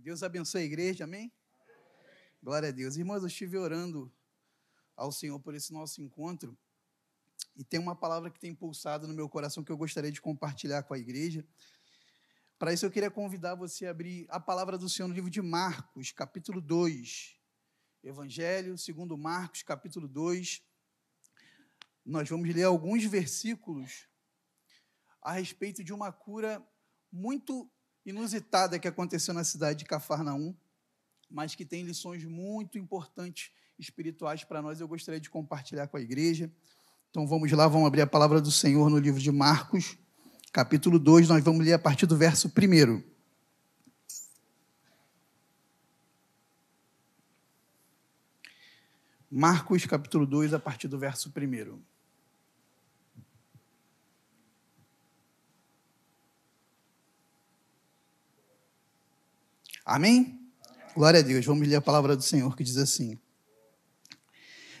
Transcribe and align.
Deus 0.00 0.22
abençoe 0.22 0.62
a 0.62 0.64
igreja, 0.64 1.04
amém? 1.04 1.30
Glória 2.42 2.70
a 2.70 2.72
Deus. 2.72 2.96
Irmãos, 2.96 3.20
eu 3.20 3.26
estive 3.26 3.58
orando 3.58 4.10
ao 4.96 5.12
Senhor 5.12 5.38
por 5.38 5.54
esse 5.54 5.74
nosso 5.74 6.00
encontro 6.00 6.56
e 7.54 7.62
tem 7.62 7.78
uma 7.78 7.94
palavra 7.94 8.30
que 8.30 8.40
tem 8.40 8.54
pulsado 8.54 9.06
no 9.06 9.12
meu 9.12 9.28
coração 9.28 9.62
que 9.62 9.70
eu 9.70 9.76
gostaria 9.76 10.10
de 10.10 10.18
compartilhar 10.18 10.84
com 10.84 10.94
a 10.94 10.98
igreja. 10.98 11.46
Para 12.58 12.72
isso, 12.72 12.86
eu 12.86 12.90
queria 12.90 13.10
convidar 13.10 13.54
você 13.54 13.86
a 13.86 13.90
abrir 13.90 14.26
a 14.30 14.40
palavra 14.40 14.78
do 14.78 14.88
Senhor 14.88 15.06
no 15.06 15.14
livro 15.14 15.28
de 15.28 15.42
Marcos, 15.42 16.12
capítulo 16.12 16.62
2. 16.62 17.38
Evangelho 18.02 18.78
segundo 18.78 19.18
Marcos, 19.18 19.62
capítulo 19.62 20.08
2. 20.08 20.62
Nós 22.06 22.26
vamos 22.26 22.48
ler 22.54 22.64
alguns 22.64 23.04
versículos 23.04 24.08
a 25.20 25.32
respeito 25.32 25.84
de 25.84 25.92
uma 25.92 26.10
cura 26.10 26.66
muito 27.12 27.70
inusitada 28.10 28.78
que 28.78 28.86
aconteceu 28.86 29.32
na 29.32 29.42
cidade 29.42 29.80
de 29.80 29.84
Cafarnaum, 29.84 30.54
mas 31.30 31.54
que 31.54 31.64
tem 31.64 31.82
lições 31.82 32.24
muito 32.24 32.78
importantes 32.78 33.50
espirituais 33.78 34.44
para 34.44 34.60
nós. 34.60 34.80
Eu 34.80 34.88
gostaria 34.88 35.20
de 35.20 35.30
compartilhar 35.30 35.86
com 35.86 35.96
a 35.96 36.00
igreja. 36.00 36.50
Então 37.10 37.26
vamos 37.26 37.50
lá, 37.50 37.66
vamos 37.66 37.86
abrir 37.86 38.02
a 38.02 38.06
palavra 38.06 38.40
do 38.40 38.52
Senhor 38.52 38.88
no 38.88 38.98
livro 38.98 39.20
de 39.20 39.32
Marcos, 39.32 39.96
capítulo 40.52 40.98
2, 40.98 41.28
nós 41.28 41.42
vamos 41.42 41.64
ler 41.64 41.72
a 41.72 41.78
partir 41.78 42.06
do 42.06 42.16
verso 42.16 42.48
1. 42.48 43.02
Marcos, 49.30 49.86
capítulo 49.86 50.26
2, 50.26 50.54
a 50.54 50.58
partir 50.58 50.88
do 50.88 50.98
verso 50.98 51.32
1. 51.36 51.80
Amém? 59.90 60.38
Glória 60.94 61.18
a 61.18 61.22
Deus. 61.22 61.44
Vamos 61.44 61.66
ler 61.66 61.74
a 61.74 61.80
palavra 61.80 62.14
do 62.14 62.22
Senhor 62.22 62.56
que 62.56 62.62
diz 62.62 62.76
assim: 62.76 63.18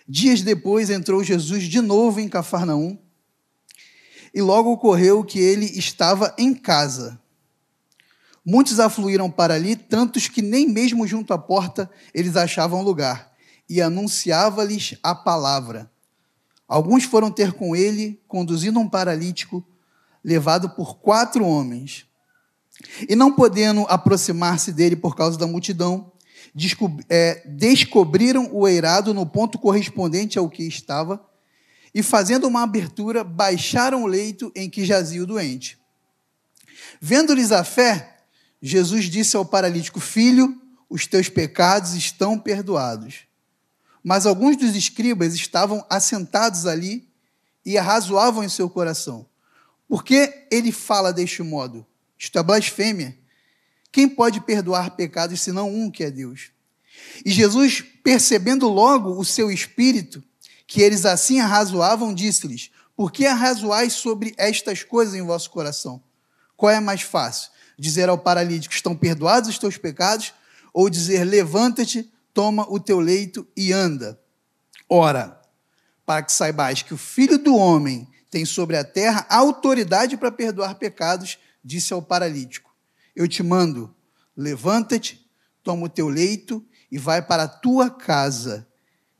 Dias 0.06 0.40
depois 0.42 0.88
entrou 0.88 1.24
Jesus 1.24 1.64
de 1.64 1.80
novo 1.80 2.20
em 2.20 2.28
Cafarnaum, 2.28 2.96
e 4.32 4.40
logo 4.40 4.70
ocorreu 4.70 5.24
que 5.24 5.40
ele 5.40 5.66
estava 5.66 6.32
em 6.38 6.54
casa. 6.54 7.20
Muitos 8.46 8.78
afluíram 8.78 9.28
para 9.28 9.54
ali, 9.54 9.74
tantos 9.74 10.28
que 10.28 10.40
nem 10.40 10.68
mesmo 10.68 11.04
junto 11.08 11.34
à 11.34 11.38
porta 11.38 11.90
eles 12.14 12.36
achavam 12.36 12.80
lugar, 12.80 13.32
e 13.68 13.82
anunciava-lhes 13.82 14.96
a 15.02 15.12
palavra. 15.12 15.90
Alguns 16.68 17.02
foram 17.02 17.32
ter 17.32 17.52
com 17.54 17.74
ele, 17.74 18.22
conduzindo 18.28 18.78
um 18.78 18.88
paralítico, 18.88 19.66
levado 20.22 20.70
por 20.70 20.98
quatro 20.98 21.44
homens. 21.44 22.06
E 23.08 23.14
não 23.14 23.32
podendo 23.32 23.82
aproximar-se 23.88 24.72
dele 24.72 24.96
por 24.96 25.16
causa 25.16 25.38
da 25.38 25.46
multidão, 25.46 26.12
é, 27.08 27.42
descobriram 27.46 28.48
o 28.52 28.66
eirado 28.66 29.14
no 29.14 29.26
ponto 29.26 29.58
correspondente 29.58 30.38
ao 30.38 30.48
que 30.48 30.64
estava, 30.64 31.24
e 31.94 32.02
fazendo 32.02 32.46
uma 32.46 32.62
abertura, 32.62 33.24
baixaram 33.24 34.04
o 34.04 34.06
leito 34.06 34.52
em 34.54 34.70
que 34.70 34.84
jazia 34.84 35.22
o 35.22 35.26
doente. 35.26 35.78
Vendo-lhes 37.00 37.50
a 37.50 37.64
fé, 37.64 38.18
Jesus 38.62 39.06
disse 39.06 39.36
ao 39.36 39.44
paralítico: 39.44 40.00
Filho, 40.00 40.60
os 40.88 41.06
teus 41.06 41.28
pecados 41.28 41.94
estão 41.94 42.38
perdoados. 42.38 43.20
Mas 44.02 44.26
alguns 44.26 44.56
dos 44.56 44.74
escribas 44.74 45.34
estavam 45.34 45.84
assentados 45.90 46.66
ali 46.66 47.08
e 47.64 47.76
arrazoavam 47.76 48.42
em 48.42 48.48
seu 48.48 48.68
coração. 48.68 49.26
Por 49.88 50.04
que 50.04 50.46
ele 50.50 50.72
fala 50.72 51.12
deste 51.12 51.42
modo? 51.42 51.86
Isto 52.20 52.38
é 52.38 52.42
blasfêmia. 52.42 53.18
Quem 53.90 54.06
pode 54.06 54.42
perdoar 54.42 54.90
pecados 54.90 55.40
senão 55.40 55.74
um 55.74 55.90
que 55.90 56.04
é 56.04 56.10
Deus? 56.10 56.50
E 57.24 57.30
Jesus, 57.30 57.82
percebendo 58.04 58.68
logo 58.68 59.18
o 59.18 59.24
seu 59.24 59.50
espírito, 59.50 60.22
que 60.66 60.82
eles 60.82 61.06
assim 61.06 61.40
arrazoavam, 61.40 62.12
disse-lhes: 62.12 62.70
Por 62.94 63.10
que 63.10 63.24
arrazoais 63.24 63.94
sobre 63.94 64.34
estas 64.36 64.82
coisas 64.82 65.14
em 65.14 65.22
vosso 65.22 65.50
coração? 65.50 66.02
Qual 66.58 66.70
é 66.70 66.78
mais 66.78 67.00
fácil? 67.00 67.50
Dizer 67.78 68.10
ao 68.10 68.18
paralítico: 68.18 68.74
Estão 68.74 68.94
perdoados 68.94 69.48
os 69.48 69.58
teus 69.58 69.78
pecados? 69.78 70.34
Ou 70.74 70.90
dizer: 70.90 71.24
Levanta-te, 71.24 72.12
toma 72.34 72.70
o 72.70 72.78
teu 72.78 73.00
leito 73.00 73.48
e 73.56 73.72
anda? 73.72 74.20
Ora, 74.86 75.40
para 76.04 76.22
que 76.22 76.32
saibais 76.32 76.82
que 76.82 76.92
o 76.92 76.98
filho 76.98 77.38
do 77.38 77.56
homem 77.56 78.06
tem 78.30 78.44
sobre 78.44 78.76
a 78.76 78.84
terra 78.84 79.26
autoridade 79.28 80.16
para 80.16 80.30
perdoar 80.30 80.74
pecados, 80.74 81.38
disse 81.64 81.92
ao 81.92 82.02
paralítico: 82.02 82.74
Eu 83.14 83.28
te 83.28 83.42
mando, 83.42 83.94
levanta-te, 84.36 85.26
toma 85.62 85.86
o 85.86 85.88
teu 85.88 86.08
leito 86.08 86.64
e 86.90 86.98
vai 86.98 87.22
para 87.22 87.44
a 87.44 87.48
tua 87.48 87.90
casa. 87.90 88.66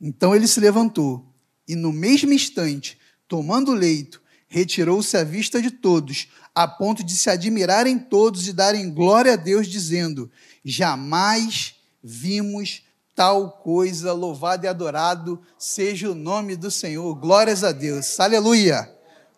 Então 0.00 0.34
ele 0.34 0.46
se 0.46 0.60
levantou 0.60 1.26
e, 1.68 1.76
no 1.76 1.92
mesmo 1.92 2.32
instante, 2.32 2.98
tomando 3.28 3.72
o 3.72 3.74
leito, 3.74 4.20
retirou-se 4.48 5.16
à 5.16 5.22
vista 5.22 5.62
de 5.62 5.70
todos, 5.70 6.28
a 6.54 6.66
ponto 6.66 7.04
de 7.04 7.16
se 7.16 7.30
admirarem 7.30 7.98
todos 7.98 8.48
e 8.48 8.52
darem 8.52 8.92
glória 8.92 9.34
a 9.34 9.36
Deus, 9.36 9.68
dizendo: 9.68 10.30
Jamais 10.64 11.76
vimos 12.02 12.82
tal 13.14 13.52
coisa, 13.52 14.12
louvado 14.12 14.64
e 14.64 14.68
adorado 14.68 15.40
seja 15.58 16.10
o 16.10 16.14
nome 16.14 16.56
do 16.56 16.70
Senhor. 16.70 17.14
Glórias 17.14 17.62
a 17.62 17.70
Deus. 17.70 18.18
Aleluia. 18.18 18.90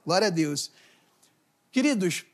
Glória 0.06 0.28
a 0.28 0.30
Deus. 0.30 0.70
Queridos, 1.70 2.24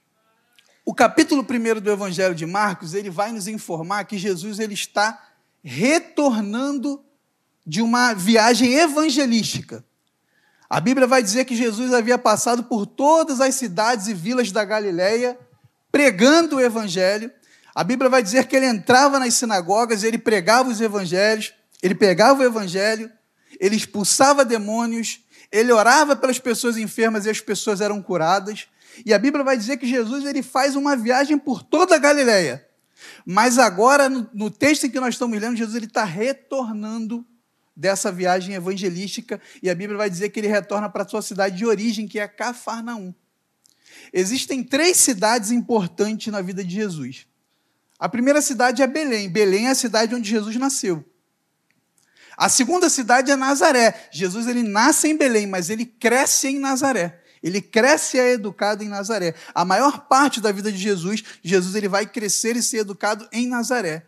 o 0.88 0.94
capítulo 0.94 1.42
1 1.42 1.82
do 1.82 1.90
Evangelho 1.90 2.34
de 2.34 2.46
Marcos, 2.46 2.94
ele 2.94 3.10
vai 3.10 3.30
nos 3.30 3.46
informar 3.46 4.06
que 4.06 4.16
Jesus 4.16 4.58
ele 4.58 4.72
está 4.72 5.22
retornando 5.62 7.04
de 7.66 7.82
uma 7.82 8.14
viagem 8.14 8.72
evangelística. 8.72 9.84
A 10.66 10.80
Bíblia 10.80 11.06
vai 11.06 11.22
dizer 11.22 11.44
que 11.44 11.54
Jesus 11.54 11.92
havia 11.92 12.16
passado 12.16 12.64
por 12.64 12.86
todas 12.86 13.38
as 13.38 13.54
cidades 13.54 14.06
e 14.06 14.14
vilas 14.14 14.50
da 14.50 14.64
Galileia, 14.64 15.38
pregando 15.92 16.56
o 16.56 16.60
evangelho. 16.60 17.30
A 17.74 17.84
Bíblia 17.84 18.08
vai 18.08 18.22
dizer 18.22 18.46
que 18.46 18.56
ele 18.56 18.64
entrava 18.64 19.18
nas 19.18 19.34
sinagogas, 19.34 20.02
ele 20.02 20.16
pregava 20.16 20.70
os 20.70 20.80
evangelhos, 20.80 21.52
ele 21.82 21.94
pegava 21.94 22.40
o 22.40 22.46
evangelho, 22.46 23.12
ele 23.60 23.76
expulsava 23.76 24.42
demônios, 24.42 25.20
ele 25.52 25.70
orava 25.70 26.16
pelas 26.16 26.38
pessoas 26.38 26.78
enfermas 26.78 27.26
e 27.26 27.30
as 27.30 27.42
pessoas 27.42 27.82
eram 27.82 28.00
curadas. 28.00 28.68
E 29.04 29.14
a 29.14 29.18
Bíblia 29.18 29.44
vai 29.44 29.56
dizer 29.56 29.76
que 29.76 29.86
Jesus 29.86 30.24
ele 30.24 30.42
faz 30.42 30.76
uma 30.76 30.96
viagem 30.96 31.38
por 31.38 31.62
toda 31.62 31.94
a 31.94 31.98
Galileia. 31.98 32.66
Mas 33.24 33.58
agora, 33.58 34.08
no, 34.08 34.28
no 34.32 34.50
texto 34.50 34.84
em 34.84 34.90
que 34.90 35.00
nós 35.00 35.14
estamos 35.14 35.40
lendo, 35.40 35.56
Jesus 35.56 35.82
está 35.82 36.04
retornando 36.04 37.24
dessa 37.76 38.10
viagem 38.10 38.54
evangelística 38.54 39.40
e 39.62 39.70
a 39.70 39.74
Bíblia 39.74 39.96
vai 39.96 40.10
dizer 40.10 40.30
que 40.30 40.40
ele 40.40 40.48
retorna 40.48 40.88
para 40.88 41.04
a 41.04 41.08
sua 41.08 41.22
cidade 41.22 41.56
de 41.56 41.64
origem, 41.64 42.08
que 42.08 42.18
é 42.18 42.26
Cafarnaum. 42.26 43.14
Existem 44.12 44.64
três 44.64 44.96
cidades 44.96 45.50
importantes 45.50 46.32
na 46.32 46.40
vida 46.40 46.64
de 46.64 46.74
Jesus. 46.74 47.26
A 47.98 48.08
primeira 48.08 48.40
cidade 48.42 48.82
é 48.82 48.86
Belém. 48.86 49.28
Belém 49.28 49.66
é 49.66 49.70
a 49.70 49.74
cidade 49.74 50.14
onde 50.14 50.28
Jesus 50.28 50.56
nasceu. 50.56 51.04
A 52.36 52.48
segunda 52.48 52.88
cidade 52.88 53.30
é 53.30 53.36
Nazaré. 53.36 54.08
Jesus 54.12 54.46
ele 54.46 54.62
nasce 54.62 55.08
em 55.08 55.16
Belém, 55.16 55.46
mas 55.46 55.70
ele 55.70 55.84
cresce 55.84 56.48
em 56.48 56.58
Nazaré. 56.58 57.17
Ele 57.42 57.60
cresce 57.60 58.16
e 58.16 58.20
é 58.20 58.32
educado 58.32 58.82
em 58.82 58.88
Nazaré. 58.88 59.34
A 59.54 59.64
maior 59.64 60.06
parte 60.06 60.40
da 60.40 60.52
vida 60.52 60.72
de 60.72 60.78
Jesus, 60.78 61.22
Jesus 61.42 61.74
ele 61.74 61.88
vai 61.88 62.06
crescer 62.06 62.56
e 62.56 62.62
ser 62.62 62.78
educado 62.78 63.28
em 63.32 63.46
Nazaré. 63.46 64.04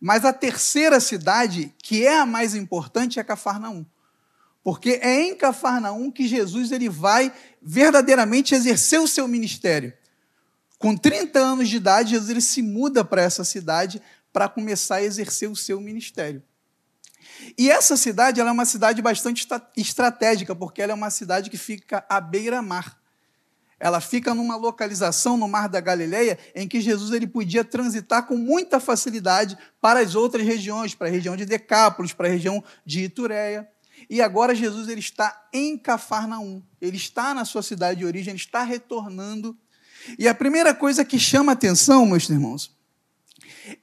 Mas 0.00 0.24
a 0.24 0.32
terceira 0.32 0.98
cidade, 0.98 1.74
que 1.82 2.06
é 2.06 2.18
a 2.18 2.26
mais 2.26 2.54
importante, 2.54 3.20
é 3.20 3.24
Cafarnaum. 3.24 3.84
Porque 4.62 4.98
é 5.02 5.22
em 5.22 5.34
Cafarnaum 5.34 6.10
que 6.10 6.26
Jesus 6.26 6.72
ele 6.72 6.88
vai 6.88 7.32
verdadeiramente 7.60 8.54
exercer 8.54 9.00
o 9.00 9.08
seu 9.08 9.28
ministério. 9.28 9.92
Com 10.78 10.96
30 10.96 11.38
anos 11.38 11.68
de 11.68 11.76
idade, 11.76 12.10
Jesus 12.10 12.30
ele 12.30 12.40
se 12.40 12.62
muda 12.62 13.04
para 13.04 13.22
essa 13.22 13.44
cidade 13.44 14.00
para 14.32 14.48
começar 14.48 14.96
a 14.96 15.02
exercer 15.02 15.50
o 15.50 15.56
seu 15.56 15.80
ministério. 15.80 16.42
E 17.56 17.70
essa 17.70 17.96
cidade 17.96 18.40
ela 18.40 18.50
é 18.50 18.52
uma 18.52 18.64
cidade 18.64 19.00
bastante 19.02 19.46
estratégica, 19.76 20.54
porque 20.54 20.82
ela 20.82 20.92
é 20.92 20.94
uma 20.94 21.10
cidade 21.10 21.50
que 21.50 21.58
fica 21.58 22.04
à 22.08 22.20
beira-mar. 22.20 23.00
Ela 23.78 23.98
fica 23.98 24.34
numa 24.34 24.56
localização 24.56 25.38
no 25.38 25.48
Mar 25.48 25.66
da 25.66 25.80
Galileia 25.80 26.38
em 26.54 26.68
que 26.68 26.82
Jesus 26.82 27.12
ele 27.12 27.26
podia 27.26 27.64
transitar 27.64 28.26
com 28.26 28.36
muita 28.36 28.78
facilidade 28.78 29.56
para 29.80 30.00
as 30.00 30.14
outras 30.14 30.44
regiões, 30.44 30.94
para 30.94 31.08
a 31.08 31.10
região 31.10 31.34
de 31.34 31.46
Decápolis, 31.46 32.12
para 32.12 32.28
a 32.28 32.30
região 32.30 32.62
de 32.84 33.04
Itureia. 33.04 33.66
E 34.08 34.20
agora 34.20 34.54
Jesus 34.54 34.88
ele 34.88 35.00
está 35.00 35.48
em 35.50 35.78
Cafarnaum. 35.78 36.62
Ele 36.78 36.98
está 36.98 37.32
na 37.32 37.46
sua 37.46 37.62
cidade 37.62 38.00
de 38.00 38.06
origem, 38.06 38.32
ele 38.32 38.38
está 38.38 38.62
retornando. 38.62 39.56
E 40.18 40.28
a 40.28 40.34
primeira 40.34 40.74
coisa 40.74 41.02
que 41.02 41.18
chama 41.18 41.52
atenção, 41.52 42.04
meus 42.04 42.28
irmãos, 42.28 42.76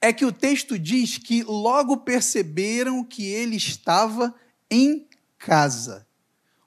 é 0.00 0.12
que 0.12 0.24
o 0.24 0.32
texto 0.32 0.78
diz 0.78 1.18
que 1.18 1.42
logo 1.42 1.98
perceberam 1.98 3.04
que 3.04 3.24
ele 3.26 3.56
estava 3.56 4.34
em 4.70 5.06
casa. 5.38 6.06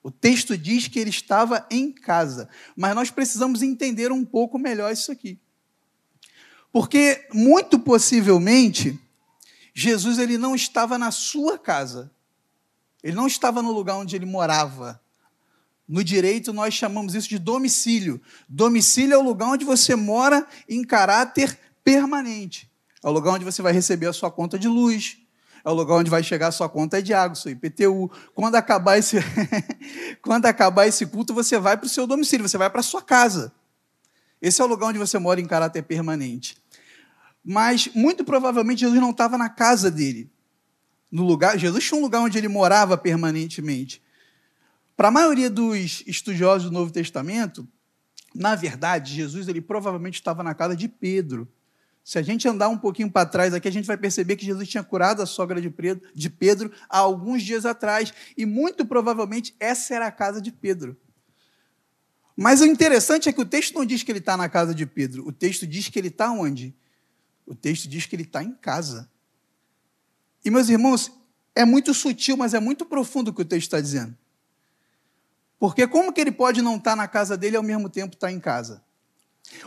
O 0.04 0.10
texto 0.10 0.58
diz 0.58 0.88
que 0.88 1.00
ele 1.00 1.10
estava 1.10 1.66
em 1.70 1.92
casa, 1.92 2.50
mas 2.76 2.96
nós 2.96 3.12
precisamos 3.12 3.62
entender 3.62 4.12
um 4.12 4.26
pouco 4.26 4.58
melhor 4.58 4.92
isso 4.92 5.12
aqui. 5.12 5.40
Porque 6.72 7.28
muito 7.34 7.78
possivelmente 7.78 9.00
Jesus 9.74 10.18
ele 10.18 10.38
não 10.38 10.56
estava 10.56 10.98
na 10.98 11.12
sua 11.12 11.58
casa. 11.58 12.12
Ele 13.04 13.16
não 13.16 13.28
estava 13.28 13.62
no 13.62 13.72
lugar 13.72 13.98
onde 13.98 14.16
ele 14.16 14.26
morava. 14.26 15.02
No 15.88 16.04
direito, 16.04 16.54
nós 16.54 16.74
chamamos 16.74 17.16
isso 17.16 17.28
de 17.28 17.38
domicílio. 17.38 18.22
Domicílio 18.48 19.16
é 19.16 19.18
o 19.18 19.24
lugar 19.24 19.50
onde 19.50 19.66
você 19.66 19.96
mora 19.96 20.48
em 20.70 20.84
caráter 20.84 21.60
permanente. 21.84 22.71
É 23.04 23.08
o 23.08 23.12
lugar 23.12 23.34
onde 23.34 23.46
você 23.46 23.62
vai 23.62 23.74
receber 23.74 24.08
a 24.08 24.14
sua 24.14 24.30
conta 24.30 24.58
de 24.60 24.68
luz. 24.68 25.18
É 25.64 25.70
o 25.70 25.74
lugar 25.74 25.96
onde 25.96 26.10
vai 26.10 26.24
chegar 26.24 26.48
a 26.48 26.52
sua 26.52 26.68
conta 26.68 27.02
de 27.02 27.14
água, 27.14 27.36
seu 27.36 27.52
IPTU. 27.52 28.12
Quando 28.34 28.56
acabar 28.56 28.98
esse, 28.98 29.18
Quando 30.22 30.46
acabar 30.46 30.88
esse 30.88 31.06
culto, 31.06 31.34
você 31.34 31.60
vai 31.60 31.78
para 31.78 31.86
o 31.86 31.90
seu 31.90 32.08
domicílio, 32.08 32.48
você 32.48 32.58
vai 32.58 32.70
para 32.70 32.80
a 32.80 32.84
sua 32.84 33.02
casa. 33.02 33.54
Esse 34.42 34.62
é 34.62 34.64
o 34.64 34.68
lugar 34.68 34.88
onde 34.88 35.00
você 35.00 35.20
mora 35.20 35.40
em 35.40 35.46
caráter 35.46 35.84
permanente. 35.84 36.58
Mas, 37.44 37.90
muito 37.94 38.24
provavelmente, 38.24 38.82
Jesus 38.82 39.00
não 39.00 39.12
estava 39.12 39.38
na 39.38 39.50
casa 39.50 39.90
dele. 39.92 40.32
No 41.12 41.24
lugar, 41.24 41.58
Jesus 41.58 41.84
tinha 41.84 42.00
um 42.00 42.04
lugar 42.04 42.22
onde 42.22 42.38
ele 42.38 42.48
morava 42.48 42.98
permanentemente. 42.98 44.02
Para 44.96 45.10
a 45.10 45.12
maioria 45.12 45.50
dos 45.50 46.04
estudiosos 46.08 46.70
do 46.70 46.74
Novo 46.74 46.92
Testamento, 46.92 47.68
na 48.34 48.56
verdade, 48.56 49.14
Jesus 49.14 49.48
ele 49.48 49.62
provavelmente 49.62 50.16
estava 50.16 50.44
na 50.44 50.54
casa 50.54 50.76
de 50.76 50.88
Pedro. 50.88 51.48
Se 52.04 52.18
a 52.18 52.22
gente 52.22 52.48
andar 52.48 52.68
um 52.70 52.78
pouquinho 52.78 53.12
para 53.12 53.26
trás 53.26 53.54
aqui, 53.54 53.68
a 53.68 53.72
gente 53.72 53.86
vai 53.86 53.98
perceber 53.98 54.36
que 54.36 54.46
Jesus 54.46 54.68
tinha 54.68 54.84
curado 54.84 55.22
a 55.22 55.26
sogra 55.26 55.62
de 55.62 56.30
Pedro 56.30 56.72
há 56.90 56.98
alguns 56.98 57.44
dias 57.44 57.66
atrás. 57.66 58.14
E 58.36 58.46
muito 58.46 58.86
provavelmente 58.86 59.56
essa 59.60 59.94
era 59.94 60.08
a 60.08 60.12
casa 60.12 60.42
de 60.42 60.52
Pedro. 60.52 60.98
Mas 62.36 62.60
o 62.62 62.66
interessante 62.66 63.30
é 63.30 63.34
que 63.34 63.42
o 63.42 63.46
texto 63.46 63.76
não 63.76 63.86
diz 63.86 64.02
que 64.02 64.12
ele 64.12 64.20
está 64.20 64.36
na 64.36 64.50
casa 64.50 64.74
de 64.74 64.86
Pedro. 64.86 65.28
O 65.28 65.32
texto 65.32 65.68
diz 65.68 65.90
que 65.90 66.00
ele 66.00 66.08
está 66.08 66.32
onde? 66.32 66.76
O 67.46 67.54
texto 67.54 67.88
diz 67.88 68.06
que 68.06 68.16
ele 68.16 68.24
está 68.24 68.44
em 68.44 68.54
casa. 68.54 69.10
E, 70.44 70.50
meus 70.50 70.70
irmãos, 70.70 71.12
é 71.54 71.64
muito 71.66 71.94
sutil, 71.94 72.36
mas 72.36 72.54
é 72.54 72.60
muito 72.60 72.84
profundo 72.86 73.30
o 73.30 73.34
que 73.34 73.44
o 73.44 73.46
texto 73.46 73.68
está 73.68 73.80
dizendo. 73.80 74.18
Porque 75.60 75.86
como 75.86 76.12
que 76.12 76.20
ele 76.20 76.32
pode 76.32 76.64
não 76.64 76.78
estar 76.78 76.96
na 76.96 77.08
casa 77.08 77.38
dele 77.38 77.56
e 77.56 77.58
ao 77.58 77.64
mesmo 77.64 77.88
tempo 77.90 78.16
estar 78.16 78.32
em 78.32 78.40
casa? 78.40 78.84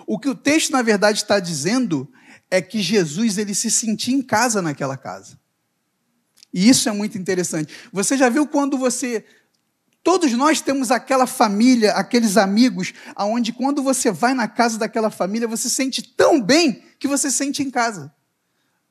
O 0.07 0.19
que 0.19 0.29
o 0.29 0.35
texto, 0.35 0.73
na 0.73 0.83
verdade, 0.83 1.19
está 1.19 1.39
dizendo 1.39 2.11
é 2.51 2.61
que 2.63 2.81
Jesus 2.81 3.39
ele 3.39 3.55
se 3.55 3.71
sentia 3.71 4.15
em 4.15 4.23
casa 4.23 4.63
naquela 4.63 4.97
casa. 4.97 5.39
E 6.53 6.69
isso 6.69 6.89
é 6.89 6.93
muito 6.93 7.19
interessante. 7.19 7.75
Você 7.93 8.17
já 8.17 8.29
viu 8.29 8.47
quando 8.47 8.79
você 8.79 9.25
Todos 10.05 10.31
nós 10.33 10.61
temos 10.61 10.91
aquela 10.91 11.27
família, 11.27 11.93
aqueles 11.93 12.37
amigos, 12.37 12.93
aonde 13.17 13.55
quando 13.55 13.83
você 13.83 14.11
vai 14.11 14.35
na 14.35 14.47
casa 14.47 14.77
daquela 14.77 15.11
família, 15.11 15.49
você 15.49 15.71
sente 15.71 16.03
tão 16.03 16.39
bem 16.43 16.85
que 16.99 17.09
você 17.09 17.31
sente 17.31 17.63
em 17.63 17.71
casa. 17.71 18.15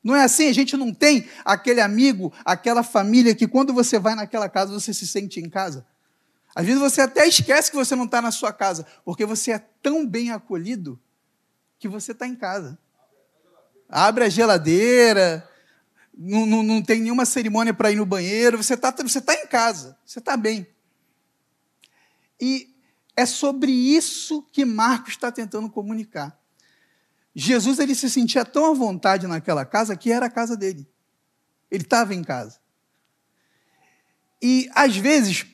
Não 0.03 0.15
é 0.15 0.23
assim? 0.23 0.47
A 0.47 0.53
gente 0.53 0.75
não 0.75 0.91
tem 0.91 1.29
aquele 1.45 1.81
amigo, 1.81 2.33
aquela 2.43 2.81
família 2.81 3.35
que 3.35 3.47
quando 3.47 3.71
você 3.71 3.99
vai 3.99 4.15
naquela 4.15 4.49
casa, 4.49 4.73
você 4.73 4.91
se 4.91 5.05
sente 5.05 5.39
em 5.39 5.47
casa. 5.47 5.85
Às 6.55 6.65
vezes 6.65 6.81
você 6.81 7.01
até 7.01 7.27
esquece 7.27 7.69
que 7.69 7.77
você 7.77 7.95
não 7.95 8.05
está 8.05 8.19
na 8.19 8.31
sua 8.31 8.51
casa, 8.51 8.83
porque 9.05 9.23
você 9.23 9.51
é 9.51 9.59
tão 9.59 10.07
bem 10.07 10.31
acolhido 10.31 10.99
que 11.77 11.87
você 11.87 12.11
está 12.11 12.25
em 12.25 12.35
casa. 12.35 12.75
Abre 13.89 14.25
a 14.25 14.29
geladeira, 14.29 15.47
não, 16.15 16.45
não, 16.45 16.63
não 16.63 16.81
tem 16.81 17.01
nenhuma 17.01 17.25
cerimônia 17.25 17.73
para 17.73 17.91
ir 17.91 17.95
no 17.95 18.05
banheiro, 18.05 18.57
você 18.57 18.75
está 18.75 18.91
você 18.91 19.21
tá 19.21 19.33
em 19.33 19.47
casa, 19.47 19.97
você 20.05 20.19
está 20.19 20.37
bem. 20.37 20.67
E 22.39 22.73
é 23.15 23.25
sobre 23.25 23.71
isso 23.71 24.43
que 24.51 24.65
Marcos 24.65 25.13
está 25.13 25.31
tentando 25.31 25.69
comunicar. 25.69 26.37
Jesus 27.35 27.79
ele 27.79 27.95
se 27.95 28.09
sentia 28.09 28.45
tão 28.45 28.71
à 28.71 28.73
vontade 28.73 29.27
naquela 29.27 29.65
casa 29.65 29.95
que 29.95 30.11
era 30.11 30.27
a 30.27 30.29
casa 30.29 30.55
dele. 30.55 30.87
Ele 31.71 31.83
estava 31.83 32.13
em 32.13 32.23
casa. 32.23 32.59
E 34.41 34.69
às 34.75 34.95
vezes 34.95 35.45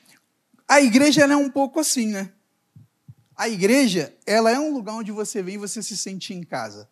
a 0.68 0.80
igreja 0.80 1.24
é 1.24 1.36
um 1.36 1.50
pouco 1.50 1.80
assim, 1.80 2.08
né? 2.08 2.32
A 3.34 3.48
igreja, 3.48 4.14
ela 4.26 4.50
é 4.50 4.58
um 4.58 4.72
lugar 4.72 4.94
onde 4.94 5.10
você 5.10 5.42
vem 5.42 5.54
e 5.54 5.58
você 5.58 5.82
se 5.82 5.96
sente 5.96 6.34
em 6.34 6.42
casa. 6.42 6.88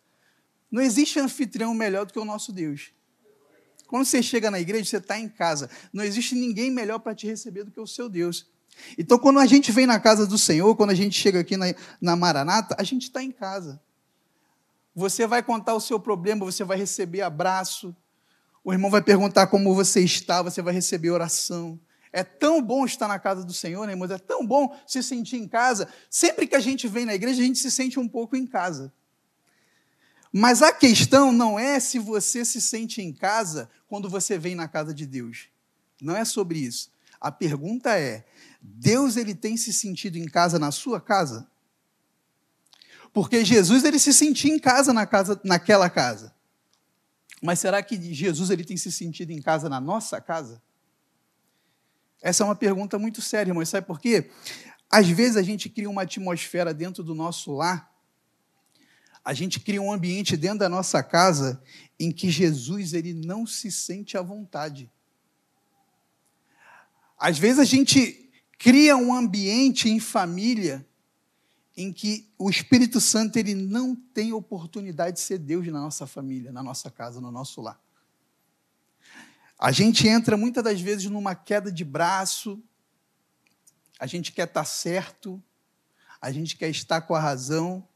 Não 0.71 0.81
existe 0.81 1.19
anfitrião 1.19 1.73
melhor 1.73 2.05
do 2.05 2.13
que 2.13 2.19
o 2.19 2.25
nosso 2.25 2.51
Deus. 2.51 2.91
Quando 3.87 4.05
você 4.05 4.21
chega 4.21 4.51
na 4.51 4.59
igreja, 4.59 4.85
você 4.85 4.97
está 4.97 5.17
em 5.17 5.27
casa. 5.27 5.69
Não 5.91 6.03
existe 6.03 6.35
ninguém 6.35 6.69
melhor 6.69 6.99
para 6.99 7.15
te 7.15 7.25
receber 7.25 7.63
do 7.63 7.71
que 7.71 7.79
o 7.79 7.87
seu 7.87 8.07
Deus. 8.07 8.47
Então, 8.97 9.17
quando 9.17 9.39
a 9.39 9.47
gente 9.47 9.71
vem 9.71 9.87
na 9.87 9.99
casa 9.99 10.27
do 10.27 10.37
Senhor, 10.37 10.75
quando 10.75 10.91
a 10.91 10.95
gente 10.95 11.19
chega 11.19 11.39
aqui 11.39 11.57
na, 11.57 11.73
na 11.99 12.15
Maranata, 12.15 12.75
a 12.77 12.83
gente 12.83 13.03
está 13.03 13.23
em 13.23 13.31
casa. 13.31 13.81
Você 14.95 15.25
vai 15.25 15.41
contar 15.41 15.73
o 15.73 15.81
seu 15.81 15.99
problema, 15.99 16.45
você 16.45 16.63
vai 16.63 16.77
receber 16.77 17.21
abraço. 17.21 17.95
O 18.63 18.71
irmão 18.71 18.91
vai 18.91 19.01
perguntar 19.01 19.47
como 19.47 19.73
você 19.73 20.01
está, 20.01 20.41
você 20.41 20.61
vai 20.61 20.73
receber 20.73 21.09
oração. 21.09 21.79
É 22.11 22.23
tão 22.23 22.61
bom 22.61 22.85
estar 22.85 23.07
na 23.07 23.17
casa 23.17 23.43
do 23.43 23.53
Senhor, 23.53 23.85
né, 23.85 23.93
irmãos? 23.93 24.11
É 24.11 24.17
tão 24.17 24.45
bom 24.45 24.75
se 24.85 25.01
sentir 25.01 25.37
em 25.37 25.47
casa. 25.47 25.87
Sempre 26.09 26.47
que 26.47 26.55
a 26.55 26.59
gente 26.59 26.87
vem 26.87 27.05
na 27.05 27.13
igreja, 27.13 27.41
a 27.41 27.45
gente 27.45 27.59
se 27.59 27.71
sente 27.71 27.99
um 27.99 28.07
pouco 28.07 28.35
em 28.35 28.45
casa. 28.45 28.91
Mas 30.31 30.61
a 30.61 30.71
questão 30.71 31.31
não 31.31 31.57
é 31.57 31.79
se 31.79 31.97
você 31.97 32.45
se 32.45 32.61
sente 32.61 33.01
em 33.01 33.11
casa 33.11 33.69
quando 33.87 34.09
você 34.09 34.37
vem 34.37 34.55
na 34.55 34.67
casa 34.67 34.93
de 34.93 35.05
Deus. 35.05 35.47
Não 36.01 36.15
é 36.15 36.23
sobre 36.23 36.59
isso. 36.59 36.91
A 37.19 37.31
pergunta 37.31 37.97
é: 37.99 38.25
Deus 38.61 39.17
ele 39.17 39.33
tem 39.33 39.57
se 39.57 39.73
sentido 39.73 40.17
em 40.17 40.25
casa 40.25 40.59
na 40.59 40.71
sua 40.71 41.01
casa? 41.01 41.49
Porque 43.11 43.43
Jesus 43.43 43.83
ele 43.83 43.97
se 43.97 44.13
sentia 44.13 44.53
em 44.53 44.59
casa 44.59 44.93
na 44.93 45.05
casa 45.05 45.39
naquela 45.43 45.89
casa. 45.89 46.33
Mas 47.41 47.59
será 47.59 47.81
que 47.81 48.13
Jesus 48.13 48.49
ele 48.49 48.63
tem 48.63 48.77
se 48.77 48.91
sentido 48.91 49.31
em 49.31 49.41
casa 49.41 49.67
na 49.67 49.79
nossa 49.79 50.21
casa? 50.21 50.61
Essa 52.21 52.43
é 52.43 52.45
uma 52.45 52.55
pergunta 52.55 52.99
muito 52.99 53.21
séria, 53.21 53.51
irmãos. 53.51 53.69
Sabe 53.69 53.87
por 53.87 53.99
quê? 53.99 54.29
Às 54.89 55.07
vezes 55.07 55.37
a 55.37 55.41
gente 55.41 55.69
cria 55.69 55.89
uma 55.89 56.01
atmosfera 56.01 56.73
dentro 56.73 57.03
do 57.03 57.15
nosso 57.15 57.51
lar, 57.53 57.88
a 59.29 59.33
gente 59.35 59.59
cria 59.59 59.79
um 59.79 59.93
ambiente 59.93 60.35
dentro 60.35 60.57
da 60.57 60.67
nossa 60.67 61.03
casa 61.03 61.61
em 61.99 62.11
que 62.11 62.31
Jesus 62.31 62.95
ele 62.95 63.13
não 63.13 63.45
se 63.45 63.71
sente 63.71 64.17
à 64.17 64.23
vontade. 64.23 64.91
Às 67.15 67.37
vezes 67.37 67.59
a 67.59 67.63
gente 67.63 68.27
cria 68.57 68.97
um 68.97 69.13
ambiente 69.13 69.87
em 69.87 69.99
família 69.99 70.83
em 71.77 71.93
que 71.93 72.27
o 72.39 72.49
Espírito 72.49 72.99
Santo 72.99 73.37
ele 73.37 73.53
não 73.53 73.95
tem 73.95 74.33
oportunidade 74.33 75.17
de 75.17 75.21
ser 75.21 75.37
Deus 75.37 75.67
na 75.67 75.79
nossa 75.79 76.07
família, 76.07 76.51
na 76.51 76.63
nossa 76.63 76.89
casa, 76.89 77.21
no 77.21 77.29
nosso 77.29 77.61
lar. 77.61 77.79
A 79.59 79.71
gente 79.71 80.07
entra 80.07 80.35
muitas 80.35 80.63
das 80.63 80.81
vezes 80.81 81.05
numa 81.05 81.35
queda 81.35 81.71
de 81.71 81.85
braço, 81.85 82.59
a 83.99 84.07
gente 84.07 84.31
quer 84.31 84.47
estar 84.47 84.65
certo, 84.65 85.39
a 86.19 86.31
gente 86.31 86.57
quer 86.57 86.71
estar 86.71 87.01
com 87.01 87.13
a 87.13 87.19
razão, 87.19 87.87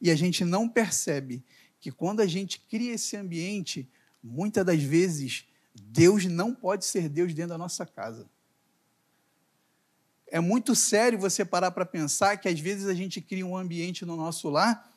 e 0.00 0.10
a 0.10 0.16
gente 0.16 0.44
não 0.44 0.68
percebe 0.68 1.44
que 1.80 1.90
quando 1.90 2.20
a 2.20 2.26
gente 2.26 2.60
cria 2.60 2.94
esse 2.94 3.16
ambiente, 3.16 3.88
muitas 4.22 4.64
das 4.64 4.82
vezes 4.82 5.46
Deus 5.74 6.24
não 6.26 6.54
pode 6.54 6.84
ser 6.84 7.08
Deus 7.08 7.32
dentro 7.34 7.50
da 7.50 7.58
nossa 7.58 7.86
casa. 7.86 8.28
É 10.26 10.40
muito 10.40 10.74
sério 10.74 11.18
você 11.18 11.44
parar 11.44 11.70
para 11.70 11.84
pensar 11.84 12.36
que 12.36 12.48
às 12.48 12.60
vezes 12.60 12.86
a 12.86 12.94
gente 12.94 13.20
cria 13.20 13.46
um 13.46 13.56
ambiente 13.56 14.04
no 14.04 14.16
nosso 14.16 14.48
lar 14.48 14.90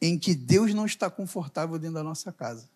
em 0.00 0.18
que 0.18 0.34
Deus 0.34 0.72
não 0.72 0.86
está 0.86 1.10
confortável 1.10 1.78
dentro 1.78 1.94
da 1.94 2.02
nossa 2.02 2.32
casa 2.32 2.68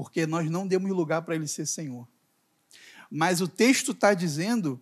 porque 0.00 0.26
nós 0.26 0.50
não 0.50 0.66
demos 0.66 0.90
lugar 0.90 1.20
para 1.20 1.34
ele 1.34 1.46
ser 1.46 1.66
Senhor. 1.66 2.08
Mas 3.10 3.42
o 3.42 3.46
texto 3.46 3.92
está 3.92 4.14
dizendo 4.14 4.80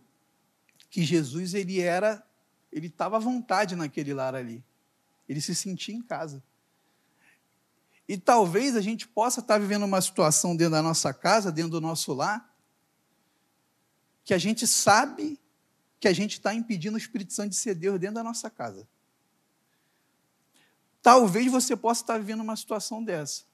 que 0.88 1.02
Jesus 1.02 1.54
ele 1.54 1.80
era, 1.80 2.24
ele 2.72 2.86
estava 2.88 3.16
à 3.16 3.18
vontade 3.18 3.74
naquele 3.74 4.12
lar 4.12 4.34
ali. 4.34 4.64
Ele 5.28 5.40
se 5.40 5.54
sentia 5.54 5.94
em 5.94 6.02
casa. 6.02 6.42
E 8.08 8.16
talvez 8.16 8.74
a 8.74 8.80
gente 8.80 9.06
possa 9.06 9.40
estar 9.40 9.54
tá 9.54 9.58
vivendo 9.58 9.84
uma 9.84 10.00
situação 10.00 10.56
dentro 10.56 10.72
da 10.72 10.82
nossa 10.82 11.12
casa, 11.12 11.52
dentro 11.52 11.72
do 11.72 11.80
nosso 11.80 12.14
lar, 12.14 12.54
que 14.24 14.32
a 14.32 14.38
gente 14.38 14.66
sabe 14.66 15.38
que 16.00 16.08
a 16.08 16.12
gente 16.12 16.34
está 16.34 16.54
impedindo 16.54 16.94
o 16.94 16.98
Espírito 16.98 17.32
Santo 17.32 17.50
de 17.50 17.56
ser 17.56 17.74
Deus 17.74 17.98
dentro 17.98 18.16
da 18.16 18.24
nossa 18.24 18.48
casa. 18.48 18.88
Talvez 21.02 21.50
você 21.50 21.76
possa 21.76 22.02
estar 22.02 22.14
tá 22.14 22.18
vivendo 22.18 22.40
uma 22.40 22.56
situação 22.56 23.02
dessa. 23.02 23.44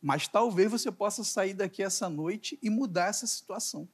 Mas 0.00 0.26
talvez 0.26 0.70
você 0.70 0.90
possa 0.90 1.22
sair 1.22 1.52
daqui 1.52 1.82
essa 1.82 2.08
noite 2.08 2.58
e 2.62 2.70
mudar 2.70 3.08
essa 3.08 3.26
situação. 3.26 3.88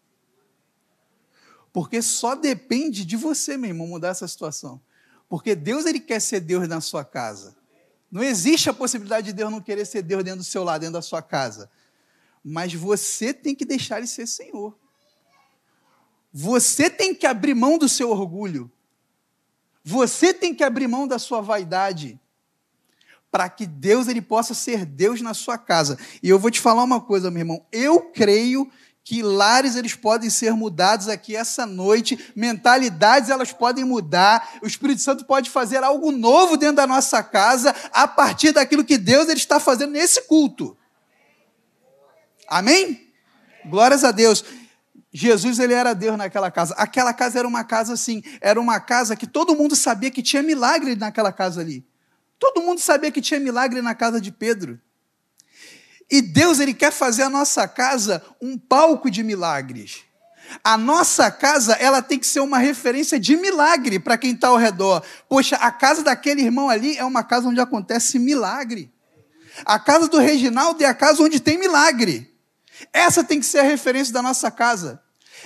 Porque 1.77 2.01
só 2.01 2.35
depende 2.35 3.05
de 3.05 3.19
você, 3.19 3.59
meu 3.59 3.69
irmão, 3.69 3.87
mudar 3.87 4.09
essa 4.09 4.27
situação. 4.27 4.81
Porque 5.29 5.55
Deus 5.55 5.85
ele 5.85 6.01
quer 6.01 6.21
ser 6.21 6.41
Deus 6.41 6.67
na 6.67 6.81
sua 6.81 7.05
casa. 7.05 7.55
Não 8.11 8.23
existe 8.23 8.71
a 8.71 8.73
possibilidade 8.73 9.27
de 9.27 9.35
Deus 9.35 9.51
não 9.51 9.61
querer 9.61 9.85
ser 9.85 10.01
Deus 10.01 10.25
dentro 10.25 10.39
do 10.39 10.45
seu 10.45 10.65
lado, 10.65 10.81
dentro 10.81 10.95
da 10.95 11.03
sua 11.03 11.21
casa. 11.21 11.71
Mas 12.43 12.73
você 12.73 13.35
tem 13.35 13.55
que 13.55 13.67
deixar 13.67 13.99
ele 13.99 14.07
ser 14.07 14.27
Senhor. 14.27 14.75
Você 16.33 16.89
tem 16.89 17.15
que 17.15 17.27
abrir 17.27 17.53
mão 17.53 17.77
do 17.77 17.91
seu 17.91 18.11
orgulho. 18.11 18.73
Você 19.85 20.33
tem 20.33 20.55
que 20.55 20.65
abrir 20.65 20.89
mão 20.89 21.07
da 21.07 21.19
sua 21.19 21.43
vaidade 21.43 22.19
para 23.31 23.51
que 23.51 23.67
Deus 23.67 24.09
ele 24.09 24.23
possa 24.23 24.55
ser 24.55 24.87
Deus 24.87 25.21
na 25.21 25.35
sua 25.35 25.59
casa. 25.59 25.99
E 26.23 26.31
eu 26.31 26.39
vou 26.39 26.51
te 26.51 26.59
falar 26.59 26.83
uma 26.83 27.03
coisa, 27.03 27.31
meu 27.31 27.41
irmão. 27.41 27.67
Eu 27.71 28.01
creio 28.13 28.67
que 29.07 29.23
lares 29.23 29.77
eles 29.77 29.95
podem 29.95 30.29
ser 30.29 30.53
mudados 30.55 31.07
aqui 31.07 31.37
essa 31.37 31.65
noite, 31.65 32.33
mentalidades 32.35 33.31
elas 33.31 33.53
podem 33.53 33.85
mudar, 33.85 34.59
o 34.61 34.67
Espírito 34.67 35.01
Santo 35.01 35.25
pode 35.25 35.49
fazer 35.49 35.85
algo 35.85 36.11
novo 36.11 36.57
dentro 36.57 36.75
da 36.75 36.89
nossa 36.89 37.23
casa 37.23 37.73
a 37.93 38.09
partir 38.09 38.51
daquilo 38.51 38.85
que 38.85 38.99
Deus 38.99 39.29
ele 39.29 39.39
está 39.39 39.61
fazendo 39.61 39.93
nesse 39.93 40.23
culto. 40.23 40.77
Amém? 42.49 43.09
Glórias 43.67 44.03
a 44.03 44.11
Deus. 44.11 44.45
Jesus 45.13 45.61
ele 45.61 45.73
era 45.73 45.95
Deus 45.95 46.19
naquela 46.19 46.51
casa. 46.51 46.75
Aquela 46.75 47.15
casa 47.15 47.39
era 47.39 47.47
uma 47.47 47.63
casa 47.63 47.93
assim, 47.93 48.25
era 48.41 48.61
uma 48.61 48.81
casa 48.81 49.15
que 49.15 49.29
todo 49.29 49.55
mundo 49.55 49.77
sabia 49.77 50.11
que 50.11 50.21
tinha 50.21 50.43
milagre 50.43 50.97
naquela 50.97 51.33
casa 51.33 51.61
ali. 51.61 51.87
Todo 52.41 52.61
mundo 52.61 52.81
sabia 52.81 53.13
que 53.13 53.21
tinha 53.21 53.39
milagre 53.39 53.81
na 53.81 53.95
casa 53.95 54.21
de 54.21 54.33
Pedro. 54.33 54.81
E 56.11 56.23
Deus 56.23 56.61
ele 56.61 56.73
quer 56.73 56.93
fazer 56.93 57.23
a 57.23 57.31
nossa 57.31 57.67
casa 57.67 58.23
um 58.41 58.57
palco 58.57 59.11
de 59.11 59.23
milagres. 59.23 60.05
A 60.63 60.77
nossa 60.77 61.31
casa, 61.31 61.73
ela 61.75 62.01
tem 62.01 62.19
que 62.19 62.27
ser 62.27 62.41
uma 62.41 62.59
referência 62.59 63.19
de 63.19 63.37
milagre 63.37 63.99
para 63.99 64.17
quem 64.17 64.33
está 64.33 64.49
ao 64.49 64.57
redor. 64.57 65.03
Poxa, 65.29 65.57
a 65.57 65.71
casa 65.71 66.03
daquele 66.03 66.43
irmão 66.43 66.71
ali 66.71 66.97
é 66.97 67.05
uma 67.05 67.25
casa 67.25 67.49
onde 67.49 67.61
acontece 67.61 68.19
milagre. 68.19 68.93
A 69.65 69.79
casa 69.79 70.09
do 70.09 70.19
Reginaldo 70.19 70.83
é 70.83 70.87
a 70.87 70.95
casa 70.95 71.23
onde 71.23 71.41
tem 71.41 71.59
milagre. 71.59 72.33
Essa 72.93 73.25
tem 73.25 73.41
que 73.41 73.47
ser 73.47 73.61
a 73.61 73.65
referência 73.65 74.13
da 74.13 74.23
nossa 74.23 74.51
casa. 74.51 75.03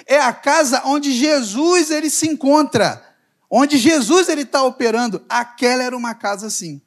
É 0.07 0.21
a 0.21 0.33
casa 0.33 0.83
onde 0.85 1.13
Jesus 1.13 1.91
ele 1.91 2.11
se 2.11 2.29
encontra, 2.29 3.03
onde 3.49 3.79
Jesus 3.79 4.29
ele 4.29 4.43
está 4.43 4.63
operando. 4.63 5.25
Aquela 5.29 5.83
era 5.83 5.97
uma 5.97 6.15
casa 6.15 6.47
assim. 6.49 6.83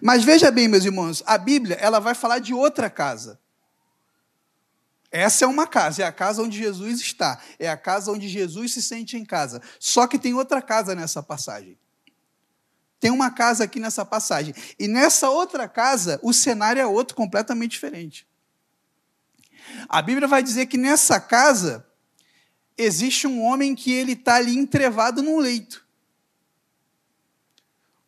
Mas 0.00 0.24
veja 0.24 0.50
bem, 0.50 0.68
meus 0.68 0.84
irmãos, 0.84 1.22
a 1.26 1.38
Bíblia 1.38 1.76
ela 1.76 1.98
vai 1.98 2.14
falar 2.14 2.38
de 2.38 2.52
outra 2.52 2.90
casa. 2.90 3.38
Essa 5.10 5.44
é 5.44 5.48
uma 5.48 5.66
casa, 5.66 6.02
é 6.02 6.06
a 6.06 6.12
casa 6.12 6.42
onde 6.42 6.58
Jesus 6.58 7.00
está, 7.00 7.40
é 7.58 7.68
a 7.68 7.76
casa 7.76 8.12
onde 8.12 8.28
Jesus 8.28 8.74
se 8.74 8.82
sente 8.82 9.16
em 9.16 9.24
casa. 9.24 9.62
Só 9.80 10.06
que 10.06 10.18
tem 10.18 10.34
outra 10.34 10.60
casa 10.60 10.94
nessa 10.94 11.22
passagem. 11.22 11.78
Tem 13.00 13.10
uma 13.10 13.30
casa 13.30 13.64
aqui 13.64 13.80
nessa 13.80 14.04
passagem. 14.04 14.54
E 14.78 14.86
nessa 14.86 15.30
outra 15.30 15.68
casa, 15.68 16.18
o 16.22 16.32
cenário 16.32 16.80
é 16.82 16.86
outro, 16.86 17.16
completamente 17.16 17.70
diferente. 17.70 18.26
A 19.88 20.02
Bíblia 20.02 20.28
vai 20.28 20.42
dizer 20.42 20.66
que 20.66 20.76
nessa 20.76 21.20
casa 21.20 21.86
existe 22.76 23.26
um 23.26 23.42
homem 23.42 23.74
que 23.74 23.92
ele 23.92 24.12
está 24.12 24.36
ali 24.36 24.56
entrevado 24.56 25.22
num 25.22 25.38
leito. 25.38 25.86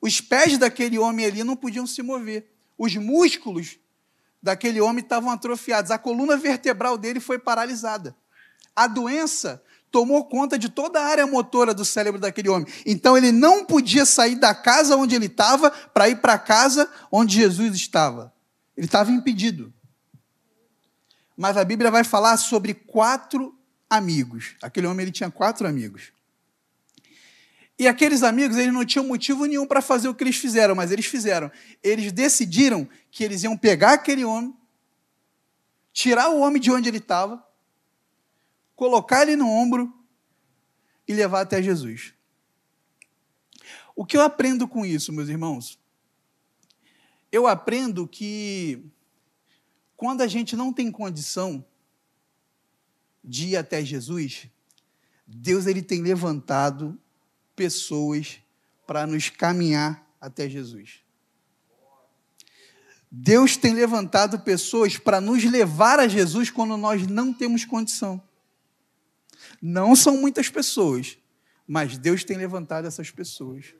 Os 0.00 0.20
pés 0.20 0.56
daquele 0.56 0.98
homem 0.98 1.26
ali 1.26 1.44
não 1.44 1.56
podiam 1.56 1.86
se 1.86 2.02
mover. 2.02 2.50
Os 2.78 2.96
músculos 2.96 3.78
daquele 4.42 4.80
homem 4.80 5.02
estavam 5.02 5.30
atrofiados. 5.30 5.90
A 5.90 5.98
coluna 5.98 6.36
vertebral 6.36 6.96
dele 6.96 7.20
foi 7.20 7.38
paralisada. 7.38 8.16
A 8.74 8.86
doença 8.86 9.62
tomou 9.90 10.24
conta 10.24 10.58
de 10.58 10.68
toda 10.68 11.00
a 11.00 11.06
área 11.06 11.26
motora 11.26 11.74
do 11.74 11.84
cérebro 11.84 12.20
daquele 12.20 12.48
homem. 12.48 12.66
Então 12.86 13.16
ele 13.16 13.32
não 13.32 13.64
podia 13.64 14.06
sair 14.06 14.36
da 14.36 14.54
casa 14.54 14.96
onde 14.96 15.14
ele 15.14 15.26
estava 15.26 15.70
para 15.70 16.08
ir 16.08 16.16
para 16.20 16.34
a 16.34 16.38
casa 16.38 16.90
onde 17.10 17.34
Jesus 17.36 17.74
estava. 17.74 18.32
Ele 18.76 18.86
estava 18.86 19.10
impedido. 19.10 19.72
Mas 21.36 21.56
a 21.56 21.64
Bíblia 21.64 21.90
vai 21.90 22.04
falar 22.04 22.36
sobre 22.36 22.72
quatro 22.72 23.54
amigos. 23.88 24.54
Aquele 24.62 24.86
homem 24.86 25.04
ele 25.04 25.12
tinha 25.12 25.30
quatro 25.30 25.66
amigos. 25.66 26.12
E 27.80 27.88
aqueles 27.88 28.22
amigos, 28.22 28.58
eles 28.58 28.74
não 28.74 28.84
tinham 28.84 29.06
motivo 29.06 29.46
nenhum 29.46 29.66
para 29.66 29.80
fazer 29.80 30.06
o 30.06 30.14
que 30.14 30.22
eles 30.22 30.36
fizeram, 30.36 30.74
mas 30.74 30.90
eles 30.90 31.06
fizeram. 31.06 31.50
Eles 31.82 32.12
decidiram 32.12 32.86
que 33.10 33.24
eles 33.24 33.42
iam 33.42 33.56
pegar 33.56 33.94
aquele 33.94 34.22
homem, 34.22 34.54
tirar 35.90 36.28
o 36.28 36.40
homem 36.40 36.60
de 36.60 36.70
onde 36.70 36.90
ele 36.90 36.98
estava, 36.98 37.42
colocar 38.76 39.22
ele 39.22 39.34
no 39.34 39.48
ombro 39.48 39.90
e 41.08 41.14
levar 41.14 41.40
até 41.40 41.62
Jesus. 41.62 42.12
O 43.96 44.04
que 44.04 44.14
eu 44.14 44.20
aprendo 44.20 44.68
com 44.68 44.84
isso, 44.84 45.10
meus 45.10 45.30
irmãos? 45.30 45.78
Eu 47.32 47.46
aprendo 47.46 48.06
que 48.06 48.84
quando 49.96 50.20
a 50.20 50.26
gente 50.26 50.54
não 50.54 50.70
tem 50.70 50.92
condição 50.92 51.64
de 53.24 53.46
ir 53.46 53.56
até 53.56 53.82
Jesus, 53.82 54.48
Deus 55.26 55.66
ele 55.66 55.80
tem 55.80 56.02
levantado 56.02 57.00
pessoas 57.60 58.38
para 58.86 59.06
nos 59.06 59.28
caminhar 59.28 60.02
até 60.18 60.48
Jesus. 60.48 61.02
Deus 63.10 63.54
tem 63.54 63.74
levantado 63.74 64.40
pessoas 64.40 64.96
para 64.96 65.20
nos 65.20 65.44
levar 65.44 66.00
a 66.00 66.08
Jesus 66.08 66.48
quando 66.48 66.78
nós 66.78 67.06
não 67.06 67.34
temos 67.34 67.66
condição. 67.66 68.22
Não 69.60 69.94
são 69.94 70.16
muitas 70.16 70.48
pessoas, 70.48 71.18
mas 71.66 71.98
Deus 71.98 72.24
tem 72.24 72.38
levantado 72.38 72.86
essas 72.86 73.10
pessoas. 73.10 73.74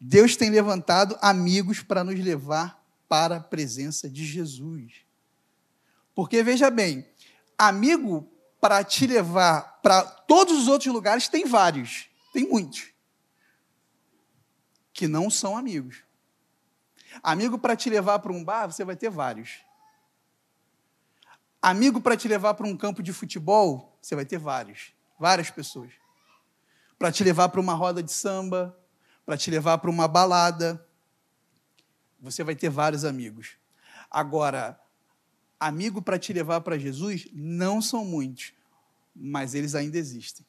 Deus 0.00 0.36
tem 0.36 0.48
levantado 0.48 1.18
amigos 1.20 1.82
para 1.82 2.04
nos 2.04 2.16
levar 2.16 2.80
para 3.08 3.38
a 3.38 3.40
presença 3.40 4.08
de 4.08 4.24
Jesus. 4.24 4.92
Porque 6.14 6.44
veja 6.44 6.70
bem, 6.70 7.04
amigo 7.58 8.30
para 8.60 8.84
te 8.84 9.04
levar 9.04 9.80
para 9.82 10.04
todos 10.04 10.56
os 10.56 10.68
outros 10.68 10.94
lugares 10.94 11.26
tem 11.26 11.44
vários, 11.44 12.06
tem 12.32 12.48
muitos 12.48 12.90
que 15.00 15.08
não 15.08 15.30
são 15.30 15.56
amigos. 15.56 16.02
Amigo 17.22 17.58
para 17.58 17.74
te 17.74 17.88
levar 17.88 18.18
para 18.18 18.30
um 18.30 18.44
bar, 18.44 18.66
você 18.66 18.84
vai 18.84 18.94
ter 18.94 19.08
vários. 19.08 19.60
Amigo 21.62 22.02
para 22.02 22.18
te 22.18 22.28
levar 22.28 22.52
para 22.52 22.66
um 22.66 22.76
campo 22.76 23.02
de 23.02 23.10
futebol, 23.10 23.98
você 24.02 24.14
vai 24.14 24.26
ter 24.26 24.36
vários, 24.36 24.92
várias 25.18 25.50
pessoas. 25.50 25.90
Para 26.98 27.10
te 27.10 27.24
levar 27.24 27.48
para 27.48 27.62
uma 27.62 27.72
roda 27.72 28.02
de 28.02 28.12
samba, 28.12 28.78
para 29.24 29.38
te 29.38 29.50
levar 29.50 29.78
para 29.78 29.88
uma 29.88 30.06
balada, 30.06 30.86
você 32.20 32.44
vai 32.44 32.54
ter 32.54 32.68
vários 32.68 33.02
amigos. 33.02 33.56
Agora, 34.10 34.78
amigo 35.58 36.02
para 36.02 36.18
te 36.18 36.30
levar 36.30 36.60
para 36.60 36.78
Jesus 36.78 37.26
não 37.32 37.80
são 37.80 38.04
muitos, 38.04 38.52
mas 39.16 39.54
eles 39.54 39.74
ainda 39.74 39.96
existem. 39.96 40.44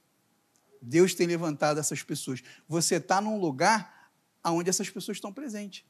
Deus 0.81 1.15
tem 1.15 1.25
levantado 1.25 1.79
essas 1.79 2.03
pessoas. 2.03 2.43
Você 2.67 2.96
está 2.96 3.22
num 3.22 3.39
lugar 3.39 4.00
aonde 4.43 4.69
essas 4.69 4.89
pessoas 4.89 5.17
estão 5.17 5.31
presentes. 5.31 5.83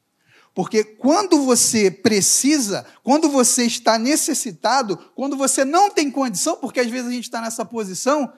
Porque 0.54 0.84
quando 0.84 1.44
você 1.44 1.90
precisa, 1.90 2.86
quando 3.02 3.28
você 3.28 3.64
está 3.64 3.98
necessitado, 3.98 4.96
quando 5.14 5.36
você 5.36 5.64
não 5.64 5.90
tem 5.90 6.10
condição, 6.10 6.56
porque 6.56 6.80
às 6.80 6.90
vezes 6.90 7.08
a 7.08 7.12
gente 7.12 7.24
está 7.24 7.40
nessa 7.40 7.64
posição, 7.64 8.32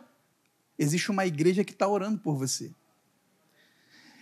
existe 0.78 1.11
uma 1.11 1.26
igreja 1.26 1.64
que 1.64 1.73
está 1.73 1.88
orando 1.88 2.18
por 2.18 2.37
você. 2.37 2.73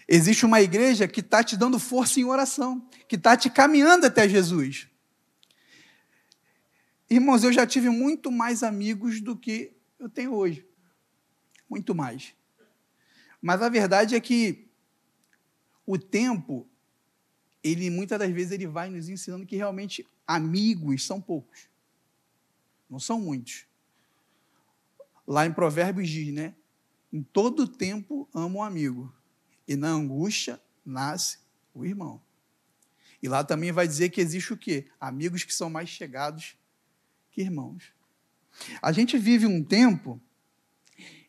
Existe 0.09 0.45
uma 0.45 0.61
igreja 0.61 1.07
que 1.07 1.21
está 1.21 1.45
te 1.45 1.57
dando 1.57 1.79
força 1.79 2.19
em 2.19 2.25
oração, 2.25 2.87
que 3.07 3.17
está 3.17 3.37
te 3.37 3.51
caminhando 3.51 4.07
até 4.07 4.29
Jesus. 4.29 4.89
Irmãos, 7.09 7.45
eu 7.45 7.53
já 7.53 7.67
tive 7.67 7.91
muito 7.91 8.33
mais 8.33 8.63
amigos 8.63 9.21
do 9.21 9.37
que 9.37 9.73
eu 9.99 10.09
tenho 10.09 10.33
hoje. 10.35 10.67
Muito 11.69 11.95
mais. 11.95 12.35
Mas 13.41 13.61
a 13.61 13.69
verdade 13.69 14.15
é 14.15 14.21
que 14.21 14.72
o 15.87 15.99
tempo, 15.99 16.67
ele 17.63 17.91
muitas 17.91 18.19
das 18.19 18.31
vezes 18.31 18.53
ele 18.53 18.67
vai 18.67 18.91
nos 18.91 19.09
ensinando 19.09 19.47
que 19.47 19.57
realmente 19.57 20.07
amigos 20.27 21.05
são 21.05 21.21
poucos. 21.21 21.69
Não 22.89 22.99
são 22.99 23.21
muitos. 23.21 23.67
Lá 25.27 25.47
em 25.47 25.53
Provérbios 25.53 26.09
diz, 26.09 26.33
né? 26.33 26.55
Em 27.13 27.23
todo 27.23 27.67
tempo 27.67 28.29
amo 28.35 28.59
um 28.59 28.63
amigo, 28.63 29.13
e 29.67 29.77
na 29.77 29.89
angústia 29.89 30.61
nasce 30.85 31.39
o 31.75 31.85
irmão. 31.85 32.21
E 33.23 33.29
lá 33.29 33.45
também 33.45 33.71
vai 33.71 33.87
dizer 33.87 34.11
que 34.11 34.21
existe 34.21 34.53
o 34.53 34.57
quê? 34.57 34.87
Amigos 35.01 35.45
que 35.45 35.55
são 35.55 35.71
mais 35.71 35.89
chegados 35.89 36.57
que 37.31 37.41
irmãos. 37.41 37.93
A 38.81 38.93
gente 38.93 39.17
vive 39.17 39.47
um 39.47 39.63
tempo 39.63 40.21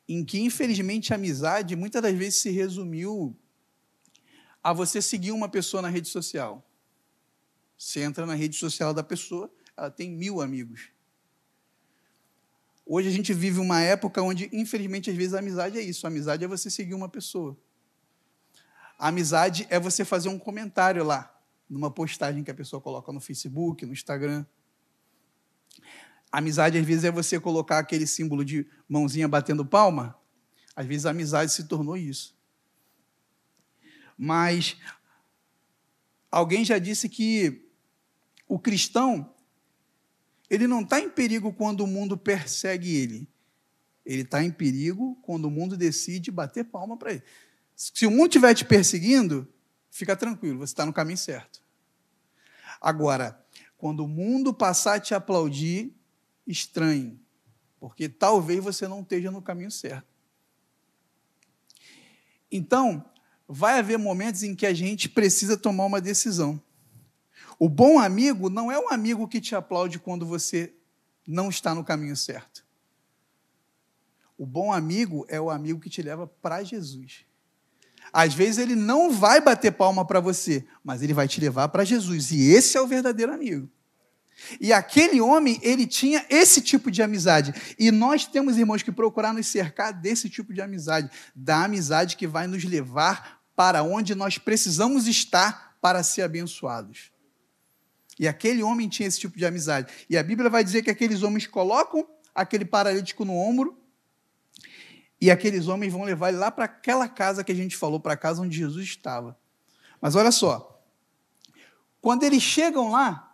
em 0.08 0.26
que, 0.26 0.40
infelizmente, 0.40 1.14
a 1.14 1.16
amizade 1.16 1.76
muitas 1.76 2.02
das 2.02 2.16
vezes 2.16 2.42
se 2.42 2.50
resumiu 2.50 3.36
a 4.64 4.72
você 4.72 5.02
seguir 5.02 5.32
uma 5.32 5.50
pessoa 5.50 5.82
na 5.82 5.90
rede 5.90 6.08
social. 6.08 6.66
Você 7.78 8.02
entra 8.02 8.26
na 8.26 8.34
rede 8.34 8.56
social 8.56 8.94
da 8.94 9.04
pessoa, 9.04 9.52
ela 9.76 9.92
tem 9.92 10.10
mil 10.10 10.42
amigos. 10.42 10.90
Hoje 12.86 13.08
a 13.08 13.12
gente 13.12 13.34
vive 13.34 13.60
uma 13.60 13.82
época 13.82 14.22
onde, 14.22 14.50
infelizmente, 14.54 15.10
às 15.10 15.16
vezes 15.16 15.34
a 15.34 15.40
amizade 15.40 15.78
é 15.78 15.82
isso. 15.82 16.06
A 16.06 16.10
amizade 16.10 16.44
é 16.44 16.48
você 16.48 16.70
seguir 16.70 16.94
uma 16.94 17.10
pessoa. 17.10 17.58
A 18.98 19.10
amizade 19.10 19.68
é 19.70 19.80
você 19.80 20.06
fazer 20.06 20.30
um 20.30 20.40
comentário 20.40 21.04
lá, 21.04 21.38
numa 21.70 21.92
postagem 21.92 22.44
que 22.44 22.52
a 22.52 22.54
pessoa 22.54 22.82
coloca 22.82 23.12
no 23.12 23.20
Facebook, 23.20 23.86
no 23.86 23.92
Instagram. 23.92 24.46
A 26.32 26.38
amizade, 26.38 26.78
às 26.78 26.86
vezes, 26.86 27.04
é 27.04 27.12
você 27.12 27.40
colocar 27.40 27.80
aquele 27.80 28.08
símbolo 28.08 28.46
de 28.46 28.66
mãozinha 28.88 29.28
batendo 29.28 29.66
palma. 29.66 30.18
Às 30.76 30.86
vezes 30.86 31.06
a 31.06 31.12
amizade 31.12 31.52
se 31.52 31.66
tornou 31.66 31.98
isso. 31.98 32.36
Mas 34.18 34.78
alguém 36.32 36.64
já 36.64 36.78
disse 36.78 37.08
que 37.10 37.68
o 38.48 38.60
cristão 38.60 39.34
ele 40.50 40.68
não 40.68 40.82
está 40.82 41.00
em 41.00 41.10
perigo 41.10 41.52
quando 41.52 41.82
o 41.82 41.88
mundo 41.88 42.18
persegue 42.18 42.96
ele. 42.96 43.28
Ele 44.06 44.22
está 44.22 44.44
em 44.44 44.52
perigo 44.52 45.18
quando 45.24 45.46
o 45.46 45.52
mundo 45.52 45.76
decide 45.76 46.30
bater 46.30 46.66
palma 46.66 46.96
para 46.98 47.14
ele. 47.14 47.24
Se 47.76 48.06
o 48.06 48.12
mundo 48.12 48.28
estiver 48.28 48.54
te 48.54 48.66
perseguindo, 48.66 49.48
fica 49.90 50.16
tranquilo, 50.16 50.60
você 50.60 50.74
está 50.74 50.86
no 50.86 50.94
caminho 50.94 51.18
certo. 51.18 51.62
Agora, 52.80 53.44
quando 53.78 54.04
o 54.04 54.08
mundo 54.08 54.54
passar 54.54 54.96
a 54.96 55.00
te 55.00 55.16
aplaudir, 55.16 55.92
estranhe, 56.46 57.20
porque 57.80 58.08
talvez 58.08 58.64
você 58.64 58.88
não 58.88 59.02
esteja 59.02 59.32
no 59.32 59.42
caminho 59.42 59.72
certo. 59.72 60.08
Então, 62.52 63.04
vai 63.48 63.80
haver 63.80 63.98
momentos 63.98 64.44
em 64.44 64.56
que 64.56 64.66
a 64.66 64.74
gente 64.74 65.10
precisa 65.10 65.58
tomar 65.58 65.86
uma 65.86 66.02
decisão. 66.02 66.62
O 67.60 67.70
bom 67.70 68.00
amigo 68.00 68.50
não 68.50 68.72
é 68.72 68.80
um 68.80 68.90
amigo 68.90 69.28
que 69.28 69.40
te 69.40 69.56
aplaude 69.56 70.00
quando 70.00 70.26
você 70.26 70.74
não 71.28 71.50
está 71.50 71.74
no 71.74 71.84
caminho 71.84 72.16
certo. 72.16 72.66
O 74.38 74.46
bom 74.46 74.74
amigo 74.74 75.26
é 75.30 75.40
o 75.40 75.50
amigo 75.50 75.80
que 75.80 75.90
te 75.90 76.02
leva 76.02 76.28
para 76.28 76.64
Jesus. 76.64 77.26
Às 78.12 78.34
vezes 78.34 78.58
ele 78.58 78.76
não 78.76 79.12
vai 79.12 79.40
bater 79.40 79.72
palma 79.72 80.06
para 80.06 80.20
você, 80.20 80.66
mas 80.84 81.02
ele 81.02 81.14
vai 81.14 81.28
te 81.28 81.40
levar 81.40 81.70
para 81.70 81.86
Jesus. 81.86 82.32
E 82.32 82.50
esse 82.52 82.78
é 82.78 82.82
o 82.82 82.88
verdadeiro 82.88 83.34
amigo. 83.34 83.70
E 84.60 84.72
aquele 84.72 85.20
homem, 85.22 85.60
ele 85.62 85.86
tinha 85.86 86.26
esse 86.30 86.62
tipo 86.62 86.90
de 86.90 87.02
amizade. 87.02 87.54
E 87.78 87.92
nós 87.92 88.26
temos, 88.26 88.58
irmãos, 88.58 88.84
que 88.84 88.92
procurar 88.92 89.34
nos 89.34 89.48
cercar 89.48 89.94
desse 89.94 90.30
tipo 90.30 90.54
de 90.54 90.62
amizade, 90.62 91.10
da 91.36 91.64
amizade 91.66 92.18
que 92.18 92.28
vai 92.28 92.48
nos 92.48 92.64
levar 92.64 93.42
para 93.56 93.84
onde 93.84 94.16
nós 94.16 94.38
precisamos 94.38 95.08
estar 95.08 95.76
para 95.82 96.04
ser 96.04 96.24
abençoados. 96.24 97.12
E 98.20 98.28
aquele 98.28 98.64
homem 98.64 98.88
tinha 98.88 99.08
esse 99.08 99.20
tipo 99.20 99.38
de 99.38 99.46
amizade. 99.46 99.92
E 100.10 100.18
a 100.18 100.24
Bíblia 100.24 100.50
vai 100.50 100.64
dizer 100.64 100.84
que 100.84 100.92
aqueles 100.92 101.24
homens 101.24 101.48
colocam 101.48 102.08
aquele 102.34 102.66
paralítico 102.66 103.26
no 103.26 103.36
ombro 103.36 103.78
e 105.20 105.32
aqueles 105.32 105.68
homens 105.68 105.92
vão 105.94 106.04
levar 106.04 106.30
ele 106.30 106.38
lá 106.38 106.52
para 106.52 106.66
aquela 106.66 107.08
casa 107.08 107.44
que 107.44 107.52
a 107.52 107.56
gente 107.56 107.78
falou, 107.78 108.00
para 108.00 108.14
a 108.14 108.18
casa 108.18 108.42
onde 108.42 108.58
Jesus 108.58 108.86
estava. 108.86 109.38
Mas 110.02 110.16
olha 110.16 110.32
só, 110.32 110.84
quando 112.02 112.24
eles 112.24 112.44
chegam 112.44 112.92
lá, 112.92 113.33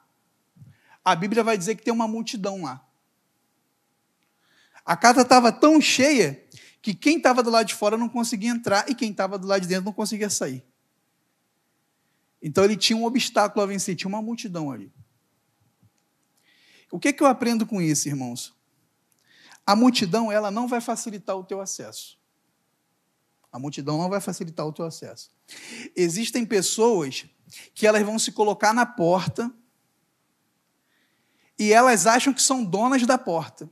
a 1.11 1.15
Bíblia 1.15 1.43
vai 1.43 1.57
dizer 1.57 1.75
que 1.75 1.83
tem 1.83 1.93
uma 1.93 2.07
multidão 2.07 2.63
lá. 2.63 2.85
A 4.85 4.95
casa 4.95 5.21
estava 5.21 5.51
tão 5.51 5.79
cheia 5.81 6.43
que 6.81 6.93
quem 6.93 7.17
estava 7.17 7.43
do 7.43 7.49
lado 7.49 7.67
de 7.67 7.75
fora 7.75 7.97
não 7.97 8.07
conseguia 8.07 8.49
entrar 8.49 8.89
e 8.89 8.95
quem 8.95 9.11
estava 9.11 9.37
do 9.37 9.47
lado 9.47 9.61
de 9.61 9.67
dentro 9.67 9.85
não 9.85 9.93
conseguia 9.93 10.29
sair. 10.29 10.63
Então 12.41 12.63
ele 12.63 12.77
tinha 12.77 12.97
um 12.97 13.05
obstáculo 13.05 13.63
a 13.63 13.65
vencer, 13.65 13.95
tinha 13.95 14.07
uma 14.07 14.21
multidão 14.21 14.71
ali. 14.71 14.91
O 16.91 16.99
que, 16.99 17.13
que 17.13 17.21
eu 17.21 17.27
aprendo 17.27 17.65
com 17.65 17.81
isso, 17.81 18.07
irmãos? 18.07 18.53
A 19.65 19.75
multidão, 19.75 20.31
ela 20.31 20.49
não 20.49 20.67
vai 20.67 20.81
facilitar 20.81 21.37
o 21.37 21.43
teu 21.43 21.61
acesso. 21.61 22.17
A 23.51 23.59
multidão 23.59 23.97
não 23.97 24.09
vai 24.09 24.21
facilitar 24.21 24.65
o 24.65 24.73
teu 24.73 24.85
acesso. 24.85 25.31
Existem 25.95 26.45
pessoas 26.45 27.25
que 27.73 27.85
elas 27.85 28.03
vão 28.03 28.17
se 28.17 28.31
colocar 28.31 28.73
na 28.73 28.85
porta 28.85 29.51
e 31.59 31.73
elas 31.73 32.07
acham 32.07 32.33
que 32.33 32.41
são 32.41 32.63
donas 32.63 33.05
da 33.05 33.17
porta. 33.17 33.69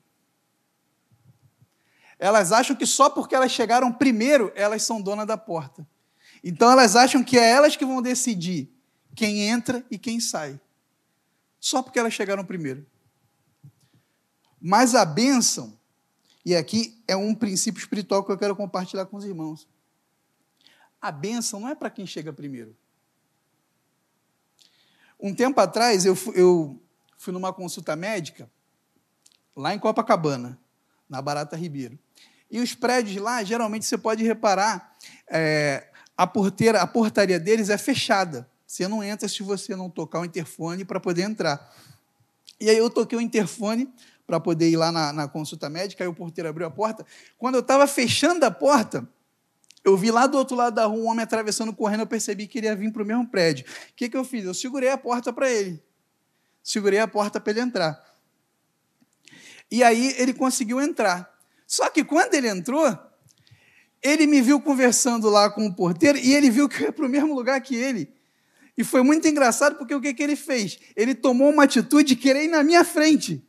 Elas 2.20 2.52
acham 2.52 2.76
que 2.76 2.86
só 2.86 3.10
porque 3.10 3.34
elas 3.34 3.52
chegaram 3.52 3.94
primeiro, 3.94 4.52
elas 4.56 4.84
são 4.84 5.02
donas 5.02 5.26
da 5.26 5.38
porta. 5.38 5.88
Então 6.44 6.70
elas 6.70 6.98
acham 6.98 7.24
que 7.24 7.38
é 7.38 7.50
elas 7.50 7.78
que 7.78 7.86
vão 7.86 8.02
decidir 8.02 8.70
quem 9.16 9.48
entra 9.48 9.86
e 9.90 9.98
quem 9.98 10.20
sai. 10.20 10.60
Só 11.60 11.82
porque 11.82 11.98
elas 11.98 12.14
chegaram 12.14 12.44
primeiro. 12.44 12.86
Mas 14.60 14.94
a 14.94 15.06
bênção, 15.06 15.78
e 16.44 16.56
aqui 16.56 17.02
é 17.08 17.16
um 17.16 17.34
princípio 17.34 17.80
espiritual 17.80 18.24
que 18.24 18.32
eu 18.32 18.38
quero 18.38 18.56
compartilhar 18.56 19.06
com 19.06 19.16
os 19.16 19.24
irmãos. 19.24 19.68
A 21.00 21.12
bênção 21.12 21.62
não 21.62 21.70
é 21.70 21.76
para 21.76 21.90
quem 21.90 22.06
chega 22.06 22.34
primeiro. 22.34 22.76
Um 25.20 25.34
tempo 25.34 25.60
atrás, 25.60 26.06
eu 26.06 26.18
eu 26.34 26.82
fui 27.18 27.34
numa 27.34 27.52
consulta 27.52 27.96
médica, 27.96 28.50
lá 29.56 29.74
em 29.74 29.80
Copacabana, 29.80 30.60
na 31.10 31.22
Barata 31.22 31.56
Ribeiro. 31.56 31.98
E 32.50 32.60
os 32.60 32.74
prédios 32.74 33.22
lá, 33.22 33.44
geralmente, 33.44 33.86
você 33.86 33.98
pode 33.98 34.24
reparar, 34.24 34.96
é, 35.28 35.88
a 36.16 36.26
porteira, 36.26 36.82
a 36.82 36.88
portaria 36.88 37.40
deles 37.40 37.70
é 37.70 37.78
fechada. 37.78 38.50
Você 38.66 38.88
não 38.88 39.04
entra 39.04 39.28
se 39.28 39.44
você 39.44 39.76
não 39.76 39.90
tocar 39.90 40.20
o 40.20 40.26
interfone 40.26 40.86
para 40.86 41.00
poder 41.00 41.24
entrar. 41.24 41.74
E 42.60 42.70
aí 42.70 42.78
eu 42.78 42.90
toquei 42.90 43.18
o 43.18 43.22
interfone 43.22 43.92
para 44.26 44.40
poder 44.40 44.70
ir 44.70 44.76
lá 44.76 44.92
na, 44.92 45.14
na, 45.14 45.28
consulta 45.28 45.70
médica, 45.70 46.04
aí 46.04 46.08
o 46.08 46.14
porteiro 46.14 46.50
abriu 46.50 46.68
a 46.68 46.72
porta. 46.72 47.06
Quando 47.38 47.56
eu 47.56 47.62
estava 47.62 47.88
fechando 47.88 48.46
a 48.46 48.52
porta, 48.52 49.08
eu 49.86 49.96
vi 49.96 50.12
lá 50.12 50.28
do 50.28 50.38
outro 50.38 50.56
lado 50.56 50.74
da 50.76 50.86
rua 50.86 51.00
um 51.00 51.08
homem 51.08 51.24
atravessando 51.24 51.74
correndo, 51.74 52.02
eu 52.02 52.08
percebi 52.08 52.46
que 52.46 52.58
ele 52.58 52.68
ia 52.68 52.76
vir 52.76 52.92
para 52.92 53.04
o 53.04 53.06
mesmo 53.06 53.26
prédio. 53.26 53.66
O 53.66 53.96
que, 53.96 54.10
que 54.10 54.18
eu 54.18 54.26
fiz? 54.26 54.44
Eu 54.44 54.54
segurei 54.54 54.90
a 54.90 54.98
porta 54.98 55.32
para 55.32 55.50
ele. 55.50 55.82
Segurei 56.68 57.00
a 57.00 57.08
porta 57.08 57.40
para 57.40 57.52
ele 57.52 57.62
entrar. 57.62 58.04
E 59.72 59.82
aí 59.86 60.14
ele 60.18 60.34
conseguiu 60.34 60.82
entrar. 60.82 61.34
Só 61.66 61.90
que 61.90 62.04
quando 62.04 62.34
ele 62.34 62.50
entrou, 62.50 62.86
ele 64.04 64.28
me 64.28 64.42
viu 64.42 64.60
conversando 64.60 65.30
lá 65.30 65.50
com 65.50 65.66
o 65.66 65.74
porteiro 65.74 66.18
e 66.18 66.36
ele 66.36 66.50
viu 66.50 66.68
que 66.68 66.82
eu 66.82 66.88
ia 66.88 66.92
para 66.92 67.06
o 67.06 67.10
mesmo 67.10 67.34
lugar 67.34 67.62
que 67.62 67.74
ele. 67.74 68.14
E 68.78 68.84
foi 68.84 69.02
muito 69.02 69.26
engraçado 69.26 69.78
porque 69.78 69.96
o 69.96 70.02
que, 70.02 70.14
que 70.14 70.22
ele 70.22 70.36
fez? 70.36 70.78
Ele 70.94 71.16
tomou 71.16 71.50
uma 71.50 71.64
atitude 71.64 72.04
de 72.04 72.16
querer 72.18 72.44
ir 72.44 72.50
na 72.50 72.62
minha 72.64 72.84
frente, 72.84 73.42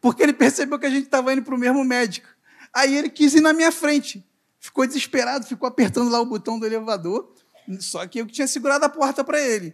porque 0.00 0.24
ele 0.24 0.32
percebeu 0.32 0.76
que 0.76 0.86
a 0.86 0.90
gente 0.90 1.04
estava 1.04 1.32
indo 1.32 1.44
para 1.44 1.54
o 1.54 1.58
mesmo 1.58 1.84
médico. 1.84 2.26
Aí 2.74 2.96
ele 2.96 3.08
quis 3.08 3.32
ir 3.34 3.42
na 3.42 3.52
minha 3.52 3.70
frente, 3.70 4.26
ficou 4.58 4.84
desesperado, 4.84 5.46
ficou 5.46 5.68
apertando 5.68 6.10
lá 6.10 6.20
o 6.20 6.26
botão 6.26 6.58
do 6.58 6.66
elevador, 6.66 7.32
só 7.78 8.04
que 8.08 8.20
eu 8.20 8.26
tinha 8.26 8.48
segurado 8.48 8.84
a 8.84 8.88
porta 8.88 9.22
para 9.22 9.40
ele. 9.40 9.72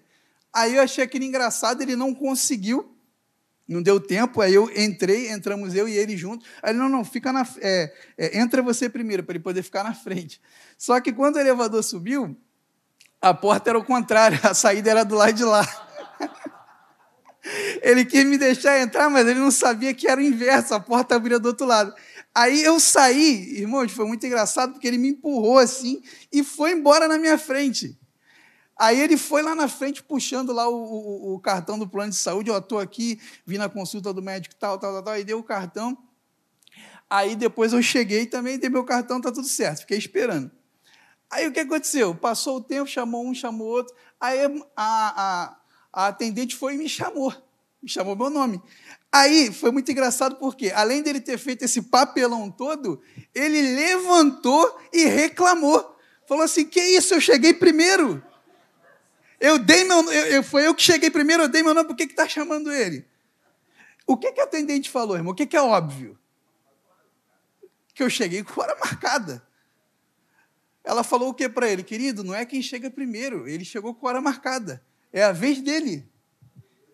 Aí 0.52 0.76
eu 0.76 0.82
achei 0.82 1.02
aquele 1.02 1.24
engraçado, 1.24 1.82
ele 1.82 1.96
não 1.96 2.14
conseguiu 2.14 2.92
não 3.72 3.82
deu 3.82 3.98
tempo, 3.98 4.40
aí 4.40 4.54
eu 4.54 4.70
entrei, 4.76 5.30
entramos 5.30 5.74
eu 5.74 5.88
e 5.88 5.96
ele 5.96 6.16
junto. 6.16 6.44
Aí 6.62 6.72
ele, 6.72 6.78
não, 6.78 6.88
não, 6.88 7.04
fica 7.04 7.32
na. 7.32 7.46
É, 7.60 7.92
é, 8.18 8.38
entra 8.38 8.62
você 8.62 8.88
primeiro, 8.88 9.22
para 9.22 9.34
ele 9.34 9.42
poder 9.42 9.62
ficar 9.62 9.82
na 9.82 9.94
frente. 9.94 10.40
Só 10.76 11.00
que 11.00 11.12
quando 11.12 11.36
o 11.36 11.40
elevador 11.40 11.82
subiu, 11.82 12.36
a 13.20 13.32
porta 13.32 13.70
era 13.70 13.78
o 13.78 13.84
contrário, 13.84 14.38
a 14.44 14.52
saída 14.52 14.90
era 14.90 15.04
do 15.04 15.14
lado 15.14 15.32
de 15.32 15.44
lá. 15.44 15.66
Ele 17.82 18.04
quis 18.04 18.24
me 18.24 18.38
deixar 18.38 18.78
entrar, 18.78 19.10
mas 19.10 19.26
ele 19.26 19.40
não 19.40 19.50
sabia 19.50 19.92
que 19.92 20.06
era 20.06 20.20
o 20.20 20.22
inverso, 20.22 20.74
a 20.74 20.78
porta 20.78 21.16
abria 21.16 21.40
do 21.40 21.46
outro 21.46 21.66
lado. 21.66 21.92
Aí 22.32 22.62
eu 22.62 22.78
saí, 22.78 23.58
irmãos, 23.58 23.90
foi 23.90 24.06
muito 24.06 24.24
engraçado, 24.24 24.74
porque 24.74 24.86
ele 24.86 24.96
me 24.96 25.08
empurrou 25.08 25.58
assim 25.58 26.00
e 26.32 26.44
foi 26.44 26.70
embora 26.70 27.08
na 27.08 27.18
minha 27.18 27.36
frente. 27.36 27.98
Aí 28.78 29.00
ele 29.00 29.16
foi 29.16 29.42
lá 29.42 29.54
na 29.54 29.68
frente 29.68 30.02
puxando 30.02 30.52
lá 30.52 30.68
o, 30.68 30.74
o, 30.74 31.34
o 31.34 31.40
cartão 31.40 31.78
do 31.78 31.88
plano 31.88 32.10
de 32.10 32.16
saúde. 32.16 32.50
Eu 32.50 32.58
estou 32.58 32.78
aqui, 32.78 33.20
vim 33.46 33.58
na 33.58 33.68
consulta 33.68 34.12
do 34.12 34.22
médico, 34.22 34.54
tal, 34.56 34.78
tal, 34.78 34.92
tal, 34.92 35.02
tal, 35.02 35.18
e 35.18 35.24
deu 35.24 35.38
o 35.38 35.44
cartão. 35.44 35.96
Aí 37.08 37.36
depois 37.36 37.72
eu 37.72 37.82
cheguei 37.82 38.24
também, 38.24 38.58
dei 38.58 38.70
meu 38.70 38.84
cartão, 38.84 39.20
tá 39.20 39.30
tudo 39.30 39.46
certo, 39.46 39.80
fiquei 39.80 39.98
esperando. 39.98 40.50
Aí 41.30 41.46
o 41.46 41.52
que 41.52 41.60
aconteceu? 41.60 42.14
Passou 42.14 42.56
o 42.56 42.60
tempo, 42.62 42.86
chamou 42.86 43.26
um, 43.26 43.34
chamou 43.34 43.66
outro. 43.66 43.94
Aí 44.18 44.40
a, 44.44 44.50
a, 44.76 45.56
a 45.92 46.06
atendente 46.06 46.56
foi 46.56 46.74
e 46.74 46.78
me 46.78 46.88
chamou, 46.88 47.30
me 47.82 47.88
chamou 47.88 48.16
meu 48.16 48.30
nome. 48.30 48.62
Aí 49.10 49.52
foi 49.52 49.70
muito 49.70 49.92
engraçado 49.92 50.36
porque, 50.36 50.70
além 50.70 51.02
dele 51.02 51.20
ter 51.20 51.36
feito 51.36 51.64
esse 51.64 51.82
papelão 51.82 52.50
todo, 52.50 53.02
ele 53.34 53.60
levantou 53.60 54.80
e 54.90 55.04
reclamou. 55.04 55.96
Falou 56.26 56.44
assim: 56.44 56.64
Que 56.64 56.80
isso, 56.80 57.12
eu 57.12 57.20
cheguei 57.20 57.52
primeiro. 57.52 58.24
Eu 59.42 59.58
dei 59.58 59.82
meu 59.82 60.08
eu, 60.12 60.26
eu, 60.26 60.42
Foi 60.44 60.64
eu 60.64 60.72
que 60.72 60.80
cheguei 60.80 61.10
primeiro, 61.10 61.42
eu 61.42 61.48
dei 61.48 61.64
meu 61.64 61.74
nome, 61.74 61.88
por 61.88 61.96
que 61.96 62.04
está 62.04 62.28
chamando 62.28 62.72
ele? 62.72 63.04
O 64.06 64.16
que, 64.16 64.30
que 64.30 64.40
a 64.40 64.44
atendente 64.44 64.88
falou, 64.88 65.16
irmão? 65.16 65.32
O 65.32 65.34
que, 65.34 65.44
que 65.44 65.56
é 65.56 65.60
óbvio? 65.60 66.16
Que 67.92 68.04
eu 68.04 68.08
cheguei 68.08 68.44
com 68.44 68.60
hora 68.60 68.78
marcada. 68.78 69.44
Ela 70.84 71.02
falou 71.02 71.30
o 71.30 71.34
que 71.34 71.48
para 71.48 71.68
ele? 71.68 71.82
Querido, 71.82 72.22
não 72.22 72.32
é 72.32 72.46
quem 72.46 72.62
chega 72.62 72.88
primeiro, 72.88 73.48
ele 73.48 73.64
chegou 73.64 73.92
com 73.92 74.06
hora 74.06 74.20
marcada. 74.20 74.80
É 75.12 75.24
a 75.24 75.32
vez 75.32 75.60
dele. 75.60 76.08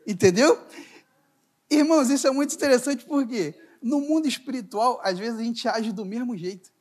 Entendeu? 0.06 0.58
Irmãos, 1.68 2.08
isso 2.08 2.26
é 2.26 2.30
muito 2.30 2.54
interessante 2.54 3.04
porque 3.04 3.54
no 3.82 4.00
mundo 4.00 4.26
espiritual, 4.26 4.98
às 5.04 5.18
vezes 5.18 5.38
a 5.38 5.42
gente 5.42 5.68
age 5.68 5.92
do 5.92 6.04
mesmo 6.06 6.34
jeito. 6.34 6.72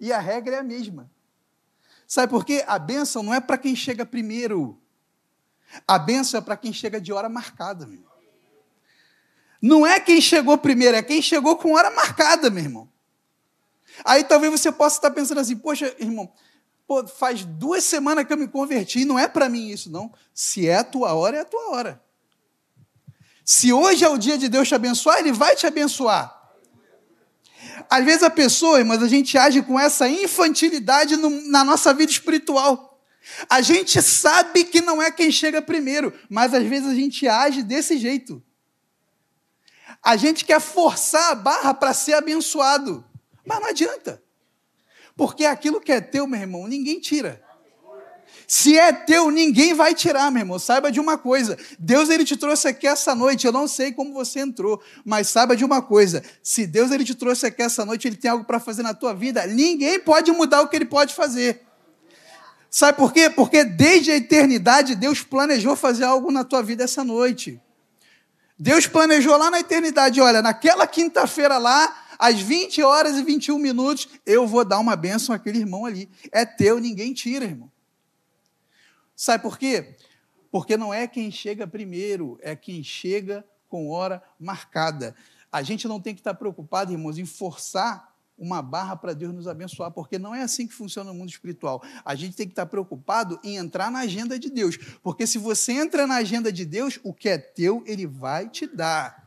E 0.00 0.10
a 0.10 0.18
regra 0.18 0.56
é 0.56 0.58
a 0.60 0.62
mesma. 0.62 1.10
Sabe 2.08 2.30
por 2.30 2.46
quê? 2.46 2.64
A 2.66 2.78
bênção 2.78 3.22
não 3.22 3.34
é 3.34 3.40
para 3.40 3.58
quem 3.58 3.76
chega 3.76 4.06
primeiro. 4.06 4.80
A 5.86 5.98
benção 5.98 6.38
é 6.38 6.40
para 6.40 6.56
quem 6.56 6.72
chega 6.72 7.00
de 7.00 7.12
hora 7.12 7.28
marcada, 7.28 7.86
meu. 7.86 8.04
Não 9.60 9.86
é 9.86 9.98
quem 9.98 10.20
chegou 10.20 10.56
primeiro, 10.58 10.96
é 10.96 11.02
quem 11.02 11.20
chegou 11.20 11.56
com 11.56 11.74
hora 11.74 11.90
marcada, 11.90 12.50
meu 12.50 12.62
irmão. 12.62 12.88
Aí 14.04 14.24
talvez 14.24 14.52
você 14.52 14.70
possa 14.70 14.96
estar 14.96 15.10
pensando 15.10 15.40
assim, 15.40 15.56
poxa, 15.56 15.94
irmão, 15.98 16.30
Pô, 16.86 17.04
faz 17.06 17.44
duas 17.44 17.82
semanas 17.82 18.24
que 18.24 18.32
eu 18.32 18.36
me 18.36 18.46
converti, 18.46 19.04
não 19.04 19.18
é 19.18 19.26
para 19.26 19.48
mim 19.48 19.70
isso, 19.70 19.90
não. 19.90 20.12
Se 20.32 20.68
é 20.68 20.76
a 20.76 20.84
tua 20.84 21.14
hora, 21.14 21.38
é 21.38 21.40
a 21.40 21.44
tua 21.44 21.70
hora. 21.70 22.00
Se 23.44 23.72
hoje 23.72 24.04
é 24.04 24.08
o 24.08 24.16
dia 24.16 24.38
de 24.38 24.48
Deus 24.48 24.68
te 24.68 24.74
abençoar, 24.74 25.18
Ele 25.18 25.32
vai 25.32 25.56
te 25.56 25.66
abençoar. 25.66 26.32
Às 27.90 28.04
vezes 28.04 28.22
a 28.22 28.30
pessoa, 28.30 28.82
mas 28.84 29.02
a 29.02 29.08
gente 29.08 29.36
age 29.36 29.62
com 29.62 29.78
essa 29.78 30.08
infantilidade 30.08 31.16
no, 31.16 31.28
na 31.48 31.64
nossa 31.64 31.92
vida 31.92 32.10
espiritual. 32.10 32.85
A 33.48 33.60
gente 33.60 34.00
sabe 34.00 34.64
que 34.64 34.80
não 34.80 35.02
é 35.02 35.10
quem 35.10 35.30
chega 35.30 35.60
primeiro, 35.60 36.12
mas 36.28 36.54
às 36.54 36.64
vezes 36.64 36.88
a 36.88 36.94
gente 36.94 37.26
age 37.26 37.62
desse 37.62 37.98
jeito. 37.98 38.42
A 40.02 40.16
gente 40.16 40.44
quer 40.44 40.60
forçar 40.60 41.32
a 41.32 41.34
barra 41.34 41.74
para 41.74 41.92
ser 41.92 42.14
abençoado, 42.14 43.04
mas 43.44 43.60
não 43.60 43.68
adianta. 43.68 44.22
Porque 45.16 45.44
aquilo 45.44 45.80
que 45.80 45.90
é 45.90 46.00
teu, 46.00 46.26
meu 46.26 46.40
irmão, 46.40 46.66
ninguém 46.66 47.00
tira. 47.00 47.42
Se 48.46 48.78
é 48.78 48.92
teu, 48.92 49.30
ninguém 49.30 49.74
vai 49.74 49.92
tirar, 49.92 50.30
meu 50.30 50.42
irmão. 50.42 50.58
Saiba 50.58 50.92
de 50.92 51.00
uma 51.00 51.18
coisa: 51.18 51.58
Deus 51.78 52.08
ele 52.08 52.24
te 52.24 52.36
trouxe 52.36 52.68
aqui 52.68 52.86
essa 52.86 53.14
noite. 53.14 53.46
Eu 53.46 53.52
não 53.52 53.66
sei 53.66 53.90
como 53.92 54.12
você 54.12 54.40
entrou, 54.40 54.80
mas 55.04 55.28
saiba 55.28 55.56
de 55.56 55.64
uma 55.64 55.82
coisa: 55.82 56.22
se 56.42 56.66
Deus 56.66 56.92
ele 56.92 57.04
te 57.04 57.14
trouxe 57.14 57.46
aqui 57.46 57.62
essa 57.62 57.84
noite, 57.84 58.06
ele 58.06 58.16
tem 58.16 58.30
algo 58.30 58.44
para 58.44 58.60
fazer 58.60 58.82
na 58.82 58.94
tua 58.94 59.12
vida. 59.12 59.46
Ninguém 59.46 59.98
pode 59.98 60.30
mudar 60.30 60.62
o 60.62 60.68
que 60.68 60.76
ele 60.76 60.84
pode 60.84 61.14
fazer. 61.14 61.65
Sabe 62.76 62.98
por 62.98 63.10
quê? 63.10 63.30
Porque 63.30 63.64
desde 63.64 64.10
a 64.10 64.16
eternidade 64.16 64.94
Deus 64.94 65.22
planejou 65.22 65.74
fazer 65.74 66.04
algo 66.04 66.30
na 66.30 66.44
tua 66.44 66.62
vida 66.62 66.84
essa 66.84 67.02
noite. 67.02 67.58
Deus 68.58 68.86
planejou 68.86 69.34
lá 69.38 69.50
na 69.50 69.60
eternidade, 69.60 70.20
olha, 70.20 70.42
naquela 70.42 70.86
quinta-feira 70.86 71.56
lá, 71.56 72.04
às 72.18 72.38
20 72.38 72.82
horas 72.82 73.16
e 73.16 73.22
21 73.22 73.58
minutos, 73.58 74.06
eu 74.26 74.46
vou 74.46 74.62
dar 74.62 74.78
uma 74.78 74.94
bênção 74.94 75.34
àquele 75.34 75.60
irmão 75.60 75.86
ali. 75.86 76.06
É 76.30 76.44
teu, 76.44 76.78
ninguém 76.78 77.14
tira, 77.14 77.46
irmão. 77.46 77.72
Sabe 79.16 79.42
por 79.42 79.58
quê? 79.58 79.96
Porque 80.50 80.76
não 80.76 80.92
é 80.92 81.06
quem 81.06 81.30
chega 81.30 81.66
primeiro, 81.66 82.38
é 82.42 82.54
quem 82.54 82.84
chega 82.84 83.42
com 83.70 83.88
hora 83.88 84.22
marcada. 84.38 85.16
A 85.50 85.62
gente 85.62 85.88
não 85.88 85.98
tem 85.98 86.14
que 86.14 86.20
estar 86.20 86.34
preocupado, 86.34 86.92
irmãos, 86.92 87.16
em 87.16 87.24
forçar 87.24 88.14
uma 88.38 88.60
barra 88.60 88.96
para 88.96 89.14
Deus 89.14 89.34
nos 89.34 89.48
abençoar, 89.48 89.90
porque 89.90 90.18
não 90.18 90.34
é 90.34 90.42
assim 90.42 90.66
que 90.66 90.74
funciona 90.74 91.10
o 91.10 91.14
mundo 91.14 91.30
espiritual. 91.30 91.82
A 92.04 92.14
gente 92.14 92.36
tem 92.36 92.46
que 92.46 92.52
estar 92.52 92.66
preocupado 92.66 93.40
em 93.42 93.56
entrar 93.56 93.90
na 93.90 94.00
agenda 94.00 94.38
de 94.38 94.50
Deus, 94.50 94.76
porque 95.02 95.26
se 95.26 95.38
você 95.38 95.72
entra 95.72 96.06
na 96.06 96.16
agenda 96.16 96.52
de 96.52 96.64
Deus, 96.64 96.98
o 97.02 97.14
que 97.14 97.28
é 97.28 97.38
teu, 97.38 97.82
ele 97.86 98.06
vai 98.06 98.48
te 98.48 98.66
dar. 98.66 99.26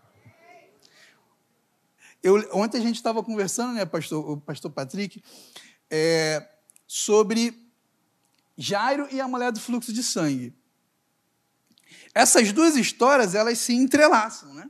Eu, 2.22 2.36
ontem 2.54 2.78
a 2.78 2.82
gente 2.82 2.98
estava 2.98 3.24
conversando, 3.24 3.74
né, 3.74 3.86
pastor, 3.86 4.30
o 4.30 4.38
pastor 4.38 4.70
Patrick, 4.72 5.24
é, 5.90 6.48
sobre 6.86 7.58
Jairo 8.58 9.08
e 9.10 9.22
a 9.22 9.28
mulher 9.28 9.52
do 9.52 9.60
fluxo 9.60 9.94
de 9.94 10.04
sangue. 10.04 10.54
Essas 12.14 12.52
duas 12.52 12.76
histórias, 12.76 13.34
elas 13.34 13.58
se 13.58 13.74
entrelaçam, 13.74 14.54
né? 14.54 14.70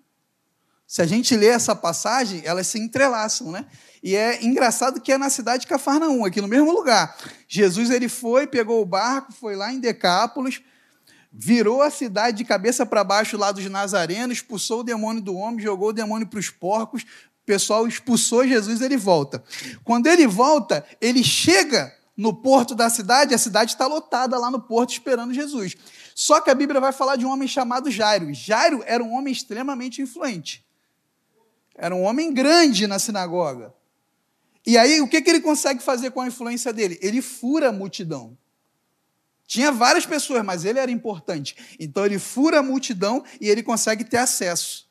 Se 0.86 1.02
a 1.02 1.06
gente 1.06 1.36
lê 1.36 1.48
essa 1.48 1.76
passagem, 1.76 2.42
elas 2.44 2.68
se 2.68 2.80
entrelaçam, 2.80 3.52
né? 3.52 3.68
E 4.02 4.16
é 4.16 4.44
engraçado 4.44 5.02
que 5.02 5.12
é 5.12 5.18
na 5.18 5.30
cidade 5.30 5.62
de 5.62 5.68
Cafarnaum, 5.68 6.26
aqui 6.26 6.42
no 6.42 6.48
mesmo 6.48 6.72
lugar. 6.72 7.18
Jesus 7.48 7.90
ele 7.90 8.08
foi, 8.08 8.48
pegou 8.48 8.82
o 8.82 8.86
barco, 8.86 9.34
foi 9.34 9.56
lá 9.56 9.74
em 9.74 9.80
Decápolis, 9.80 10.62
virou 11.32 11.82
a 11.82 11.90
cidade 11.90 12.38
de 12.38 12.46
cabeça 12.46 12.86
para 12.86 13.04
baixo 13.04 13.38
lá 13.38 13.52
dos 13.52 13.66
nazarenos, 13.66 14.38
expulsou 14.38 14.80
o 14.80 14.84
demônio 14.84 15.22
do 15.22 15.36
homem, 15.36 15.60
jogou 15.60 15.90
o 15.90 15.94
demônio 15.94 16.28
para 16.28 16.40
os 16.40 16.50
porcos, 16.50 17.04
o 17.04 17.46
pessoal 17.46 17.88
expulsou 17.88 18.48
Jesus, 18.48 18.82
ele 18.82 18.98
volta. 18.98 19.44
Quando 19.84 20.08
ele 20.08 20.28
volta, 20.28 20.86
ele 21.02 21.24
chega 21.24 21.94
no 22.16 22.34
porto 22.34 22.76
da 22.76 22.90
cidade, 22.90 23.34
a 23.34 23.38
cidade 23.38 23.72
está 23.72 23.88
lotada 23.88 24.38
lá 24.38 24.52
no 24.52 24.62
porto 24.62 24.92
esperando 24.92 25.34
Jesus. 25.34 25.76
Só 26.14 26.42
que 26.42 26.50
a 26.50 26.56
Bíblia 26.56 26.82
vai 26.82 26.92
falar 26.92 27.16
de 27.16 27.26
um 27.26 27.32
homem 27.32 27.48
chamado 27.48 27.90
Jairo. 27.90 28.34
Jairo 28.34 28.84
era 28.86 29.02
um 29.02 29.14
homem 29.14 29.32
extremamente 29.32 30.02
influente. 30.02 30.66
Era 31.74 31.96
um 31.96 32.04
homem 32.04 32.34
grande 32.34 32.88
na 32.88 33.00
sinagoga. 33.00 33.74
E 34.70 34.78
aí, 34.78 35.02
o 35.02 35.08
que, 35.08 35.20
que 35.20 35.28
ele 35.28 35.42
consegue 35.42 35.82
fazer 35.82 36.12
com 36.12 36.22
a 36.22 36.28
influência 36.28 36.72
dele? 36.72 37.00
Ele 37.02 37.24
fura 37.24 37.70
a 37.70 37.72
multidão. 37.72 38.38
Tinha 39.48 39.72
várias 39.72 40.06
pessoas, 40.06 40.46
mas 40.46 40.64
ele 40.64 40.78
era 40.78 40.92
importante. 40.92 41.56
Então, 41.80 42.06
ele 42.06 42.20
fura 42.20 42.60
a 42.60 42.62
multidão 42.62 43.24
e 43.42 43.50
ele 43.50 43.64
consegue 43.64 44.04
ter 44.04 44.18
acesso 44.18 44.88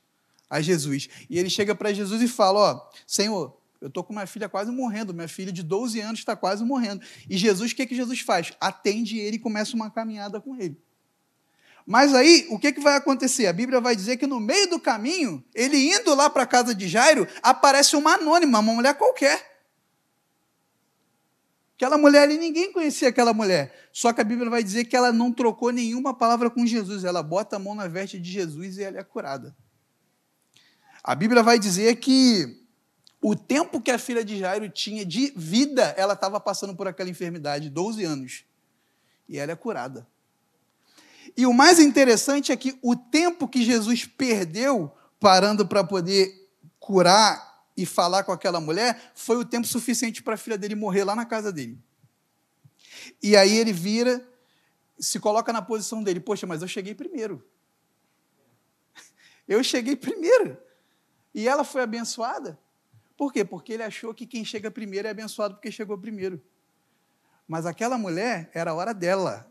a 0.51 0.61
Jesus. 0.61 1.09
E 1.31 1.39
ele 1.39 1.49
chega 1.49 1.77
para 1.77 1.93
Jesus 1.93 2.21
e 2.21 2.27
fala: 2.27 2.59
Ó, 2.59 2.91
Senhor, 3.07 3.57
eu 3.81 3.87
estou 3.87 4.03
com 4.03 4.13
minha 4.13 4.27
filha 4.27 4.49
quase 4.49 4.73
morrendo, 4.73 5.15
minha 5.15 5.29
filha 5.29 5.53
de 5.53 5.63
12 5.63 6.01
anos 6.01 6.19
está 6.19 6.35
quase 6.35 6.65
morrendo. 6.65 7.01
E 7.31 7.39
Jesus, 7.39 7.71
o 7.71 7.77
que, 7.77 7.87
que 7.87 7.95
Jesus 7.95 8.19
faz? 8.19 8.53
Atende 8.61 9.17
ele 9.17 9.37
e 9.37 9.39
começa 9.39 9.77
uma 9.77 9.89
caminhada 9.89 10.41
com 10.41 10.57
ele. 10.57 10.77
Mas 11.87 12.13
aí, 12.17 12.49
o 12.51 12.59
que, 12.59 12.73
que 12.73 12.81
vai 12.81 12.97
acontecer? 12.97 13.47
A 13.47 13.53
Bíblia 13.53 13.81
vai 13.81 13.95
dizer 13.95 14.17
que 14.17 14.27
no 14.27 14.41
meio 14.41 14.69
do 14.69 14.81
caminho, 14.81 15.45
ele 15.55 15.77
indo 15.95 16.13
lá 16.17 16.29
para 16.29 16.43
a 16.43 16.47
casa 16.47 16.75
de 16.75 16.89
Jairo, 16.89 17.29
aparece 17.45 17.95
uma 17.95 18.15
anônima, 18.15 18.59
uma 18.59 18.75
mulher 18.75 18.95
qualquer. 18.95 19.48
Aquela 21.79 21.97
mulher 21.97 22.23
ali, 22.23 22.37
ninguém 22.37 22.73
conhecia 22.73 23.09
aquela 23.09 23.33
mulher. 23.33 23.73
Só 23.93 24.13
que 24.13 24.21
a 24.21 24.25
Bíblia 24.25 24.51
vai 24.51 24.65
dizer 24.65 24.87
que 24.87 24.97
ela 24.97 25.13
não 25.13 25.33
trocou 25.33 25.71
nenhuma 25.71 26.13
palavra 26.13 26.51
com 26.51 26.67
Jesus. 26.67 27.05
Ela 27.05 27.23
bota 27.23 27.55
a 27.55 27.59
mão 27.61 27.73
na 27.73 27.87
veste 27.87 28.19
de 28.19 28.33
Jesus 28.33 28.79
e 28.79 28.83
ela 28.83 28.99
é 28.99 29.05
curada. 29.05 29.55
A 31.05 31.15
Bíblia 31.15 31.41
vai 31.41 31.57
dizer 31.57 31.95
que 32.01 32.67
o 33.23 33.37
tempo 33.37 33.81
que 33.81 33.93
a 33.93 33.99
filha 33.99 34.25
de 34.25 34.37
Jairo 34.37 34.69
tinha 34.69 35.05
de 35.05 35.33
vida, 35.37 35.95
ela 35.97 36.15
estava 36.15 36.41
passando 36.41 36.75
por 36.75 36.89
aquela 36.89 37.11
enfermidade, 37.11 37.71
12 37.71 38.05
anos. 38.05 38.45
E 39.29 39.39
ela 39.39 39.53
é 39.53 39.57
curada. 39.57 40.05
E 41.37 41.47
o 41.47 41.53
mais 41.53 41.79
interessante 41.79 42.51
é 42.51 42.57
que 42.57 42.77
o 42.83 42.97
tempo 42.97 43.47
que 43.47 43.63
Jesus 43.63 44.05
perdeu 44.05 44.93
parando 45.21 45.65
para 45.65 45.85
poder 45.85 46.51
curar 46.81 47.48
e 47.79 47.87
falar 47.87 48.25
com 48.25 48.33
aquela 48.33 48.61
mulher 48.61 49.13
foi 49.15 49.37
o 49.37 49.45
tempo 49.45 49.65
suficiente 49.65 50.21
para 50.21 50.35
a 50.35 50.37
filha 50.37 50.59
dele 50.59 50.75
morrer 50.75 51.05
lá 51.05 51.15
na 51.15 51.25
casa 51.25 51.53
dele. 51.53 51.79
E 53.23 53.37
aí 53.37 53.57
ele 53.57 53.73
vira, 53.73 54.29
se 54.99 55.21
coloca 55.21 55.53
na 55.53 55.63
posição 55.63 56.03
dele: 56.03 56.19
Poxa, 56.19 56.45
mas 56.45 56.61
eu 56.61 56.67
cheguei 56.67 56.93
primeiro. 56.93 57.47
Eu 59.47 59.63
cheguei 59.63 59.95
primeiro. 59.95 60.59
E 61.33 61.47
ela 61.47 61.63
foi 61.63 61.83
abençoada. 61.83 62.59
Por 63.17 63.33
quê? 63.33 63.45
Porque 63.45 63.73
ele 63.73 63.85
achou 63.85 64.13
que 64.13 64.27
quem 64.27 64.45
chega 64.45 64.71
primeiro 64.71 65.07
é 65.07 65.13
abençoado 65.13 65.55
porque 65.55 65.71
chegou 65.71 65.97
primeiro. 65.97 66.43
Mas 67.47 67.65
aquela 67.65 67.97
mulher 67.97 68.51
era 68.53 68.73
a 68.73 68.75
hora 68.75 68.93
dela. 68.93 69.51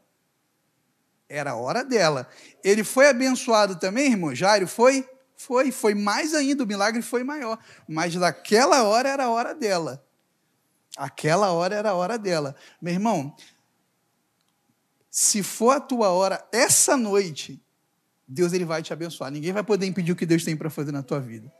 Era 1.29 1.51
a 1.51 1.55
hora 1.55 1.83
dela. 1.83 2.27
Ele 2.63 2.83
foi 2.83 3.07
abençoado 3.07 3.77
também, 3.77 4.11
irmão? 4.11 4.35
Jairo 4.35 4.67
foi? 4.67 5.09
Foi. 5.37 5.71
Foi 5.71 5.93
mais 5.93 6.33
ainda, 6.33 6.63
o 6.63 6.67
milagre 6.67 7.01
foi 7.01 7.23
maior. 7.23 7.59
Mas 7.87 8.15
naquela 8.15 8.83
hora 8.83 9.07
era 9.07 9.25
a 9.25 9.29
hora 9.29 9.53
dela. 9.53 10.03
Aquela 10.97 11.51
hora 11.51 11.75
era 11.75 11.91
a 11.91 11.93
hora 11.93 12.17
dela. 12.17 12.55
Meu 12.81 12.91
irmão, 12.91 13.35
se 15.11 15.43
for 15.43 15.77
a 15.77 15.79
tua 15.79 16.09
hora 16.09 16.45
essa 16.51 16.97
noite, 16.97 17.61
Deus 18.27 18.51
ele 18.51 18.65
vai 18.65 18.81
te 18.81 18.91
abençoar. 18.91 19.31
Ninguém 19.31 19.53
vai 19.53 19.63
poder 19.63 19.85
impedir 19.85 20.11
o 20.11 20.15
que 20.15 20.25
Deus 20.25 20.43
tem 20.43 20.57
para 20.57 20.71
fazer 20.71 20.91
na 20.91 21.03
tua 21.03 21.19
vida. 21.19 21.53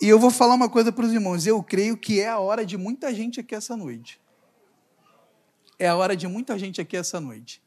E 0.00 0.06
eu 0.08 0.18
vou 0.18 0.30
falar 0.30 0.54
uma 0.54 0.68
coisa 0.68 0.92
para 0.92 1.04
os 1.04 1.12
irmãos. 1.12 1.46
Eu 1.46 1.62
creio 1.62 1.96
que 1.96 2.20
é 2.20 2.28
a 2.28 2.38
hora 2.38 2.64
de 2.64 2.76
muita 2.76 3.12
gente 3.12 3.40
aqui 3.40 3.54
essa 3.54 3.76
noite. 3.76 4.20
É 5.78 5.88
a 5.88 5.96
hora 5.96 6.14
de 6.14 6.28
muita 6.28 6.58
gente 6.58 6.80
aqui 6.80 6.96
essa 6.96 7.20
noite. 7.20 7.62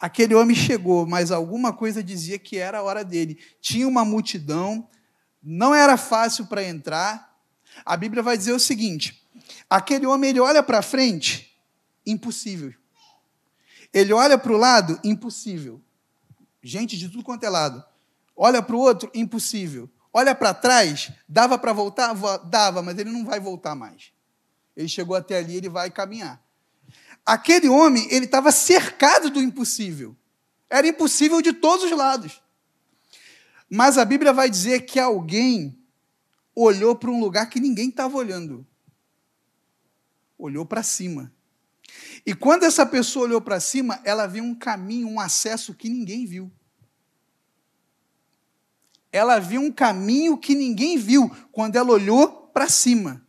Aquele 0.00 0.34
homem 0.34 0.56
chegou, 0.56 1.06
mas 1.06 1.30
alguma 1.30 1.74
coisa 1.74 2.02
dizia 2.02 2.38
que 2.38 2.56
era 2.56 2.78
a 2.78 2.82
hora 2.82 3.04
dele. 3.04 3.38
Tinha 3.60 3.86
uma 3.86 4.02
multidão, 4.02 4.88
não 5.42 5.74
era 5.74 5.98
fácil 5.98 6.46
para 6.46 6.64
entrar. 6.64 7.38
A 7.84 7.96
Bíblia 7.98 8.22
vai 8.22 8.38
dizer 8.38 8.52
o 8.52 8.58
seguinte: 8.58 9.22
aquele 9.68 10.06
homem 10.06 10.30
ele 10.30 10.40
olha 10.40 10.62
para 10.62 10.80
frente, 10.80 11.54
impossível. 12.06 12.72
Ele 13.92 14.12
olha 14.12 14.38
para 14.38 14.52
o 14.52 14.56
lado, 14.56 14.98
impossível. 15.04 15.80
Gente 16.62 16.96
de 16.96 17.08
tudo 17.08 17.22
quanto 17.22 17.44
é 17.44 17.50
lado. 17.50 17.84
Olha 18.34 18.62
para 18.62 18.76
o 18.76 18.78
outro, 18.78 19.10
impossível. 19.14 19.90
Olha 20.12 20.34
para 20.34 20.54
trás, 20.54 21.12
dava 21.28 21.58
para 21.58 21.72
voltar? 21.72 22.14
Dava, 22.44 22.82
mas 22.82 22.98
ele 22.98 23.10
não 23.10 23.24
vai 23.24 23.38
voltar 23.38 23.74
mais. 23.74 24.12
Ele 24.74 24.88
chegou 24.88 25.14
até 25.14 25.36
ali, 25.36 25.56
ele 25.56 25.68
vai 25.68 25.90
caminhar. 25.90 26.42
Aquele 27.24 27.68
homem, 27.68 28.08
ele 28.10 28.24
estava 28.24 28.50
cercado 28.50 29.30
do 29.30 29.40
impossível. 29.40 30.16
Era 30.68 30.86
impossível 30.86 31.40
de 31.42 31.52
todos 31.52 31.84
os 31.84 31.90
lados. 31.90 32.42
Mas 33.68 33.98
a 33.98 34.04
Bíblia 34.04 34.32
vai 34.32 34.50
dizer 34.50 34.80
que 34.80 34.98
alguém 34.98 35.78
olhou 36.54 36.96
para 36.96 37.10
um 37.10 37.20
lugar 37.20 37.48
que 37.48 37.60
ninguém 37.60 37.88
estava 37.88 38.16
olhando. 38.16 38.66
Olhou 40.38 40.64
para 40.64 40.82
cima. 40.82 41.32
E 42.24 42.34
quando 42.34 42.64
essa 42.64 42.84
pessoa 42.86 43.26
olhou 43.26 43.40
para 43.40 43.60
cima, 43.60 44.00
ela 44.04 44.26
viu 44.26 44.42
um 44.42 44.54
caminho, 44.54 45.08
um 45.08 45.20
acesso 45.20 45.74
que 45.74 45.88
ninguém 45.88 46.26
viu 46.26 46.50
ela 49.12 49.38
viu 49.38 49.60
um 49.60 49.72
caminho 49.72 50.38
que 50.38 50.54
ninguém 50.54 50.96
viu 50.96 51.30
quando 51.50 51.76
ela 51.76 51.90
olhou 51.90 52.48
para 52.52 52.68
cima. 52.68 53.26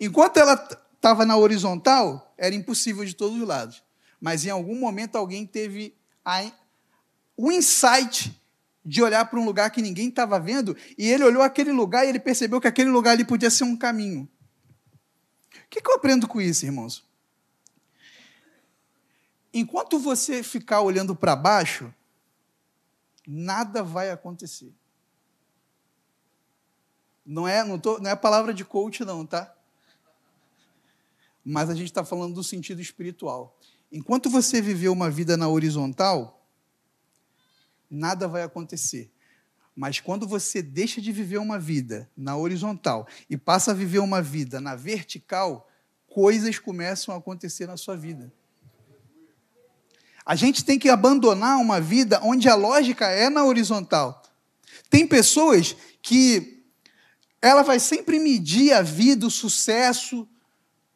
Enquanto 0.00 0.38
ela 0.38 0.56
estava 1.04 1.26
na 1.26 1.36
horizontal, 1.36 2.34
era 2.38 2.54
impossível 2.54 3.04
de 3.04 3.14
todos 3.14 3.38
os 3.38 3.46
lados. 3.46 3.84
Mas 4.18 4.46
em 4.46 4.50
algum 4.50 4.74
momento 4.74 5.16
alguém 5.16 5.46
teve 5.46 5.94
a, 6.24 6.50
o 7.36 7.52
insight 7.52 8.40
de 8.82 9.02
olhar 9.02 9.26
para 9.26 9.38
um 9.38 9.44
lugar 9.44 9.70
que 9.70 9.82
ninguém 9.82 10.08
estava 10.08 10.40
vendo, 10.40 10.74
e 10.96 11.06
ele 11.06 11.22
olhou 11.22 11.42
aquele 11.42 11.72
lugar 11.72 12.06
e 12.06 12.08
ele 12.08 12.18
percebeu 12.18 12.58
que 12.58 12.66
aquele 12.66 12.88
lugar 12.88 13.12
ali 13.12 13.24
podia 13.24 13.50
ser 13.50 13.64
um 13.64 13.76
caminho. 13.76 14.26
O 15.52 15.68
que, 15.68 15.82
que 15.82 15.90
eu 15.90 15.94
aprendo 15.94 16.26
com 16.26 16.40
isso, 16.40 16.64
irmãos? 16.64 17.04
Enquanto 19.52 19.98
você 19.98 20.42
ficar 20.42 20.80
olhando 20.80 21.14
para 21.14 21.36
baixo, 21.36 21.92
nada 23.26 23.82
vai 23.82 24.10
acontecer. 24.10 24.72
Não 27.26 27.46
é, 27.46 27.62
não, 27.62 27.78
tô, 27.78 27.98
não 27.98 28.10
é 28.10 28.16
palavra 28.16 28.54
de 28.54 28.64
coach, 28.64 29.04
não, 29.04 29.24
tá? 29.24 29.54
Mas 31.44 31.68
a 31.68 31.74
gente 31.74 31.86
está 31.86 32.04
falando 32.04 32.34
do 32.34 32.42
sentido 32.42 32.80
espiritual. 32.80 33.58
Enquanto 33.92 34.30
você 34.30 34.62
viver 34.62 34.88
uma 34.88 35.10
vida 35.10 35.36
na 35.36 35.48
horizontal, 35.48 36.48
nada 37.90 38.26
vai 38.26 38.42
acontecer. 38.42 39.10
Mas 39.76 40.00
quando 40.00 40.26
você 40.26 40.62
deixa 40.62 41.00
de 41.00 41.12
viver 41.12 41.38
uma 41.38 41.58
vida 41.58 42.08
na 42.16 42.36
horizontal 42.36 43.06
e 43.28 43.36
passa 43.36 43.72
a 43.72 43.74
viver 43.74 43.98
uma 43.98 44.22
vida 44.22 44.60
na 44.60 44.74
vertical, 44.76 45.68
coisas 46.06 46.58
começam 46.58 47.14
a 47.14 47.18
acontecer 47.18 47.66
na 47.66 47.76
sua 47.76 47.96
vida. 47.96 48.32
A 50.24 50.36
gente 50.36 50.64
tem 50.64 50.78
que 50.78 50.88
abandonar 50.88 51.58
uma 51.58 51.80
vida 51.80 52.20
onde 52.22 52.48
a 52.48 52.54
lógica 52.54 53.08
é 53.10 53.28
na 53.28 53.44
horizontal. 53.44 54.22
Tem 54.88 55.06
pessoas 55.06 55.76
que 56.00 56.64
ela 57.42 57.62
vai 57.62 57.78
sempre 57.78 58.18
medir 58.18 58.72
a 58.72 58.80
vida, 58.80 59.26
o 59.26 59.30
sucesso 59.30 60.26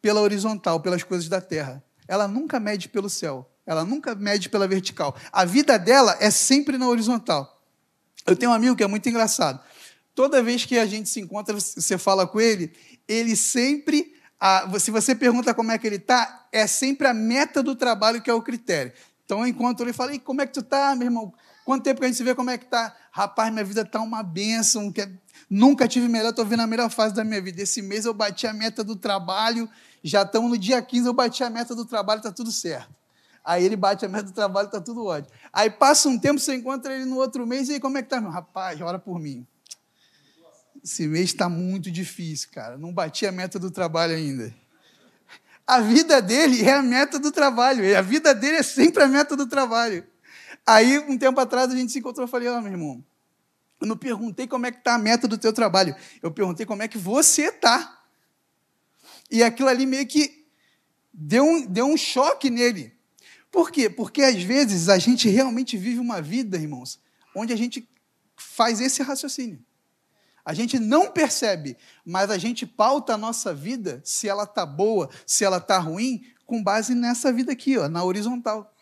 pela 0.01 0.21
horizontal, 0.21 0.81
pelas 0.81 1.03
coisas 1.03 1.29
da 1.29 1.41
terra. 1.41 1.83
Ela 2.07 2.27
nunca 2.27 2.59
mede 2.59 2.89
pelo 2.89 3.11
céu. 3.11 3.51
Ela 3.67 3.85
nunca 3.85 4.15
mede 4.15 4.49
pela 4.49 4.67
vertical. 4.67 5.15
A 5.31 5.45
vida 5.45 5.79
dela 5.79 6.17
é 6.21 6.31
sempre 6.31 6.79
na 6.79 6.89
horizontal. 6.89 7.63
Eu 8.27 8.35
tenho 8.35 8.51
um 8.51 8.55
amigo 8.55 8.75
que 8.75 8.83
é 8.83 8.87
muito 8.87 9.09
engraçado. 9.09 9.61
Toda 10.15 10.43
vez 10.43 10.65
que 10.65 10.79
a 10.79 10.87
gente 10.87 11.09
se 11.09 11.21
encontra, 11.21 11.55
você 11.55 11.99
fala 11.99 12.27
com 12.27 12.41
ele, 12.41 12.73
ele 13.07 13.37
sempre, 13.37 14.13
se 14.81 14.91
você 14.91 15.15
pergunta 15.15 15.55
como 15.55 15.71
é 15.71 15.79
que 15.79 15.87
ele 15.87 15.97
está, 15.97 16.49
é 16.51 16.67
sempre 16.67 17.07
a 17.07 17.15
meta 17.15 17.63
do 17.63 17.77
trabalho 17.77 18.23
que 18.23 18.31
é 18.31 18.35
o 18.35 18.43
critério. 18.43 18.93
Então 19.25 19.41
eu 19.41 19.47
encontro 19.47 19.85
ele 19.85 19.91
e 19.91 19.95
falo, 19.95 20.19
como 20.21 20.41
é 20.41 20.47
que 20.47 20.55
tu 20.55 20.61
está, 20.61 20.95
meu 20.97 21.07
irmão? 21.07 21.33
Quanto 21.65 21.85
tempo 21.85 22.01
que 22.01 22.07
a 22.07 22.09
gente 22.09 22.17
se 22.17 22.25
vê, 22.25 22.35
como 22.35 22.49
é 22.49 22.57
que 22.57 22.65
está? 22.65 22.97
Rapaz, 23.13 23.53
minha 23.53 23.65
vida 23.65 23.83
está 23.83 24.01
uma 24.01 24.23
bênção, 24.23 24.91
que 24.91 25.03
é... 25.03 25.11
nunca 25.51 25.87
tive 25.87 26.09
melhor, 26.09 26.31
estou 26.31 26.47
vendo 26.47 26.61
a 26.61 26.67
melhor 26.67 26.89
fase 26.91 27.15
da 27.15 27.23
minha 27.23 27.43
vida. 27.43 27.63
Esse 27.63 27.83
mês 27.83 28.07
eu 28.07 28.15
bati 28.15 28.47
a 28.47 28.55
meta 28.55 28.83
do 28.83 28.97
trabalho, 28.97 29.69
já 30.03 30.23
estamos 30.23 30.51
no 30.51 30.59
dia 30.59 30.81
15, 30.81 31.07
eu 31.07 31.13
bati 31.13 31.43
a 31.43 31.51
meta 31.51 31.75
do 31.75 31.85
trabalho, 31.85 32.19
está 32.19 32.33
tudo 32.33 32.53
certo. 32.53 32.95
Aí 33.45 33.65
ele 33.65 33.77
bate 33.77 34.05
a 34.05 34.09
meta 34.09 34.25
do 34.25 34.33
trabalho, 34.33 34.67
está 34.67 34.81
tudo 34.81 35.07
ótimo. 35.07 35.35
Aí 35.53 35.71
passa 35.71 36.09
um 36.09 36.19
tempo, 36.19 36.39
você 36.39 36.55
encontra 36.55 36.95
ele 36.95 37.05
no 37.05 37.17
outro 37.17 37.47
mês, 37.47 37.69
e 37.69 37.75
aí, 37.75 37.81
como 37.81 37.97
é 37.97 38.03
que 38.03 38.07
está, 38.07 38.21
meu? 38.21 38.31
Rapaz, 38.31 38.81
ora 38.81 38.99
por 38.99 39.19
mim. 39.19 39.47
Esse 40.85 41.07
mês 41.07 41.31
está 41.31 41.49
muito 41.49 41.91
difícil, 41.91 42.51
cara. 42.53 42.77
Não 42.77 42.93
bati 42.93 43.27
a 43.27 43.33
meta 43.33 43.59
do 43.59 43.71
trabalho 43.71 44.15
ainda. 44.15 44.55
A 45.67 45.81
vida 45.81 46.23
dele 46.23 46.63
é 46.63 46.73
a 46.73 46.83
meta 46.83 47.19
do 47.19 47.31
trabalho. 47.31 47.97
A 47.97 48.01
vida 48.01 48.35
dele 48.35 48.57
é 48.57 48.63
sempre 48.63 49.03
a 49.03 49.09
meta 49.09 49.37
do 49.37 49.47
trabalho. 49.47 50.07
Aí, 50.67 50.99
um 50.99 51.17
tempo 51.19 51.41
atrás, 51.41 51.71
a 51.71 51.77
gente 51.77 51.93
se 51.93 51.99
encontrou 51.99 52.27
e 52.27 52.31
falei, 52.31 52.49
ó, 52.49 52.59
oh, 52.59 52.61
meu 52.61 52.73
irmão, 52.73 53.05
eu 53.81 53.87
não 53.87 53.97
perguntei 53.97 54.47
como 54.47 54.67
é 54.67 54.73
que 54.73 54.79
está 54.79 54.95
a 54.95 54.99
meta 54.99 55.29
do 55.29 55.39
teu 55.39 55.53
trabalho. 55.53 55.95
Eu 56.23 56.31
perguntei 56.31 56.67
como 56.67 56.83
é 56.83 56.89
que 56.89 56.99
você 56.99 57.47
está. 57.47 57.98
E 59.31 59.43
aquilo 59.43 59.69
ali 59.69 59.87
meio 59.87 60.07
que 60.07 60.47
deu 61.13 61.45
um, 61.45 61.67
deu 61.67 61.87
um 61.87 61.97
choque 61.97 62.51
nele. 62.51 62.93
Por 63.51 63.71
quê? 63.71 63.89
Porque 63.89 64.23
às 64.23 64.43
vezes 64.43 64.89
a 64.89 64.99
gente 64.99 65.29
realmente 65.29 65.77
vive 65.77 65.99
uma 65.99 66.21
vida, 66.21 66.57
irmãos, 66.57 67.01
onde 67.35 67.53
a 67.53 67.57
gente 67.57 67.89
faz 68.37 68.81
esse 68.81 69.03
raciocínio. 69.03 69.65
A 70.45 70.55
gente 70.55 70.79
não 70.79 71.11
percebe, 71.11 71.77
mas 72.05 72.31
a 72.31 72.39
gente 72.39 72.67
pauta 72.67 73.15
a 73.15 73.19
nossa 73.19 73.53
vida, 73.53 74.01
se 74.05 74.29
ela 74.29 74.45
está 74.45 74.65
boa, 74.65 75.11
se 75.27 75.45
ela 75.45 75.59
está 75.59 75.79
ruim, 75.79 76.23
com 76.47 76.63
base 76.63 76.95
nessa 76.95 77.31
vida 77.31 77.53
aqui, 77.53 77.77
ó, 77.77 77.89
na 77.89 78.03
horizontal. 78.03 78.75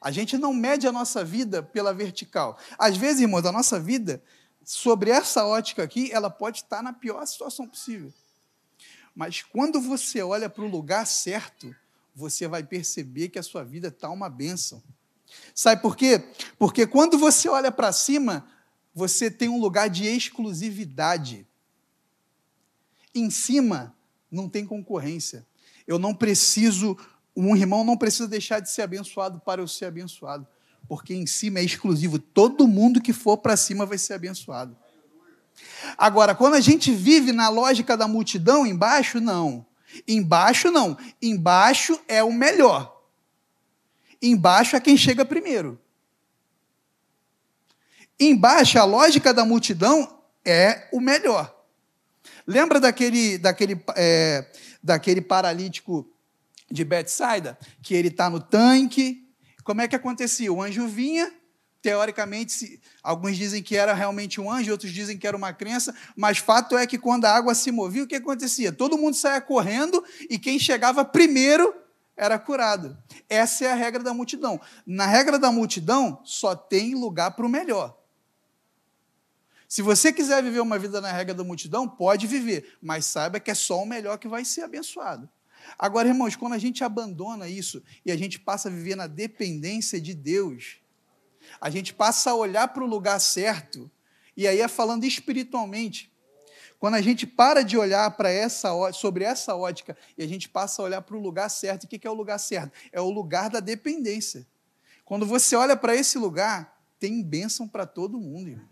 A 0.00 0.10
gente 0.10 0.36
não 0.36 0.52
mede 0.52 0.86
a 0.86 0.92
nossa 0.92 1.24
vida 1.24 1.62
pela 1.62 1.94
vertical. 1.94 2.58
Às 2.78 2.96
vezes, 2.96 3.22
irmãos, 3.22 3.46
a 3.46 3.52
nossa 3.52 3.80
vida, 3.80 4.22
sobre 4.62 5.10
essa 5.10 5.46
ótica 5.46 5.82
aqui, 5.82 6.12
ela 6.12 6.28
pode 6.28 6.58
estar 6.58 6.82
na 6.82 6.92
pior 6.92 7.24
situação 7.26 7.66
possível. 7.66 8.12
Mas 9.18 9.42
quando 9.42 9.80
você 9.80 10.22
olha 10.22 10.48
para 10.48 10.62
o 10.62 10.68
lugar 10.68 11.04
certo, 11.04 11.74
você 12.14 12.46
vai 12.46 12.62
perceber 12.62 13.30
que 13.30 13.38
a 13.40 13.42
sua 13.42 13.64
vida 13.64 13.88
está 13.88 14.08
uma 14.08 14.30
bênção. 14.30 14.80
Sabe 15.52 15.82
por 15.82 15.96
quê? 15.96 16.22
Porque 16.56 16.86
quando 16.86 17.18
você 17.18 17.48
olha 17.48 17.72
para 17.72 17.90
cima, 17.90 18.48
você 18.94 19.28
tem 19.28 19.48
um 19.48 19.58
lugar 19.58 19.90
de 19.90 20.06
exclusividade. 20.06 21.44
Em 23.12 23.28
cima 23.28 23.92
não 24.30 24.48
tem 24.48 24.64
concorrência. 24.64 25.44
Eu 25.84 25.98
não 25.98 26.14
preciso, 26.14 26.96
um 27.34 27.56
irmão 27.56 27.82
não 27.82 27.96
precisa 27.96 28.28
deixar 28.28 28.60
de 28.60 28.70
ser 28.70 28.82
abençoado 28.82 29.40
para 29.40 29.60
eu 29.60 29.66
ser 29.66 29.86
abençoado, 29.86 30.46
porque 30.86 31.12
em 31.12 31.26
cima 31.26 31.58
é 31.58 31.64
exclusivo. 31.64 32.20
Todo 32.20 32.68
mundo 32.68 33.02
que 33.02 33.12
for 33.12 33.36
para 33.36 33.56
cima 33.56 33.84
vai 33.84 33.98
ser 33.98 34.12
abençoado. 34.12 34.76
Agora, 35.96 36.34
quando 36.34 36.54
a 36.54 36.60
gente 36.60 36.92
vive 36.92 37.32
na 37.32 37.48
lógica 37.48 37.96
da 37.96 38.08
multidão, 38.08 38.66
embaixo 38.66 39.20
não. 39.20 39.66
Embaixo 40.06 40.70
não. 40.70 40.96
Embaixo 41.20 41.98
é 42.06 42.22
o 42.22 42.32
melhor. 42.32 43.02
Embaixo 44.20 44.76
é 44.76 44.80
quem 44.80 44.96
chega 44.96 45.24
primeiro. 45.24 45.80
Embaixo, 48.18 48.78
a 48.78 48.84
lógica 48.84 49.32
da 49.32 49.44
multidão 49.44 50.20
é 50.44 50.88
o 50.92 51.00
melhor. 51.00 51.54
Lembra 52.46 52.80
daquele, 52.80 53.38
daquele, 53.38 53.80
é, 53.94 54.50
daquele 54.82 55.20
paralítico 55.20 56.10
de 56.70 56.84
Betsaida? 56.84 57.58
Que 57.82 57.94
ele 57.94 58.08
está 58.08 58.28
no 58.28 58.40
tanque. 58.40 59.28
Como 59.62 59.80
é 59.80 59.86
que 59.86 59.94
acontecia? 59.94 60.52
O 60.52 60.62
anjo 60.62 60.88
vinha, 60.88 61.32
teoricamente, 61.88 62.78
alguns 63.02 63.34
dizem 63.34 63.62
que 63.62 63.74
era 63.74 63.94
realmente 63.94 64.38
um 64.38 64.50
anjo, 64.50 64.70
outros 64.70 64.92
dizem 64.92 65.16
que 65.16 65.26
era 65.26 65.34
uma 65.34 65.54
crença, 65.54 65.94
mas 66.14 66.36
fato 66.36 66.76
é 66.76 66.86
que 66.86 66.98
quando 66.98 67.24
a 67.24 67.34
água 67.34 67.54
se 67.54 67.72
movia, 67.72 68.04
o 68.04 68.06
que 68.06 68.16
acontecia? 68.16 68.70
Todo 68.70 68.98
mundo 68.98 69.14
saía 69.14 69.40
correndo 69.40 70.04
e 70.28 70.38
quem 70.38 70.58
chegava 70.58 71.02
primeiro 71.02 71.74
era 72.14 72.38
curado. 72.38 72.94
Essa 73.26 73.64
é 73.64 73.72
a 73.72 73.74
regra 73.74 74.02
da 74.02 74.12
multidão. 74.12 74.60
Na 74.86 75.06
regra 75.06 75.38
da 75.38 75.50
multidão, 75.50 76.20
só 76.24 76.54
tem 76.54 76.94
lugar 76.94 77.30
para 77.30 77.46
o 77.46 77.48
melhor. 77.48 77.96
Se 79.66 79.80
você 79.80 80.12
quiser 80.12 80.42
viver 80.42 80.60
uma 80.60 80.78
vida 80.78 81.00
na 81.00 81.10
regra 81.10 81.34
da 81.34 81.44
multidão, 81.44 81.88
pode 81.88 82.26
viver, 82.26 82.76
mas 82.82 83.06
saiba 83.06 83.40
que 83.40 83.50
é 83.50 83.54
só 83.54 83.82
o 83.82 83.86
melhor 83.86 84.18
que 84.18 84.28
vai 84.28 84.44
ser 84.44 84.60
abençoado. 84.60 85.26
Agora, 85.78 86.08
irmãos, 86.08 86.36
quando 86.36 86.52
a 86.52 86.58
gente 86.58 86.84
abandona 86.84 87.48
isso 87.48 87.82
e 88.04 88.12
a 88.12 88.16
gente 88.16 88.38
passa 88.38 88.68
a 88.68 88.72
viver 88.72 88.94
na 88.94 89.06
dependência 89.06 89.98
de 89.98 90.12
Deus, 90.12 90.80
a 91.60 91.70
gente 91.70 91.92
passa 91.92 92.30
a 92.30 92.34
olhar 92.34 92.68
para 92.68 92.82
o 92.82 92.86
lugar 92.86 93.18
certo, 93.20 93.90
e 94.36 94.46
aí 94.46 94.60
é 94.60 94.68
falando 94.68 95.04
espiritualmente. 95.04 96.12
Quando 96.78 96.94
a 96.94 97.00
gente 97.00 97.26
para 97.26 97.62
de 97.62 97.76
olhar 97.76 98.08
para 98.12 98.30
essa 98.30 98.70
sobre 98.92 99.24
essa 99.24 99.56
ótica 99.56 99.96
e 100.16 100.22
a 100.22 100.28
gente 100.28 100.48
passa 100.48 100.80
a 100.80 100.84
olhar 100.84 101.02
para 101.02 101.16
o 101.16 101.20
lugar 101.20 101.48
certo, 101.48 101.84
o 101.84 101.88
que 101.88 102.06
é 102.06 102.10
o 102.10 102.14
lugar 102.14 102.38
certo? 102.38 102.72
É 102.92 103.00
o 103.00 103.10
lugar 103.10 103.50
da 103.50 103.58
dependência. 103.58 104.46
Quando 105.04 105.26
você 105.26 105.56
olha 105.56 105.76
para 105.76 105.96
esse 105.96 106.18
lugar, 106.18 106.80
tem 107.00 107.22
bênção 107.22 107.66
para 107.66 107.84
todo 107.84 108.20
mundo, 108.20 108.50
irmão. 108.50 108.68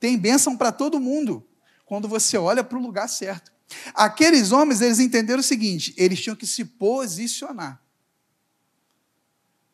Tem 0.00 0.16
bênção 0.16 0.56
para 0.56 0.72
todo 0.72 1.00
mundo 1.00 1.46
quando 1.84 2.08
você 2.08 2.38
olha 2.38 2.62
para 2.62 2.78
o 2.78 2.82
lugar 2.82 3.08
certo. 3.08 3.52
Aqueles 3.94 4.52
homens, 4.52 4.80
eles 4.80 4.98
entenderam 4.98 5.40
o 5.40 5.42
seguinte: 5.42 5.94
eles 5.96 6.20
tinham 6.20 6.36
que 6.36 6.46
se 6.46 6.64
posicionar. 6.64 7.82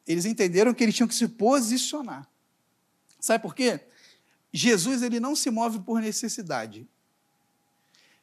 Eles 0.06 0.24
entenderam 0.24 0.74
que 0.74 0.82
eles 0.82 0.94
tinham 0.94 1.08
que 1.08 1.14
se 1.14 1.28
posicionar. 1.28 2.28
Sabe 3.20 3.42
por 3.42 3.54
quê? 3.54 3.80
Jesus 4.52 5.02
ele 5.02 5.20
não 5.20 5.34
se 5.34 5.50
move 5.50 5.80
por 5.80 6.00
necessidade. 6.00 6.86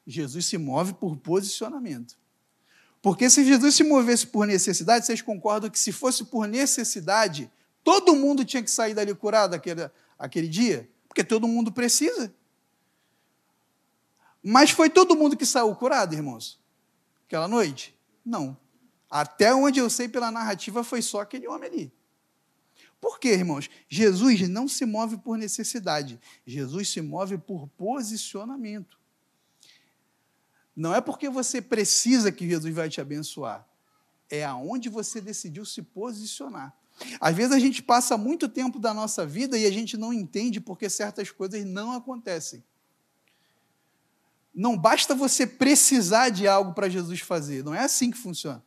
Jesus 0.05 0.45
se 0.45 0.57
move 0.57 0.93
por 0.93 1.17
posicionamento. 1.17 2.17
Porque 3.01 3.29
se 3.29 3.45
Jesus 3.45 3.75
se 3.75 3.83
movesse 3.83 4.27
por 4.27 4.45
necessidade, 4.45 5.05
vocês 5.05 5.21
concordam 5.21 5.69
que 5.69 5.79
se 5.79 5.91
fosse 5.91 6.25
por 6.25 6.47
necessidade, 6.47 7.49
todo 7.83 8.15
mundo 8.15 8.43
tinha 8.43 8.61
que 8.61 8.69
sair 8.69 8.93
dali 8.93 9.15
curado 9.15 9.53
aquele, 9.53 9.89
aquele 10.17 10.47
dia? 10.47 10.89
Porque 11.07 11.23
todo 11.23 11.47
mundo 11.47 11.71
precisa. 11.71 12.33
Mas 14.43 14.71
foi 14.71 14.89
todo 14.89 15.15
mundo 15.15 15.37
que 15.37 15.45
saiu 15.45 15.73
curado, 15.75 16.13
irmãos? 16.13 16.59
Aquela 17.25 17.47
noite? 17.47 17.97
Não. 18.25 18.57
Até 19.09 19.53
onde 19.53 19.79
eu 19.79 19.89
sei 19.89 20.07
pela 20.07 20.31
narrativa, 20.31 20.83
foi 20.83 21.01
só 21.01 21.21
aquele 21.21 21.47
homem 21.47 21.69
ali. 21.69 21.93
Por 23.01 23.19
quê, 23.19 23.29
irmãos? 23.29 23.69
Jesus 23.87 24.47
não 24.47 24.67
se 24.67 24.85
move 24.85 25.17
por 25.17 25.37
necessidade. 25.37 26.19
Jesus 26.45 26.89
se 26.89 27.01
move 27.01 27.37
por 27.37 27.67
posicionamento. 27.69 28.99
Não 30.75 30.93
é 30.93 31.01
porque 31.01 31.29
você 31.29 31.61
precisa 31.61 32.31
que 32.31 32.47
Jesus 32.47 32.73
vai 32.73 32.89
te 32.89 33.01
abençoar. 33.01 33.67
É 34.29 34.45
aonde 34.45 34.89
você 34.89 35.19
decidiu 35.19 35.65
se 35.65 35.81
posicionar. 35.81 36.75
Às 37.19 37.35
vezes 37.35 37.51
a 37.53 37.59
gente 37.59 37.81
passa 37.81 38.17
muito 38.17 38.47
tempo 38.47 38.79
da 38.79 38.93
nossa 38.93 39.25
vida 39.25 39.57
e 39.57 39.65
a 39.65 39.71
gente 39.71 39.97
não 39.97 40.13
entende 40.13 40.59
porque 40.59 40.89
certas 40.89 41.31
coisas 41.31 41.65
não 41.65 41.93
acontecem. 41.93 42.63
Não 44.53 44.77
basta 44.77 45.15
você 45.15 45.47
precisar 45.47 46.29
de 46.29 46.47
algo 46.47 46.73
para 46.73 46.89
Jesus 46.89 47.21
fazer, 47.21 47.63
não 47.63 47.73
é 47.73 47.79
assim 47.79 48.11
que 48.11 48.17
funciona. 48.17 48.63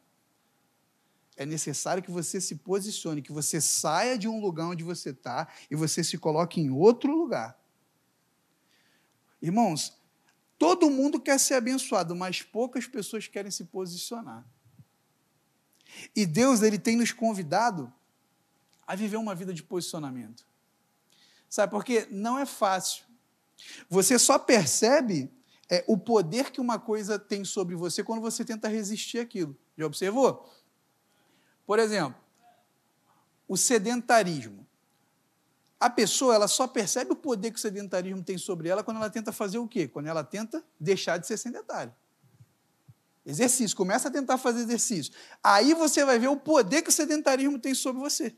É 1.36 1.46
necessário 1.46 2.02
que 2.02 2.10
você 2.10 2.40
se 2.40 2.56
posicione, 2.56 3.22
que 3.22 3.32
você 3.32 3.60
saia 3.60 4.18
de 4.18 4.28
um 4.28 4.40
lugar 4.40 4.66
onde 4.66 4.84
você 4.84 5.10
está 5.10 5.48
e 5.70 5.74
você 5.74 6.04
se 6.04 6.18
coloque 6.18 6.60
em 6.60 6.70
outro 6.70 7.16
lugar. 7.16 7.58
Irmãos, 9.40 9.96
todo 10.58 10.90
mundo 10.90 11.18
quer 11.18 11.38
ser 11.40 11.54
abençoado, 11.54 12.14
mas 12.14 12.42
poucas 12.42 12.86
pessoas 12.86 13.26
querem 13.26 13.50
se 13.50 13.64
posicionar. 13.64 14.46
E 16.14 16.24
Deus 16.24 16.62
ele 16.62 16.78
tem 16.78 16.96
nos 16.96 17.12
convidado 17.12 17.92
a 18.86 18.94
viver 18.94 19.16
uma 19.16 19.34
vida 19.34 19.52
de 19.52 19.62
posicionamento. 19.62 20.46
Sabe, 21.48 21.70
porque 21.70 22.06
não 22.10 22.38
é 22.38 22.46
fácil. 22.46 23.04
Você 23.88 24.18
só 24.18 24.38
percebe 24.38 25.30
é, 25.68 25.84
o 25.86 25.96
poder 25.96 26.50
que 26.50 26.60
uma 26.60 26.78
coisa 26.78 27.18
tem 27.18 27.44
sobre 27.44 27.74
você 27.74 28.02
quando 28.02 28.20
você 28.20 28.44
tenta 28.44 28.68
resistir 28.68 29.18
aquilo. 29.18 29.56
Já 29.76 29.86
observou? 29.86 30.50
Por 31.66 31.78
exemplo, 31.78 32.20
o 33.48 33.56
sedentarismo. 33.56 34.66
A 35.78 35.90
pessoa 35.90 36.34
ela 36.34 36.46
só 36.46 36.66
percebe 36.66 37.12
o 37.12 37.16
poder 37.16 37.50
que 37.50 37.58
o 37.58 37.60
sedentarismo 37.60 38.22
tem 38.22 38.38
sobre 38.38 38.68
ela 38.68 38.84
quando 38.84 38.98
ela 38.98 39.10
tenta 39.10 39.32
fazer 39.32 39.58
o 39.58 39.66
quê? 39.66 39.88
Quando 39.88 40.06
ela 40.06 40.22
tenta 40.22 40.64
deixar 40.78 41.18
de 41.18 41.26
ser 41.26 41.36
sedentário. 41.36 41.92
Exercício, 43.24 43.76
começa 43.76 44.08
a 44.08 44.10
tentar 44.10 44.38
fazer 44.38 44.60
exercício. 44.60 45.12
Aí 45.42 45.74
você 45.74 46.04
vai 46.04 46.18
ver 46.18 46.28
o 46.28 46.36
poder 46.36 46.82
que 46.82 46.88
o 46.88 46.92
sedentarismo 46.92 47.58
tem 47.58 47.74
sobre 47.74 48.00
você. 48.00 48.34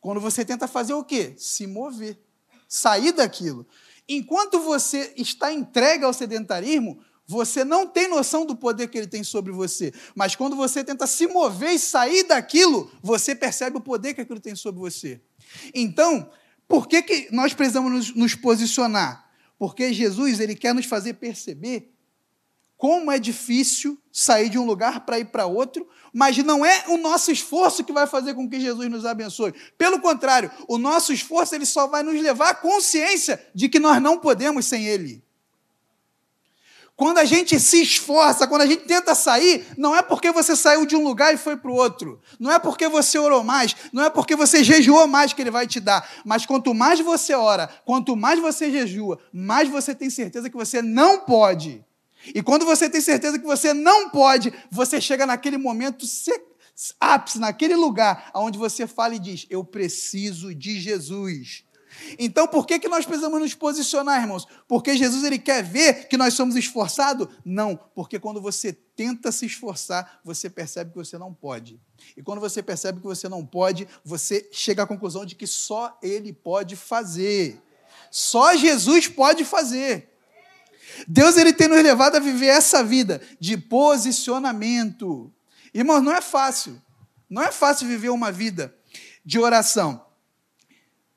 Quando 0.00 0.20
você 0.20 0.44
tenta 0.44 0.68
fazer 0.68 0.94
o 0.94 1.04
quê? 1.04 1.34
Se 1.36 1.66
mover, 1.66 2.20
sair 2.68 3.12
daquilo. 3.12 3.66
Enquanto 4.08 4.60
você 4.60 5.12
está 5.16 5.52
entregue 5.52 6.04
ao 6.04 6.12
sedentarismo, 6.12 7.02
você 7.26 7.64
não 7.64 7.86
tem 7.86 8.08
noção 8.08 8.46
do 8.46 8.54
poder 8.54 8.88
que 8.88 8.96
ele 8.96 9.06
tem 9.06 9.24
sobre 9.24 9.52
você. 9.52 9.92
Mas 10.14 10.36
quando 10.36 10.54
você 10.54 10.84
tenta 10.84 11.06
se 11.06 11.26
mover 11.26 11.72
e 11.72 11.78
sair 11.78 12.22
daquilo, 12.22 12.90
você 13.02 13.34
percebe 13.34 13.78
o 13.78 13.80
poder 13.80 14.14
que 14.14 14.20
aquilo 14.20 14.40
tem 14.40 14.54
sobre 14.54 14.80
você. 14.80 15.20
Então, 15.74 16.30
por 16.68 16.86
que, 16.86 17.02
que 17.02 17.28
nós 17.32 17.52
precisamos 17.52 17.92
nos, 17.92 18.14
nos 18.14 18.34
posicionar? 18.34 19.28
Porque 19.58 19.92
Jesus 19.92 20.38
ele 20.38 20.54
quer 20.54 20.74
nos 20.74 20.86
fazer 20.86 21.14
perceber 21.14 21.92
como 22.76 23.10
é 23.10 23.18
difícil 23.18 23.98
sair 24.12 24.48
de 24.48 24.58
um 24.58 24.66
lugar 24.66 25.06
para 25.06 25.18
ir 25.18 25.26
para 25.26 25.46
outro, 25.46 25.88
mas 26.12 26.36
não 26.38 26.64
é 26.64 26.84
o 26.88 26.96
nosso 26.96 27.30
esforço 27.32 27.82
que 27.82 27.92
vai 27.92 28.06
fazer 28.06 28.34
com 28.34 28.48
que 28.48 28.60
Jesus 28.60 28.88
nos 28.90 29.04
abençoe. 29.04 29.54
Pelo 29.78 29.98
contrário, 30.00 30.50
o 30.68 30.78
nosso 30.78 31.12
esforço 31.12 31.54
ele 31.54 31.66
só 31.66 31.86
vai 31.86 32.02
nos 32.02 32.20
levar 32.20 32.50
à 32.50 32.54
consciência 32.54 33.44
de 33.54 33.68
que 33.68 33.78
nós 33.78 34.00
não 34.00 34.18
podemos 34.18 34.66
sem 34.66 34.86
Ele. 34.86 35.25
Quando 36.96 37.18
a 37.18 37.26
gente 37.26 37.60
se 37.60 37.82
esforça, 37.82 38.46
quando 38.46 38.62
a 38.62 38.66
gente 38.66 38.84
tenta 38.84 39.14
sair, 39.14 39.66
não 39.76 39.94
é 39.94 40.00
porque 40.00 40.32
você 40.32 40.56
saiu 40.56 40.86
de 40.86 40.96
um 40.96 41.04
lugar 41.04 41.34
e 41.34 41.36
foi 41.36 41.54
para 41.54 41.70
o 41.70 41.74
outro. 41.74 42.18
Não 42.40 42.50
é 42.50 42.58
porque 42.58 42.88
você 42.88 43.18
orou 43.18 43.44
mais, 43.44 43.76
não 43.92 44.02
é 44.02 44.08
porque 44.08 44.34
você 44.34 44.64
jejuou 44.64 45.06
mais 45.06 45.34
que 45.34 45.42
ele 45.42 45.50
vai 45.50 45.66
te 45.66 45.78
dar. 45.78 46.08
Mas 46.24 46.46
quanto 46.46 46.72
mais 46.72 46.98
você 46.98 47.34
ora, 47.34 47.68
quanto 47.84 48.16
mais 48.16 48.40
você 48.40 48.70
jejua, 48.70 49.18
mais 49.30 49.68
você 49.68 49.94
tem 49.94 50.08
certeza 50.08 50.48
que 50.48 50.56
você 50.56 50.80
não 50.80 51.20
pode. 51.20 51.84
E 52.34 52.42
quando 52.42 52.64
você 52.64 52.88
tem 52.88 53.02
certeza 53.02 53.38
que 53.38 53.44
você 53.44 53.74
não 53.74 54.08
pode, 54.08 54.50
você 54.70 54.98
chega 54.98 55.26
naquele 55.26 55.58
momento 55.58 56.06
ápice, 56.98 57.38
naquele 57.38 57.74
lugar 57.74 58.30
onde 58.34 58.58
você 58.58 58.86
fala 58.86 59.14
e 59.14 59.18
diz: 59.18 59.46
Eu 59.50 59.62
preciso 59.62 60.54
de 60.54 60.80
Jesus. 60.80 61.65
Então, 62.18 62.46
por 62.46 62.66
que, 62.66 62.78
que 62.78 62.88
nós 62.88 63.04
precisamos 63.04 63.40
nos 63.40 63.54
posicionar, 63.54 64.20
irmãos? 64.20 64.46
Porque 64.68 64.96
Jesus 64.96 65.24
ele 65.24 65.38
quer 65.38 65.62
ver 65.62 66.08
que 66.08 66.16
nós 66.16 66.34
somos 66.34 66.56
esforçados? 66.56 67.28
Não, 67.44 67.78
porque 67.94 68.18
quando 68.18 68.40
você 68.40 68.72
tenta 68.72 69.32
se 69.32 69.46
esforçar, 69.46 70.20
você 70.24 70.48
percebe 70.48 70.90
que 70.90 70.96
você 70.96 71.18
não 71.18 71.32
pode. 71.32 71.80
E 72.16 72.22
quando 72.22 72.40
você 72.40 72.62
percebe 72.62 73.00
que 73.00 73.06
você 73.06 73.28
não 73.28 73.44
pode, 73.44 73.86
você 74.04 74.48
chega 74.52 74.82
à 74.82 74.86
conclusão 74.86 75.24
de 75.24 75.34
que 75.34 75.46
só 75.46 75.96
Ele 76.02 76.32
pode 76.32 76.76
fazer. 76.76 77.62
Só 78.10 78.54
Jesus 78.56 79.08
pode 79.08 79.44
fazer. 79.44 80.12
Deus 81.06 81.36
ele 81.36 81.52
tem 81.52 81.68
nos 81.68 81.82
levado 81.82 82.16
a 82.16 82.20
viver 82.20 82.46
essa 82.46 82.82
vida 82.82 83.20
de 83.38 83.56
posicionamento. 83.58 85.32
Irmãos, 85.74 86.00
não 86.00 86.12
é 86.12 86.22
fácil. 86.22 86.80
Não 87.28 87.42
é 87.42 87.50
fácil 87.50 87.88
viver 87.88 88.08
uma 88.08 88.30
vida 88.30 88.74
de 89.24 89.38
oração. 89.38 90.05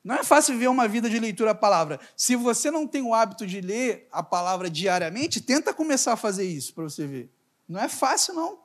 Não 0.02 0.14
é 0.14 0.24
fácil 0.24 0.54
viver 0.54 0.68
uma 0.68 0.88
vida 0.88 1.10
de 1.10 1.18
leitura 1.18 1.50
da 1.50 1.58
palavra. 1.58 2.00
Se 2.16 2.34
você 2.34 2.70
não 2.70 2.86
tem 2.86 3.02
o 3.02 3.14
hábito 3.14 3.46
de 3.46 3.60
ler 3.60 4.08
a 4.10 4.22
palavra 4.22 4.70
diariamente, 4.70 5.40
tenta 5.40 5.74
começar 5.74 6.14
a 6.14 6.16
fazer 6.16 6.44
isso 6.44 6.72
para 6.72 6.84
você 6.84 7.06
ver. 7.06 7.30
Não 7.68 7.78
é 7.78 7.88
fácil, 7.88 8.34
não. 8.34 8.58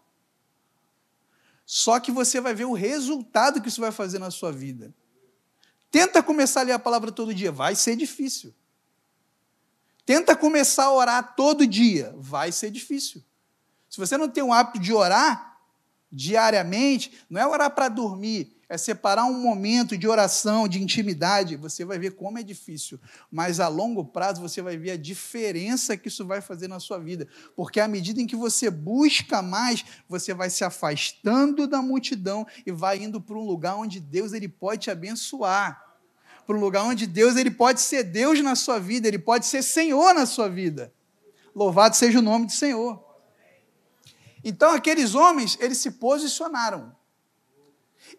Só 1.66 2.00
que 2.00 2.12
você 2.12 2.40
vai 2.40 2.54
ver 2.54 2.66
o 2.66 2.74
resultado 2.74 3.62
que 3.62 3.68
isso 3.68 3.82
vai 3.82 3.92
fazer 3.92 4.20
na 4.20 4.32
sua 4.32 4.52
vida. 4.52 4.94
Tenta 5.92 6.24
começar 6.24 6.62
a 6.62 6.64
ler 6.64 6.72
a 6.74 6.80
palavra 6.80 7.12
todo 7.12 7.34
dia. 7.34 7.52
Vai 7.52 7.76
ser 7.76 7.96
difícil. 7.96 8.54
Tenta 10.06 10.36
começar 10.36 10.86
a 10.86 10.94
orar 10.94 11.36
todo 11.36 11.66
dia. 11.66 12.14
Vai 12.18 12.52
ser 12.52 12.70
difícil. 12.70 13.24
Se 13.90 13.98
você 13.98 14.18
não 14.18 14.30
tem 14.30 14.44
o 14.44 14.54
hábito 14.54 14.80
de 14.80 14.94
orar 14.94 15.58
diariamente, 16.12 17.26
não 17.30 17.42
é 17.42 17.48
orar 17.48 17.72
para 17.72 17.90
dormir, 17.90 18.55
é 18.68 18.78
separar 18.78 19.26
um 19.26 19.40
momento 19.40 19.98
de 19.98 20.08
oração, 20.08 20.68
de 20.68 20.82
intimidade. 20.82 21.56
Você 21.56 21.86
vai 21.86 22.00
ver 22.00 22.12
como 22.12 22.40
é 22.40 22.44
difícil, 22.44 23.00
mas 23.32 23.60
a 23.60 23.68
longo 23.68 24.06
prazo 24.06 24.42
você 24.42 24.62
vai 24.62 24.78
ver 24.78 24.92
a 24.92 24.98
diferença 24.98 25.96
que 25.98 26.08
isso 26.08 26.26
vai 26.26 26.42
fazer 26.42 26.68
na 26.68 26.80
sua 26.80 27.00
vida. 27.00 27.28
Porque 27.56 27.80
à 27.80 27.88
medida 27.88 28.22
em 28.22 28.28
que 28.28 28.36
você 28.36 28.70
busca 28.70 29.42
mais, 29.42 29.86
você 30.08 30.34
vai 30.34 30.50
se 30.50 30.64
afastando 30.64 31.68
da 31.68 31.82
multidão 31.82 32.46
e 32.66 32.72
vai 32.72 33.02
indo 33.04 33.22
para 33.22 33.38
um 33.38 33.46
lugar 33.46 33.76
onde 33.76 34.00
Deus 34.00 34.34
ele 34.34 34.48
pode 34.48 34.84
te 34.84 34.92
abençoar 34.92 35.86
para 36.46 36.56
um 36.56 36.60
lugar 36.60 36.84
onde 36.84 37.08
Deus 37.08 37.36
ele 37.36 37.50
pode 37.50 37.82
ser 37.82 38.04
Deus 38.04 38.40
na 38.42 38.56
sua 38.56 38.80
vida, 38.80 39.08
ele 39.08 39.18
pode 39.18 39.48
ser 39.48 39.64
Senhor 39.64 40.14
na 40.14 40.26
sua 40.26 40.48
vida. 40.48 40.94
Louvado 41.56 41.96
seja 41.96 42.20
o 42.20 42.22
nome 42.22 42.46
do 42.46 42.52
Senhor. 42.52 43.04
Então 44.44 44.72
aqueles 44.72 45.16
homens, 45.16 45.58
eles 45.60 45.80
se 45.80 45.92
posicionaram. 45.92 46.96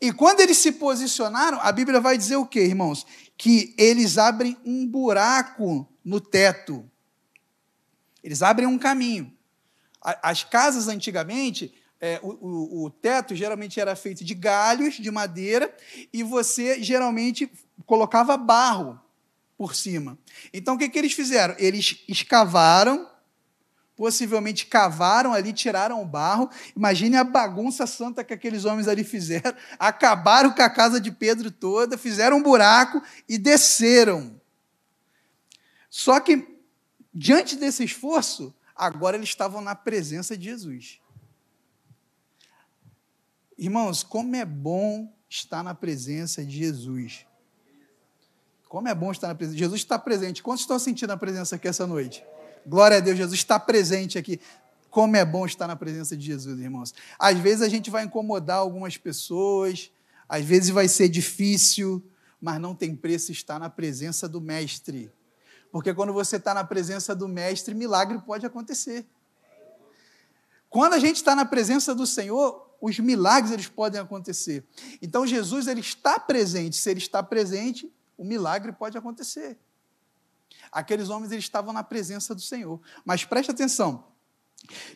E 0.01 0.13
quando 0.13 0.41
eles 0.41 0.59
se 0.59 0.73
posicionaram, 0.73 1.59
a 1.61 1.73
Bíblia 1.73 2.01
vai 2.01 2.17
dizer 2.19 2.37
o 2.37 2.47
quê, 2.47 2.61
irmãos? 2.61 3.07
Que 3.37 3.75
eles 3.79 4.19
abrem 4.19 4.57
um 4.65 4.87
buraco 4.87 5.87
no 6.05 6.21
teto. 6.21 6.89
Eles 8.23 8.43
abrem 8.43 8.67
um 8.67 8.79
caminho. 8.79 9.33
As 10.01 10.45
casas 10.45 10.89
antigamente, 10.89 11.75
é, 12.01 12.21
o, 12.23 12.29
o, 12.29 12.85
o, 12.85 12.91
teto 12.91 13.35
geralmente 13.35 13.81
era 13.81 13.97
feito 13.97 14.25
de 14.25 14.35
galhos, 14.35 14.95
de 14.95 15.11
madeira, 15.11 15.75
e 16.13 16.23
você 16.23 16.83
geralmente 16.83 17.51
colocava 17.85 18.37
barro 18.37 19.01
por 19.57 19.75
cima. 19.75 20.19
Então 20.53 20.75
o 20.75 20.79
que, 20.79 20.89
que 20.89 20.99
eles 20.99 21.13
fizeram? 21.13 21.55
Eles 21.59 22.05
escavaram, 22.07 23.09
possivelmente 23.97 24.67
cavaram 24.67 25.33
ali, 25.33 25.53
tiraram 25.53 26.03
o 26.03 26.05
barro. 26.05 26.51
Imagine 26.77 27.17
a 27.17 27.25
bagunça 27.25 27.87
santa 27.87 28.23
que 28.23 28.35
aqueles 28.35 28.67
homens 28.67 28.87
ali 28.87 29.03
fizeram. 29.03 29.57
Acabaram 29.79 30.53
com 30.53 30.63
a 30.63 30.71
casa 30.71 31.01
de 31.01 31.11
Pedro 31.11 31.51
toda, 31.51 31.97
fizeram 31.97 32.37
um 32.37 32.43
buraco 32.43 33.03
e 33.27 33.39
desceram. 33.39 34.39
Só 35.89 36.21
que, 36.21 36.47
diante 37.13 37.57
desse 37.57 37.83
esforço, 37.83 38.55
agora 38.75 39.17
eles 39.17 39.31
estavam 39.31 39.63
na 39.63 39.75
presença 39.75 40.37
de 40.37 40.45
Jesus. 40.45 41.01
Irmãos, 43.57 44.03
como 44.03 44.37
é 44.37 44.45
bom 44.45 45.11
estar 45.29 45.63
na 45.63 45.75
presença 45.75 46.45
de 46.45 46.59
Jesus. 46.59 47.27
Como 48.69 48.89
é 48.89 48.95
bom 48.95 49.11
estar 49.11 49.29
na 49.29 49.35
presença. 49.35 49.59
Jesus 49.59 49.81
está 49.81 49.99
presente. 49.99 50.43
Quantos 50.43 50.63
estão 50.63 50.79
sentindo 50.79 51.13
a 51.13 51.17
presença 51.17 51.57
aqui 51.57 51.67
essa 51.67 51.87
noite? 51.87 52.23
Glória 52.67 52.97
a 52.97 53.01
Deus, 53.01 53.17
Jesus 53.17 53.39
está 53.39 53.61
presente 53.61 54.19
aqui. 54.19 54.41
Como 54.91 55.15
é 55.17 55.25
bom 55.25 55.47
estar 55.47 55.69
na 55.69 55.77
presença 55.77 56.17
de 56.17 56.27
Jesus, 56.27 56.59
irmãos. 56.59 56.93
Às 57.17 57.39
vezes 57.39 57.63
a 57.63 57.69
gente 57.69 57.91
vai 57.91 58.05
incomodar 58.05 58.57
algumas 58.57 58.97
pessoas, 58.97 59.93
às 60.29 60.45
vezes 60.45 60.71
vai 60.71 60.89
ser 60.89 61.09
difícil, 61.09 62.05
mas 62.41 62.61
não 62.61 62.75
tem 62.75 62.97
preço 62.97 63.31
estar 63.31 63.61
na 63.61 63.71
presença 63.71 64.29
do 64.29 64.41
Mestre. 64.41 65.13
Porque 65.71 65.95
quando 65.95 66.13
você 66.13 66.37
está 66.37 66.53
na 66.53 66.65
presença 66.65 67.15
do 67.15 67.29
Mestre, 67.29 67.73
milagre 67.73 68.19
pode 68.19 68.45
acontecer. 68.45 69.07
Quando 70.69 70.95
a 70.95 70.99
gente 70.99 71.17
está 71.17 71.37
na 71.37 71.45
presença 71.45 71.95
do 71.95 72.07
Senhor, 72.07 72.75
os 72.81 72.99
milagres 72.99 73.53
eles 73.53 73.69
podem 73.69 74.01
acontecer. 74.01 74.65
Então 75.01 75.25
Jesus 75.25 75.69
ele 75.69 75.81
está 75.81 76.19
presente. 76.19 76.77
Se 76.77 76.91
ele 76.91 76.99
está 76.99 77.23
presente, 77.23 77.93
o 78.19 78.25
milagre 78.25 78.73
pode 78.73 78.99
acontecer. 78.99 79.57
Aqueles 80.71 81.09
homens 81.09 81.33
eles 81.33 81.45
estavam 81.45 81.73
na 81.73 81.83
presença 81.85 82.35
do 82.35 82.41
Senhor. 82.41 82.81
Mas 83.05 83.25
preste 83.25 83.51
atenção. 83.51 84.05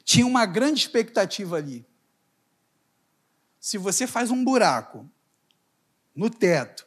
tinha 0.04 0.26
uma 0.26 0.46
grande 0.46 0.80
expectativa 0.80 1.56
ali. 1.56 1.86
Se 3.60 3.76
você 3.76 4.06
faz 4.06 4.30
um 4.30 4.42
buraco 4.42 5.08
no 6.14 6.30
teto, 6.30 6.86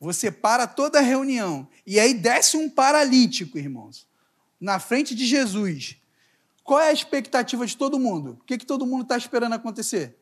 você 0.00 0.32
para 0.32 0.66
toda 0.66 0.98
a 0.98 1.02
reunião 1.02 1.68
e 1.86 2.00
aí 2.00 2.14
desce 2.14 2.56
um 2.56 2.68
paralítico, 2.68 3.58
irmãos, 3.58 4.08
na 4.60 4.80
frente 4.80 5.14
de 5.14 5.26
Jesus. 5.26 5.96
Qual 6.64 6.80
é 6.80 6.88
a 6.88 6.92
expectativa 6.92 7.66
de 7.66 7.76
todo 7.76 8.00
mundo? 8.00 8.38
O 8.40 8.44
que, 8.44 8.58
que 8.58 8.66
todo 8.66 8.86
mundo 8.86 9.02
está 9.02 9.16
esperando 9.16 9.52
acontecer? 9.52 10.18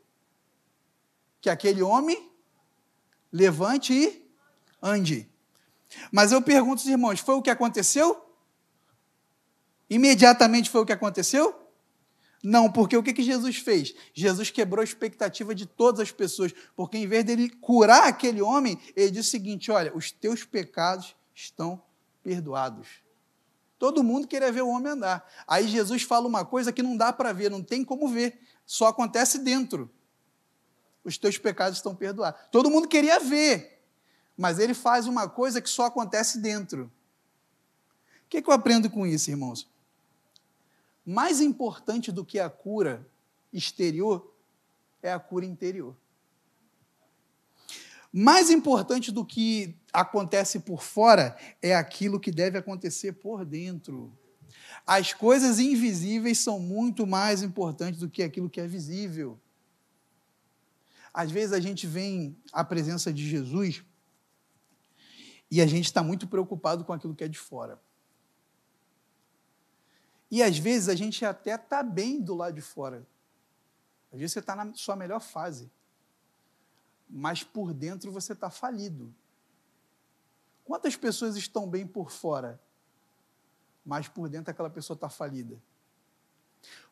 Que 1.40 1.48
aquele 1.48 1.82
homem 1.82 2.30
levante 3.32 3.94
e 3.94 4.30
ande. 4.82 5.29
Mas 6.10 6.32
eu 6.32 6.40
pergunto 6.42 6.80
aos 6.80 6.86
irmãos: 6.86 7.20
foi 7.20 7.34
o 7.34 7.42
que 7.42 7.50
aconteceu? 7.50 8.26
Imediatamente 9.88 10.70
foi 10.70 10.80
o 10.80 10.86
que 10.86 10.92
aconteceu? 10.92 11.54
Não, 12.42 12.72
porque 12.72 12.96
o 12.96 13.02
que, 13.02 13.12
que 13.12 13.22
Jesus 13.22 13.58
fez? 13.58 13.94
Jesus 14.14 14.50
quebrou 14.50 14.80
a 14.80 14.84
expectativa 14.84 15.54
de 15.54 15.66
todas 15.66 16.00
as 16.00 16.10
pessoas, 16.10 16.54
porque 16.74 16.96
em 16.96 17.06
vez 17.06 17.22
dele 17.22 17.50
curar 17.50 18.08
aquele 18.08 18.40
homem, 18.40 18.78
ele 18.96 19.10
disse 19.10 19.28
o 19.28 19.30
seguinte: 19.32 19.70
olha, 19.70 19.94
os 19.94 20.10
teus 20.10 20.44
pecados 20.44 21.14
estão 21.34 21.82
perdoados. 22.22 22.88
Todo 23.78 24.04
mundo 24.04 24.28
queria 24.28 24.52
ver 24.52 24.62
o 24.62 24.68
homem 24.68 24.92
andar. 24.92 25.26
Aí 25.46 25.66
Jesus 25.66 26.02
fala 26.02 26.26
uma 26.26 26.44
coisa 26.44 26.72
que 26.72 26.82
não 26.82 26.96
dá 26.96 27.12
para 27.12 27.32
ver, 27.32 27.50
não 27.50 27.62
tem 27.62 27.82
como 27.84 28.08
ver, 28.08 28.38
só 28.64 28.88
acontece 28.88 29.38
dentro. 29.38 29.90
Os 31.02 31.16
teus 31.16 31.38
pecados 31.38 31.78
estão 31.78 31.94
perdoados. 31.94 32.40
Todo 32.52 32.70
mundo 32.70 32.86
queria 32.86 33.18
ver, 33.18 33.79
mas 34.40 34.58
ele 34.58 34.72
faz 34.72 35.06
uma 35.06 35.28
coisa 35.28 35.60
que 35.60 35.68
só 35.68 35.84
acontece 35.84 36.38
dentro. 36.38 36.90
O 38.24 38.28
que, 38.30 38.40
que 38.40 38.48
eu 38.48 38.54
aprendo 38.54 38.88
com 38.88 39.06
isso, 39.06 39.30
irmãos? 39.30 39.68
mais 41.04 41.40
importante 41.40 42.12
do 42.12 42.24
que 42.24 42.38
a 42.38 42.48
cura 42.48 43.04
exterior 43.52 44.32
é 45.02 45.12
a 45.12 45.18
cura 45.18 45.44
interior. 45.44 45.96
Mais 48.12 48.48
importante 48.48 49.10
do 49.10 49.24
que 49.24 49.74
acontece 49.92 50.60
por 50.60 50.82
fora 50.82 51.36
é 51.60 51.74
aquilo 51.74 52.20
que 52.20 52.30
deve 52.30 52.56
acontecer 52.56 53.12
por 53.14 53.44
dentro. 53.44 54.12
As 54.86 55.12
coisas 55.12 55.58
invisíveis 55.58 56.38
são 56.38 56.60
muito 56.60 57.06
mais 57.06 57.42
importantes 57.42 58.00
do 58.00 58.08
que 58.08 58.22
aquilo 58.22 58.48
que 58.48 58.60
é 58.60 58.66
visível. 58.66 59.38
Às 61.12 61.30
vezes 61.30 61.52
a 61.52 61.60
gente 61.60 61.86
vem 61.86 62.36
à 62.52 62.64
presença 62.64 63.12
de 63.12 63.28
Jesus 63.28 63.82
e 65.50 65.60
a 65.60 65.66
gente 65.66 65.86
está 65.86 66.02
muito 66.02 66.28
preocupado 66.28 66.84
com 66.84 66.92
aquilo 66.92 67.14
que 67.14 67.24
é 67.24 67.28
de 67.28 67.38
fora. 67.38 67.80
E 70.30 70.42
às 70.42 70.56
vezes 70.56 70.88
a 70.88 70.94
gente 70.94 71.24
até 71.24 71.56
está 71.56 71.82
bem 71.82 72.20
do 72.20 72.34
lado 72.34 72.54
de 72.54 72.60
fora. 72.60 73.04
Às 74.12 74.18
vezes 74.18 74.32
você 74.32 74.38
está 74.38 74.54
na 74.54 74.72
sua 74.74 74.94
melhor 74.94 75.20
fase. 75.20 75.68
Mas 77.08 77.42
por 77.42 77.74
dentro 77.74 78.12
você 78.12 78.32
está 78.32 78.48
falido. 78.48 79.12
Quantas 80.64 80.94
pessoas 80.94 81.36
estão 81.36 81.68
bem 81.68 81.84
por 81.84 82.12
fora, 82.12 82.60
mas 83.84 84.06
por 84.06 84.28
dentro 84.28 84.52
aquela 84.52 84.70
pessoa 84.70 84.94
está 84.94 85.08
falida? 85.08 85.60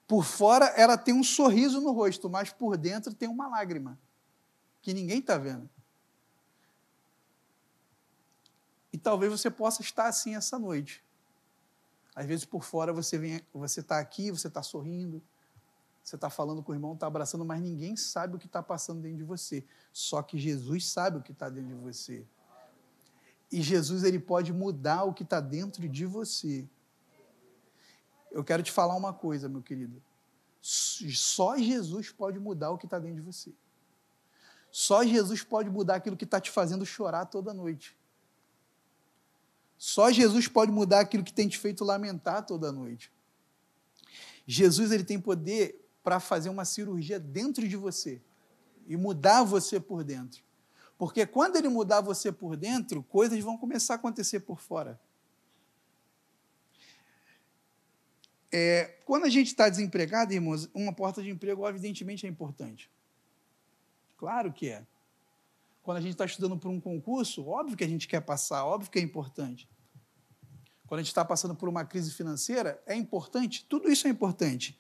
Por 0.05 0.25
fora 0.25 0.65
ela 0.77 0.99
tem 0.99 1.15
um 1.15 1.23
sorriso 1.23 1.81
no 1.81 1.93
rosto, 1.93 2.29
mas 2.29 2.51
por 2.51 2.77
dentro 2.77 3.15
tem 3.15 3.29
uma 3.29 3.47
lágrima 3.47 3.97
que 4.83 4.93
ninguém 4.93 5.21
está 5.21 5.39
vendo. 5.39 5.71
E 8.99 9.01
talvez 9.01 9.31
você 9.31 9.49
possa 9.49 9.81
estar 9.81 10.09
assim 10.09 10.35
essa 10.35 10.59
noite. 10.59 11.05
Às 12.17 12.27
vezes 12.27 12.45
por 12.45 12.65
fora 12.65 12.93
você 12.93 13.17
vem, 13.17 13.41
você 13.55 13.79
está 13.79 14.01
aqui, 14.01 14.29
você 14.33 14.49
está 14.49 14.61
sorrindo, 14.61 15.23
você 16.03 16.17
está 16.17 16.29
falando 16.29 16.65
com 16.65 16.73
o 16.73 16.75
irmão, 16.75 16.95
está 16.95 17.07
abraçando, 17.07 17.45
mas 17.45 17.63
ninguém 17.63 17.95
sabe 17.95 18.35
o 18.35 18.41
que 18.41 18.47
está 18.47 18.61
passando 18.61 19.01
dentro 19.01 19.19
de 19.19 19.23
você. 19.23 19.65
Só 19.93 20.21
que 20.21 20.37
Jesus 20.37 20.85
sabe 20.85 21.19
o 21.19 21.23
que 21.23 21.31
está 21.31 21.49
dentro 21.49 21.77
de 21.77 21.81
você. 21.81 22.27
E 23.53 23.63
Jesus 23.63 24.03
ele 24.03 24.19
pode 24.19 24.53
mudar 24.53 25.05
o 25.05 25.15
que 25.15 25.23
está 25.23 25.39
dentro 25.39 25.89
de 25.89 26.05
você. 26.05 26.69
Eu 28.33 28.43
quero 28.43 28.65
te 28.65 28.73
falar 28.73 28.97
uma 28.97 29.13
coisa, 29.13 29.49
meu 29.49 29.63
querido. 29.63 30.03
Só 30.61 31.57
Jesus 31.57 32.11
pode 32.11 32.41
mudar 32.41 32.73
o 32.73 32.79
que 32.79 32.87
está 32.87 32.99
dentro 32.99 33.15
de 33.15 33.23
você. 33.23 33.53
Só 34.73 35.05
Jesus 35.05 35.45
pode 35.45 35.71
mudar 35.71 35.95
aquilo 35.95 36.17
que 36.17 36.25
está 36.25 36.41
te 36.41 36.51
fazendo 36.51 36.85
chorar 36.85 37.27
toda 37.27 37.55
noite. 37.55 37.97
Só 39.79 40.11
Jesus 40.11 40.49
pode 40.49 40.73
mudar 40.73 41.01
aquilo 41.01 41.23
que 41.23 41.33
tem 41.33 41.49
te 41.49 41.57
feito 41.57 41.85
lamentar 41.85 42.45
toda 42.45 42.73
noite. 42.73 43.13
Jesus 44.45 44.91
ele 44.91 45.05
tem 45.05 45.21
poder 45.21 45.89
para 46.03 46.19
fazer 46.19 46.49
uma 46.49 46.65
cirurgia 46.65 47.21
dentro 47.21 47.67
de 47.69 47.77
você 47.77 48.21
e 48.89 48.97
mudar 48.97 49.45
você 49.45 49.79
por 49.79 50.03
dentro. 50.03 50.43
Porque 50.99 51.25
quando 51.25 51.57
ele 51.57 51.69
mudar 51.69 52.01
você 52.01 52.33
por 52.33 52.57
dentro, 52.57 53.05
coisas 53.05 53.39
vão 53.45 53.57
começar 53.57 53.95
a 53.95 53.97
acontecer 53.97 54.41
por 54.41 54.59
fora. 54.59 55.01
É, 58.51 58.97
quando 59.05 59.25
a 59.25 59.29
gente 59.29 59.49
está 59.49 59.69
desempregado, 59.69 60.33
irmãos, 60.33 60.69
uma 60.75 60.93
porta 60.93 61.23
de 61.23 61.31
emprego, 61.31 61.69
evidentemente, 61.69 62.27
é 62.27 62.29
importante. 62.29 62.91
Claro 64.17 64.53
que 64.53 64.69
é. 64.69 64.85
Quando 65.89 65.97
a 65.97 66.01
gente 66.03 66.13
está 66.13 66.27
estudando 66.27 66.59
por 66.59 66.69
um 66.69 66.79
concurso, 66.79 67.49
óbvio 67.49 67.75
que 67.75 67.83
a 67.83 67.89
gente 67.89 68.07
quer 68.07 68.21
passar, 68.21 68.63
óbvio 68.63 68.91
que 68.91 68.99
é 68.99 69.03
importante. 69.03 69.67
Quando 70.87 70.99
a 70.99 71.03
gente 71.03 71.09
está 71.09 71.25
passando 71.25 71.55
por 71.55 71.67
uma 71.67 71.83
crise 71.83 72.13
financeira, 72.13 72.79
é 72.85 72.95
importante, 72.95 73.65
tudo 73.65 73.91
isso 73.91 74.07
é 74.07 74.11
importante. 74.11 74.79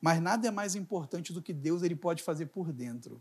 Mas 0.00 0.18
nada 0.18 0.48
é 0.48 0.50
mais 0.50 0.74
importante 0.74 1.30
do 1.30 1.42
que 1.42 1.52
Deus 1.52 1.82
ele 1.82 1.94
pode 1.94 2.22
fazer 2.22 2.46
por 2.46 2.72
dentro. 2.72 3.20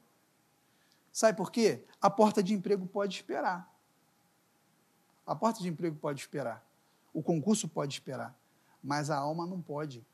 Sabe 1.12 1.38
por 1.38 1.51
quê? 1.51 1.84
A 1.99 2.10
porta 2.10 2.41
de 2.41 2.53
emprego 2.53 2.88
pode 2.88 3.16
esperar. 3.16 3.70
A 5.28 5.36
porta 5.36 5.62
de 5.62 5.68
emprego 5.68 5.97
pode 5.97 6.22
esperar. 6.22 6.66
O 7.14 7.22
concurso 7.22 7.68
pode 7.68 7.95
esperar. 7.95 8.34
Mas 8.82 9.10
a 9.10 9.18
alma 9.18 9.45
não 9.45 9.62
pode. 9.62 10.08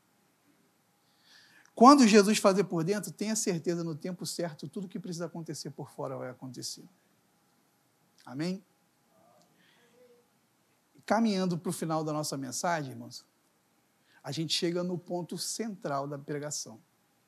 Quando 1.74 2.06
Jesus 2.06 2.38
fazer 2.38 2.64
por 2.64 2.84
dentro, 2.84 3.10
tenha 3.10 3.34
certeza 3.34 3.82
no 3.82 3.94
tempo 3.94 4.26
certo, 4.26 4.68
tudo 4.68 4.88
que 4.88 5.00
precisa 5.00 5.26
acontecer 5.26 5.70
por 5.70 5.90
fora 5.90 6.16
vai 6.16 6.30
acontecer. 6.30 6.84
Amém? 8.24 8.64
Caminhando 11.04 11.58
para 11.58 11.70
o 11.70 11.72
final 11.72 12.04
da 12.04 12.12
nossa 12.12 12.36
mensagem, 12.36 12.92
irmãos, 12.92 13.24
a 14.22 14.30
gente 14.30 14.54
chega 14.54 14.84
no 14.84 14.98
ponto 14.98 15.36
central 15.36 16.06
da 16.06 16.18
pregação, 16.18 16.80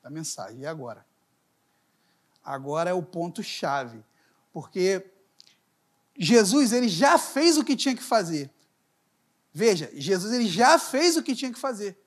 da 0.03 0.11
mensagem. 0.11 0.61
E 0.61 0.67
agora? 0.67 1.05
Agora 2.43 2.91
é 2.91 2.95
o 2.95 3.03
ponto 3.03 3.43
chave, 3.43 4.05
porque 4.53 5.11
Jesus 6.17 6.73
ele 6.73 6.89
já 6.89 7.19
fez 7.19 7.57
o 7.57 7.65
que 7.65 7.75
tinha 7.75 7.97
que 7.97 8.03
fazer. 8.03 8.51
Veja, 9.53 9.91
Jesus 9.95 10.33
ele 10.33 10.47
já 10.47 10.79
fez 10.79 11.17
o 11.17 11.23
que 11.23 11.35
tinha 11.35 11.53
que 11.53 11.59
fazer. 11.59 11.99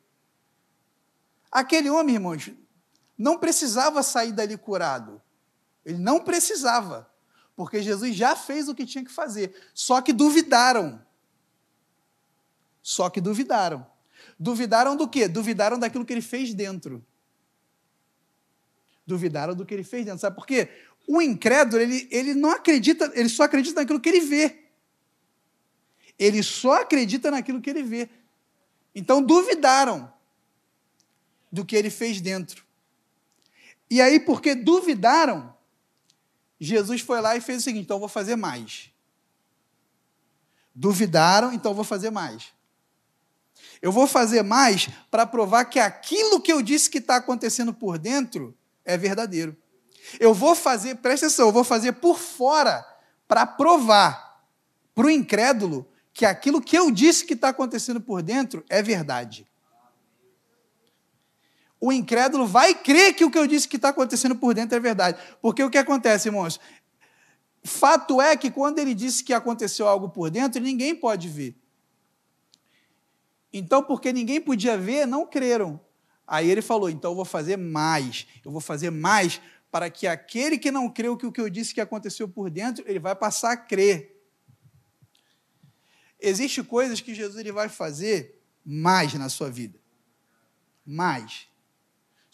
Aquele 1.58 1.90
homem, 1.90 2.14
irmãos, 2.14 2.52
não 3.18 3.40
precisava 3.40 4.04
sair 4.04 4.32
dali 4.32 4.56
curado. 4.56 5.20
Ele 5.84 5.98
não 5.98 6.24
precisava, 6.24 7.12
porque 7.56 7.82
Jesus 7.82 8.16
já 8.16 8.36
fez 8.36 8.70
o 8.70 8.76
que 8.76 8.86
tinha 8.86 9.04
que 9.04 9.10
fazer. 9.10 9.56
Só 9.74 10.00
que 10.00 10.14
duvidaram. 10.14 11.04
Só 12.84 13.10
que 13.10 13.20
duvidaram. 13.20 13.84
Duvidaram 14.40 14.96
do 14.96 15.08
quê? 15.08 15.28
Duvidaram 15.28 15.80
daquilo 15.80 16.06
que 16.06 16.14
ele 16.14 16.22
fez 16.22 16.54
dentro. 16.54 17.04
Duvidaram 19.08 19.56
do 19.56 19.66
que 19.66 19.74
ele 19.74 19.84
fez 19.84 20.06
dentro. 20.06 20.20
Sabe 20.20 20.36
por 20.36 20.46
quê? 20.46 20.70
O 21.08 21.20
incrédulo, 21.20 21.82
ele, 21.82 22.08
ele 22.12 22.36
não 22.36 22.52
acredita, 22.52 23.12
ele 23.16 23.30
só 23.30 23.46
acredita 23.46 23.82
naquilo 23.82 24.00
que 24.00 24.10
ele 24.10 24.20
vê. 24.20 24.64
Ele 26.20 26.44
só 26.44 26.84
acredita 26.84 27.32
naquilo 27.32 27.60
que 27.60 27.70
ele 27.72 27.82
vê. 27.82 28.08
Então 28.94 29.24
duvidaram 29.24 30.16
do 31.52 31.66
que 31.66 31.76
ele 31.76 31.90
fez 31.90 32.22
dentro. 32.22 32.66
E 33.90 34.02
aí, 34.02 34.20
porque 34.20 34.54
duvidaram, 34.54 35.54
Jesus 36.60 37.02
foi 37.02 37.22
lá 37.22 37.36
e 37.36 37.42
fez 37.42 37.60
o 37.60 37.64
seguinte: 37.64 37.84
então 37.86 37.96
eu 37.96 38.02
vou 38.02 38.10
fazer 38.10 38.36
mais. 38.36 38.92
Duvidaram, 40.74 41.54
então 41.54 41.72
eu 41.72 41.76
vou 41.76 41.86
fazer 41.86 42.10
mais. 42.10 42.54
Eu 43.82 43.92
vou 43.92 44.08
fazer 44.08 44.44
mais 44.44 44.90
para 45.10 45.26
provar 45.26 45.66
que 45.66 45.80
aquilo 45.80 46.42
que 46.42 46.52
eu 46.52 46.62
disse 46.62 46.90
que 46.90 47.00
está 47.00 47.16
acontecendo 47.16 47.74
por 47.74 47.98
dentro 47.98 48.56
é 48.86 48.98
verdadeiro. 48.98 49.56
Eu 50.20 50.34
vou 50.34 50.56
fazer, 50.56 50.96
presta 50.96 51.26
atenção, 51.26 51.48
eu 51.48 51.52
vou 51.52 51.64
fazer 51.64 51.94
por 51.94 52.18
fora 52.18 52.86
para 53.28 53.46
provar 53.46 54.28
para 54.94 55.08
o 55.08 55.10
incrédulo 55.10 55.88
que 56.14 56.26
aquilo 56.26 56.62
que 56.62 56.78
eu 56.78 56.90
disse 56.90 57.26
que 57.26 57.34
está 57.34 57.50
acontecendo 57.50 58.02
por 58.02 58.24
dentro 58.24 58.64
é 58.70 58.82
verdade 58.82 59.46
o 61.80 61.92
incrédulo 61.92 62.46
vai 62.46 62.74
crer 62.74 63.14
que 63.14 63.24
o 63.24 63.32
que 63.32 63.38
eu 63.38 63.48
disse 63.48 63.68
que 63.68 63.76
está 63.76 63.90
acontecendo 63.90 64.36
por 64.36 64.54
dentro 64.54 64.76
é 64.76 64.80
verdade. 64.80 65.20
Porque 65.42 65.64
o 65.64 65.70
que 65.70 65.78
acontece, 65.78 66.28
irmãos? 66.28 66.60
Fato 67.64 68.22
é 68.22 68.36
que 68.36 68.50
quando 68.50 68.80
ele 68.80 68.94
disse 68.94 69.24
que 69.24 69.34
aconteceu 69.34 69.88
algo 69.88 70.10
por 70.10 70.30
dentro, 70.30 70.62
ninguém 70.62 70.96
pode 70.96 71.28
ver. 71.28 71.56
Então, 73.52 73.84
porque 73.84 74.12
ninguém 74.12 74.42
podia 74.42 74.78
ver, 74.78 75.06
não 75.06 75.26
creram. 75.26 75.80
Aí 76.26 76.50
ele 76.50 76.62
falou: 76.62 76.90
então 76.90 77.12
eu 77.12 77.16
vou 77.16 77.26
fazer 77.26 77.58
mais, 77.58 78.28
eu 78.44 78.52
vou 78.52 78.62
fazer 78.62 78.90
mais 78.90 79.40
para 79.72 79.90
que 79.90 80.08
aquele 80.08 80.58
que 80.58 80.72
não 80.72 80.90
creu 80.90 81.16
que 81.16 81.26
o 81.26 81.32
que 81.32 81.42
eu 81.42 81.50
disse 81.50 81.74
que 81.74 81.82
aconteceu 81.82 82.28
por 82.28 82.50
dentro, 82.50 82.84
ele 82.88 83.00
vai 83.00 83.16
passar 83.16 83.52
a 83.52 83.58
crer. 83.58 84.16
Existem 86.20 86.64
coisas 86.64 87.00
que 87.00 87.14
Jesus 87.14 87.40
ele 87.40 87.52
vai 87.52 87.70
fazer 87.70 88.42
mais 88.66 89.14
na 89.14 89.30
sua 89.30 89.50
vida. 89.50 89.80
Mais. 90.86 91.48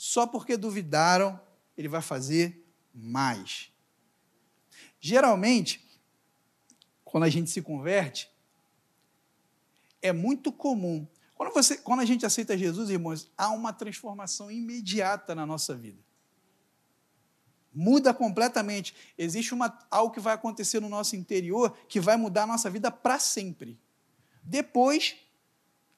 Só 0.05 0.27
porque 0.27 0.57
duvidaram, 0.57 1.39
ele 1.77 1.87
vai 1.87 2.01
fazer 2.01 2.61
mais. 2.93 3.71
Geralmente, 4.99 5.81
quando 7.05 7.23
a 7.23 7.29
gente 7.29 7.49
se 7.49 7.61
converte, 7.61 8.29
é 10.01 10.11
muito 10.11 10.51
comum. 10.51 11.07
Quando, 11.33 11.53
você, 11.53 11.77
quando 11.77 12.01
a 12.01 12.05
gente 12.05 12.25
aceita 12.25 12.57
Jesus, 12.57 12.89
irmãos, 12.89 13.31
há 13.37 13.51
uma 13.51 13.71
transformação 13.71 14.51
imediata 14.51 15.33
na 15.33 15.45
nossa 15.45 15.73
vida. 15.73 16.03
Muda 17.73 18.13
completamente. 18.13 18.93
Existe 19.17 19.53
uma, 19.53 19.79
algo 19.89 20.13
que 20.13 20.19
vai 20.19 20.33
acontecer 20.33 20.81
no 20.81 20.89
nosso 20.89 21.15
interior 21.15 21.77
que 21.87 22.01
vai 22.01 22.17
mudar 22.17 22.43
a 22.43 22.47
nossa 22.47 22.69
vida 22.69 22.91
para 22.91 23.19
sempre. 23.19 23.79
Depois, 24.43 25.15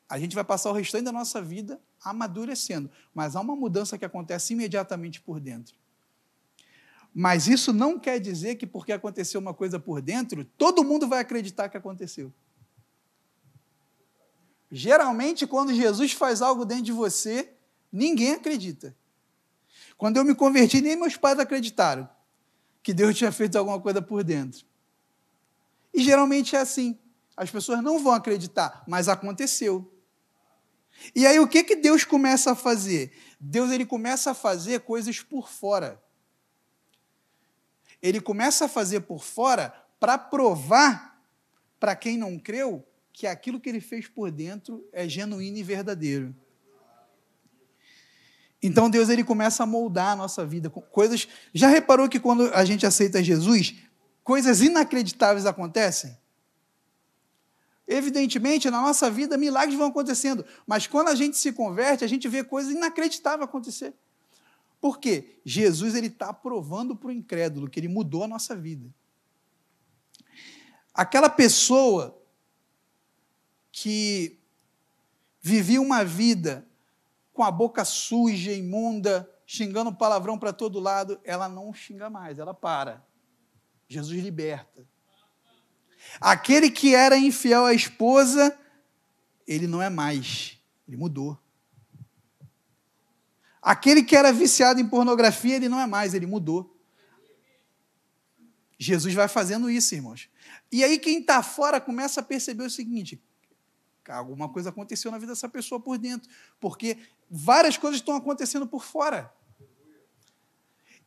a 0.07 0.19
gente 0.19 0.35
vai 0.35 0.43
passar 0.43 0.69
o 0.69 0.73
restante 0.73 1.05
da 1.05 1.11
nossa 1.11 1.41
vida 1.41 1.81
amadurecendo. 2.05 2.89
Mas 3.13 3.35
há 3.35 3.41
uma 3.41 3.55
mudança 3.55 3.97
que 3.97 4.05
acontece 4.05 4.53
imediatamente 4.53 5.19
por 5.19 5.39
dentro. 5.39 5.75
Mas 7.13 7.47
isso 7.47 7.73
não 7.73 7.97
quer 7.97 8.19
dizer 8.19 8.55
que 8.55 8.67
porque 8.67 8.91
aconteceu 8.91 9.41
uma 9.41 9.53
coisa 9.53 9.79
por 9.79 10.01
dentro, 10.01 10.45
todo 10.57 10.83
mundo 10.83 11.07
vai 11.07 11.19
acreditar 11.19 11.69
que 11.69 11.77
aconteceu. 11.77 12.31
Geralmente, 14.69 15.47
quando 15.47 15.73
Jesus 15.73 16.11
faz 16.11 16.41
algo 16.41 16.65
dentro 16.65 16.83
de 16.83 16.91
você, 16.91 17.53
ninguém 17.91 18.33
acredita. 18.33 18.95
Quando 19.97 20.17
eu 20.17 20.25
me 20.25 20.35
converti, 20.35 20.81
nem 20.81 20.95
meus 20.95 21.15
pais 21.15 21.39
acreditaram 21.39 22.09
que 22.83 22.93
Deus 22.93 23.17
tinha 23.17 23.31
feito 23.31 23.57
alguma 23.57 23.79
coisa 23.79 24.01
por 24.01 24.23
dentro. 24.23 24.65
E 25.93 26.03
geralmente 26.03 26.55
é 26.55 26.59
assim. 26.59 26.99
As 27.37 27.49
pessoas 27.49 27.81
não 27.81 28.03
vão 28.03 28.13
acreditar, 28.13 28.83
mas 28.87 29.07
aconteceu. 29.07 29.91
E 31.13 31.25
aí 31.25 31.39
o 31.39 31.47
que 31.47 31.63
que 31.63 31.75
Deus 31.75 32.03
começa 32.03 32.51
a 32.51 32.55
fazer? 32.55 33.11
Deus 33.39 33.71
ele 33.71 33.85
começa 33.85 34.31
a 34.31 34.33
fazer 34.33 34.81
coisas 34.81 35.21
por 35.21 35.49
fora. 35.49 36.01
Ele 38.01 38.21
começa 38.21 38.65
a 38.65 38.67
fazer 38.67 39.01
por 39.01 39.23
fora 39.23 39.73
para 39.99 40.17
provar 40.17 41.19
para 41.79 41.95
quem 41.95 42.17
não 42.17 42.37
creu 42.37 42.85
que 43.11 43.25
aquilo 43.25 43.59
que 43.59 43.69
ele 43.69 43.79
fez 43.79 44.07
por 44.07 44.29
dentro 44.29 44.87
é 44.91 45.07
genuíno 45.07 45.57
e 45.57 45.63
verdadeiro. 45.63 46.35
Então 48.61 48.89
Deus 48.89 49.09
ele 49.09 49.23
começa 49.23 49.63
a 49.63 49.65
moldar 49.65 50.13
a 50.13 50.15
nossa 50.15 50.45
vida 50.45 50.69
com 50.69 50.81
coisas. 50.81 51.27
Já 51.53 51.67
reparou 51.67 52.09
que 52.09 52.19
quando 52.19 52.51
a 52.53 52.65
gente 52.65 52.85
aceita 52.85 53.23
Jesus, 53.23 53.75
coisas 54.23 54.61
inacreditáveis 54.61 55.45
acontecem? 55.45 56.17
Evidentemente, 57.87 58.69
na 58.69 58.81
nossa 58.81 59.11
vida, 59.11 59.37
milagres 59.37 59.77
vão 59.77 59.87
acontecendo, 59.87 60.43
mas 60.65 60.87
quando 60.87 61.09
a 61.09 61.15
gente 61.15 61.37
se 61.37 61.53
converte, 61.53 62.03
a 62.03 62.07
gente 62.07 62.27
vê 62.27 62.43
coisas 62.43 62.73
inacreditáveis 62.73 63.47
acontecer. 63.47 63.93
Por 64.81 64.99
quê? 64.99 65.39
Jesus 65.45 65.93
está 65.95 66.33
provando 66.33 66.95
para 66.95 67.09
o 67.09 67.11
incrédulo 67.11 67.69
que 67.69 67.79
ele 67.79 67.87
mudou 67.87 68.23
a 68.23 68.27
nossa 68.27 68.55
vida. 68.55 68.89
Aquela 70.93 71.29
pessoa 71.29 72.19
que 73.71 74.39
vivia 75.41 75.81
uma 75.81 76.03
vida 76.03 76.67
com 77.33 77.43
a 77.43 77.51
boca 77.51 77.83
suja, 77.83 78.51
imunda, 78.51 79.29
xingando 79.45 79.93
palavrão 79.93 80.39
para 80.39 80.53
todo 80.53 80.79
lado, 80.79 81.19
ela 81.23 81.47
não 81.47 81.73
xinga 81.73 82.09
mais, 82.09 82.39
ela 82.39 82.53
para. 82.53 83.05
Jesus 83.87 84.23
liberta. 84.23 84.87
Aquele 86.19 86.69
que 86.69 86.95
era 86.95 87.17
infiel 87.17 87.65
à 87.65 87.73
esposa, 87.73 88.57
ele 89.47 89.67
não 89.67 89.81
é 89.81 89.89
mais, 89.89 90.57
ele 90.87 90.97
mudou. 90.97 91.37
Aquele 93.61 94.03
que 94.03 94.15
era 94.15 94.31
viciado 94.31 94.79
em 94.79 94.87
pornografia, 94.87 95.55
ele 95.55 95.67
não 95.67 95.79
é 95.79 95.87
mais, 95.87 96.13
ele 96.13 96.27
mudou. 96.27 96.75
Jesus 98.77 99.13
vai 99.13 99.27
fazendo 99.27 99.69
isso, 99.69 99.95
irmãos. 99.95 100.29
E 100.71 100.83
aí 100.83 100.99
quem 100.99 101.19
está 101.19 101.41
fora 101.41 101.81
começa 101.81 102.19
a 102.19 102.23
perceber 102.23 102.63
o 102.63 102.69
seguinte: 102.69 103.21
alguma 104.07 104.49
coisa 104.49 104.69
aconteceu 104.69 105.09
na 105.09 105.17
vida 105.17 105.31
dessa 105.31 105.49
pessoa 105.49 105.79
por 105.79 105.97
dentro, 105.97 106.29
porque 106.59 106.97
várias 107.29 107.77
coisas 107.77 107.99
estão 107.99 108.15
acontecendo 108.15 108.67
por 108.67 108.83
fora. 108.83 109.33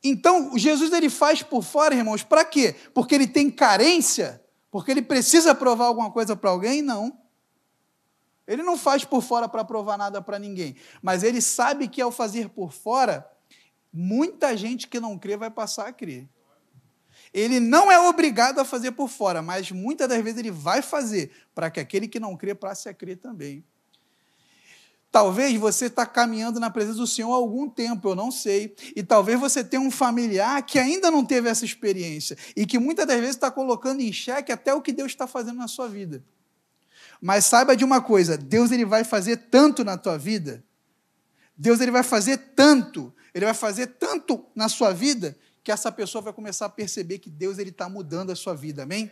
Então, 0.03 0.57
Jesus 0.57 0.93
ele 0.93 1.11
faz 1.11 1.43
por 1.43 1.63
fora, 1.63 1.95
irmãos, 1.95 2.23
para 2.23 2.45
quê? 2.45 2.75
Porque 2.95 3.15
ele 3.15 3.27
tem 3.27 3.51
carência, 3.51 4.43
porque 4.71 4.91
ele 4.91 5.03
precisa 5.03 5.55
provar 5.55 5.87
alguma 5.87 6.11
coisa 6.11 6.37
para 6.37 6.51
alguém? 6.51 6.83
Não. 6.83 7.17
Ele 8.47 8.63
não 8.63 8.79
faz 8.79 9.05
por 9.05 9.23
fora 9.23 9.49
para 9.49 9.65
provar 9.65 9.99
nada 9.99 10.23
para 10.23 10.39
ninguém, 10.39 10.75
mas 11.03 11.23
ele 11.23 11.41
sabe 11.41 11.87
que 11.87 12.01
ao 12.01 12.11
fazer 12.11 12.49
por 12.49 12.73
fora, 12.73 13.31
muita 13.93 14.57
gente 14.57 14.89
que 14.89 14.99
não 14.99 15.19
crê 15.19 15.37
vai 15.37 15.51
passar 15.51 15.87
a 15.87 15.93
crer. 15.93 16.27
Ele 17.33 17.61
não 17.61 17.93
é 17.93 17.99
obrigado 17.99 18.59
a 18.59 18.65
fazer 18.65 18.93
por 18.93 19.09
fora, 19.09 19.43
mas 19.43 19.71
muitas 19.71 20.09
das 20.09 20.23
vezes 20.23 20.39
ele 20.39 20.51
vai 20.51 20.81
fazer 20.81 21.31
para 21.55 21.71
que 21.71 21.79
aquele 21.79 22.09
que 22.09 22.19
não 22.19 22.37
crê 22.37 22.55
passe 22.55 22.89
a 22.89 22.95
crer 22.95 23.19
também. 23.19 23.63
Talvez 25.11 25.59
você 25.59 25.87
está 25.87 26.05
caminhando 26.05 26.61
na 26.61 26.69
presença 26.69 26.99
do 26.99 27.07
Senhor 27.07 27.33
há 27.33 27.37
algum 27.37 27.69
tempo, 27.69 28.11
eu 28.11 28.15
não 28.15 28.31
sei. 28.31 28.75
E 28.95 29.03
talvez 29.03 29.41
você 29.41 29.65
tenha 29.65 29.81
um 29.81 29.91
familiar 29.91 30.63
que 30.63 30.79
ainda 30.79 31.11
não 31.11 31.25
teve 31.25 31.49
essa 31.49 31.65
experiência 31.65 32.37
e 32.55 32.67
que 32.67 32.79
muitas 32.79 33.07
das 33.07 33.17
vezes 33.19 33.35
está 33.35 33.51
colocando 33.51 34.01
em 34.01 34.13
xeque 34.13 34.53
até 34.53 34.75
o 34.75 34.83
que 34.83 34.93
Deus 34.93 35.11
está 35.11 35.27
fazendo 35.27 35.57
na 35.57 35.67
sua 35.67 35.89
vida. 35.89 36.23
Mas 37.21 37.47
saiba 37.47 37.75
de 37.75 37.85
uma 37.85 38.03
coisa: 38.03 38.37
Deus 38.37 38.71
ele 38.71 38.85
vai 38.85 39.03
fazer 39.03 39.37
tanto 39.51 39.83
na 39.83 39.97
tua 39.97 40.19
vida, 40.19 40.63
Deus 41.57 41.81
ele 41.81 41.91
vai 41.91 42.03
fazer 42.03 42.37
tanto, 42.55 43.13
ele 43.35 43.47
vai 43.47 43.55
fazer 43.55 43.87
tanto 43.87 44.45
na 44.55 44.69
sua 44.69 44.93
vida 44.93 45.37
que 45.65 45.73
essa 45.73 45.91
pessoa 45.91 46.23
vai 46.23 46.33
começar 46.33 46.67
a 46.67 46.71
perceber 46.71 47.19
que 47.19 47.31
Deus 47.31 47.59
ele 47.59 47.71
está 47.71 47.89
mudando 47.89 48.31
a 48.31 48.37
sua 48.37 48.55
vida, 48.55 48.83
amém? 48.83 49.11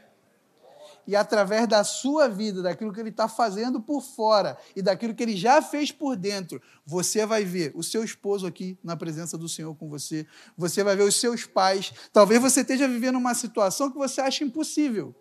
E 1.06 1.14
através 1.14 1.68
da 1.68 1.84
sua 1.84 2.28
vida, 2.28 2.62
daquilo 2.62 2.92
que 2.92 3.00
ele 3.00 3.10
está 3.10 3.28
fazendo 3.28 3.80
por 3.80 4.02
fora 4.02 4.58
e 4.74 4.82
daquilo 4.82 5.14
que 5.14 5.22
ele 5.22 5.36
já 5.36 5.62
fez 5.62 5.92
por 5.92 6.16
dentro, 6.16 6.60
você 6.84 7.24
vai 7.24 7.44
ver 7.44 7.72
o 7.74 7.82
seu 7.82 8.02
esposo 8.02 8.46
aqui 8.46 8.78
na 8.82 8.96
presença 8.96 9.38
do 9.38 9.48
Senhor 9.48 9.74
com 9.74 9.88
você, 9.88 10.26
você 10.56 10.82
vai 10.82 10.96
ver 10.96 11.04
os 11.04 11.16
seus 11.16 11.44
pais. 11.44 11.92
Talvez 12.12 12.40
você 12.40 12.60
esteja 12.60 12.88
vivendo 12.88 13.16
uma 13.16 13.34
situação 13.34 13.90
que 13.90 13.98
você 13.98 14.20
acha 14.20 14.42
impossível. 14.42 15.14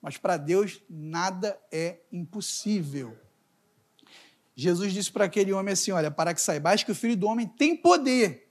Mas 0.00 0.16
para 0.16 0.36
Deus 0.36 0.82
nada 0.88 1.58
é 1.72 2.00
impossível. 2.12 3.16
Jesus 4.54 4.92
disse 4.92 5.10
para 5.10 5.24
aquele 5.24 5.52
homem 5.52 5.72
assim: 5.72 5.90
Olha, 5.90 6.10
para 6.10 6.32
que 6.32 6.40
saibais 6.40 6.82
que 6.82 6.92
o 6.92 6.94
filho 6.94 7.16
do 7.16 7.26
homem 7.26 7.46
tem 7.46 7.76
poder 7.76 8.46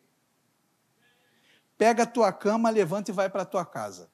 pega 1.78 2.04
a 2.04 2.06
tua 2.06 2.32
cama, 2.32 2.70
levanta 2.70 3.12
e 3.12 3.14
vai 3.14 3.30
para 3.30 3.44
a 3.44 3.46
tua 3.46 3.66
casa. 3.66 4.10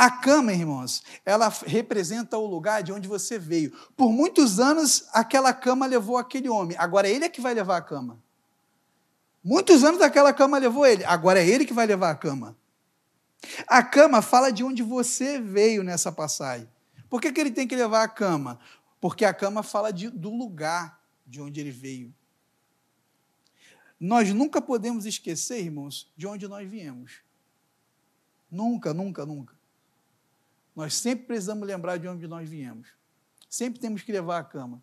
A 0.00 0.10
cama, 0.10 0.50
irmãos, 0.50 1.02
ela 1.26 1.52
representa 1.66 2.38
o 2.38 2.46
lugar 2.46 2.82
de 2.82 2.90
onde 2.90 3.06
você 3.06 3.38
veio. 3.38 3.70
Por 3.94 4.10
muitos 4.10 4.58
anos, 4.58 5.06
aquela 5.12 5.52
cama 5.52 5.84
levou 5.84 6.16
aquele 6.16 6.48
homem. 6.48 6.74
Agora 6.78 7.06
ele 7.06 7.26
é 7.26 7.28
que 7.28 7.38
vai 7.38 7.52
levar 7.52 7.76
a 7.76 7.82
cama. 7.82 8.18
Muitos 9.44 9.84
anos 9.84 10.00
aquela 10.00 10.32
cama 10.32 10.56
levou 10.56 10.86
ele. 10.86 11.04
Agora 11.04 11.38
é 11.38 11.46
ele 11.46 11.66
que 11.66 11.74
vai 11.74 11.84
levar 11.84 12.12
a 12.12 12.14
cama. 12.14 12.56
A 13.66 13.82
cama 13.82 14.22
fala 14.22 14.50
de 14.50 14.64
onde 14.64 14.82
você 14.82 15.38
veio 15.38 15.82
nessa 15.82 16.10
passagem. 16.10 16.66
Por 17.10 17.20
que, 17.20 17.30
que 17.30 17.38
ele 17.38 17.50
tem 17.50 17.68
que 17.68 17.76
levar 17.76 18.02
a 18.02 18.08
cama? 18.08 18.58
Porque 19.02 19.26
a 19.26 19.34
cama 19.34 19.62
fala 19.62 19.92
de, 19.92 20.08
do 20.08 20.30
lugar 20.30 20.98
de 21.26 21.42
onde 21.42 21.60
ele 21.60 21.70
veio. 21.70 22.10
Nós 24.00 24.32
nunca 24.32 24.62
podemos 24.62 25.04
esquecer, 25.04 25.60
irmãos, 25.62 26.10
de 26.16 26.26
onde 26.26 26.48
nós 26.48 26.66
viemos. 26.66 27.20
Nunca, 28.50 28.94
nunca, 28.94 29.26
nunca. 29.26 29.59
Nós 30.74 30.94
sempre 30.94 31.26
precisamos 31.26 31.66
lembrar 31.66 31.96
de 31.96 32.08
onde 32.08 32.26
nós 32.26 32.48
viemos. 32.48 32.88
Sempre 33.48 33.80
temos 33.80 34.02
que 34.02 34.12
levar 34.12 34.38
a 34.38 34.44
cama. 34.44 34.82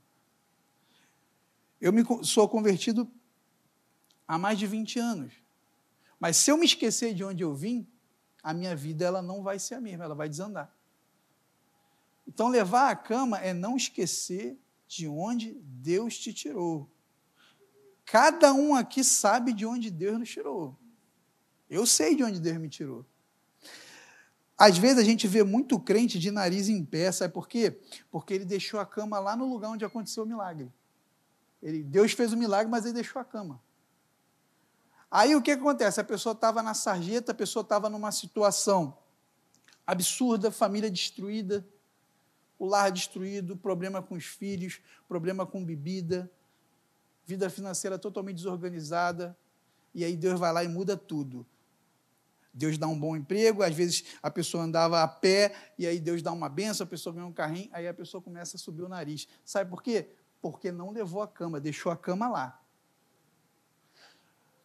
Eu 1.80 1.94
me, 1.94 2.04
sou 2.24 2.50
convertido 2.50 3.10
há 4.28 4.38
mais 4.38 4.60
de 4.60 4.68
20 4.68 5.00
anos. 5.00 5.34
Mas 6.20 6.38
se 6.38 6.52
eu 6.52 6.58
me 6.58 6.66
esquecer 6.66 7.14
de 7.14 7.24
onde 7.24 7.44
eu 7.44 7.54
vim, 7.54 7.88
a 8.42 8.54
minha 8.54 8.76
vida 8.76 9.06
ela 9.06 9.22
não 9.22 9.44
vai 9.44 9.60
ser 9.60 9.76
a 9.76 9.82
mesma, 9.82 10.04
ela 10.04 10.16
vai 10.16 10.28
desandar. 10.28 10.74
Então, 12.28 12.50
levar 12.50 12.90
a 12.90 12.96
cama 12.96 13.38
é 13.40 13.54
não 13.54 13.78
esquecer 13.78 14.60
de 14.88 15.08
onde 15.08 15.54
Deus 15.62 16.18
te 16.18 16.34
tirou. 16.34 16.90
Cada 18.06 18.54
um 18.54 18.76
aqui 18.76 19.04
sabe 19.04 19.54
de 19.54 19.66
onde 19.66 19.90
Deus 19.90 20.20
nos 20.20 20.30
tirou. 20.30 20.78
Eu 21.70 21.86
sei 21.86 22.16
de 22.16 22.24
onde 22.24 22.40
Deus 22.40 22.58
me 22.58 22.70
tirou. 22.70 23.06
Às 24.58 24.78
vezes 24.78 24.98
a 24.98 25.04
gente 25.04 25.28
vê 25.28 25.44
muito 25.44 25.80
crente 25.80 26.18
de 26.18 26.32
nariz 26.32 26.68
em 26.68 26.84
pé, 26.84 27.12
sabe 27.12 27.32
por 27.34 27.48
quê? 27.48 27.80
Porque 28.10 28.34
ele 28.34 28.46
deixou 28.46 28.80
a 28.80 28.86
cama 28.86 29.20
lá 29.20 29.36
no 29.36 29.48
lugar 29.48 29.70
onde 29.70 29.86
aconteceu 29.86 30.24
o 30.24 30.26
milagre. 30.26 30.72
Ele, 31.62 31.84
Deus 31.84 32.14
fez 32.14 32.34
o 32.34 32.38
milagre, 32.38 32.70
mas 32.70 32.84
ele 32.86 32.96
deixou 32.96 33.22
a 33.22 33.26
cama. 33.26 33.62
Aí 35.12 35.36
o 35.36 35.42
que 35.42 35.52
acontece? 35.52 36.02
A 36.02 36.04
pessoa 36.04 36.34
estava 36.34 36.64
na 36.64 36.74
sarjeta, 36.74 37.32
a 37.32 37.36
pessoa 37.36 37.62
estava 37.62 37.88
numa 37.90 38.12
situação 38.12 38.98
absurda, 39.86 40.52
família 40.52 40.90
destruída, 40.90 41.66
o 42.60 42.66
lar 42.66 42.92
destruído, 42.92 43.56
problema 43.56 44.02
com 44.02 44.16
os 44.16 44.26
filhos, 44.26 44.82
problema 45.08 45.46
com 45.46 45.64
bebida, 45.64 46.30
vida 47.26 47.50
financeira 47.50 48.00
totalmente 48.00 48.38
desorganizada. 48.38 49.38
E 49.94 50.04
aí 50.04 50.18
Deus 50.18 50.40
vai 50.40 50.52
lá 50.52 50.64
e 50.64 50.68
muda 50.68 50.98
tudo. 50.98 51.46
Deus 52.54 52.78
dá 52.78 52.88
um 52.88 53.00
bom 53.00 53.16
emprego, 53.16 53.62
às 53.62 53.76
vezes 53.76 54.04
a 54.22 54.32
pessoa 54.32 54.64
andava 54.64 55.04
a 55.04 55.08
pé, 55.08 55.54
e 55.78 55.86
aí 55.86 56.00
Deus 56.00 56.22
dá 56.22 56.32
uma 56.32 56.50
benção, 56.50 56.86
a 56.86 56.90
pessoa 56.90 57.14
ganha 57.14 57.26
um 57.26 57.34
carrinho, 57.34 57.70
aí 57.72 57.88
a 57.88 57.94
pessoa 57.94 58.22
começa 58.22 58.58
a 58.58 58.60
subir 58.60 58.82
o 58.82 58.90
nariz. 58.90 59.28
Sabe 59.46 59.70
por 59.70 59.84
quê? 59.84 60.10
Porque 60.42 60.72
não 60.72 60.92
levou 60.92 61.22
a 61.22 61.28
cama, 61.28 61.60
deixou 61.60 61.92
a 61.92 61.98
cama 61.98 62.28
lá. 62.28 62.60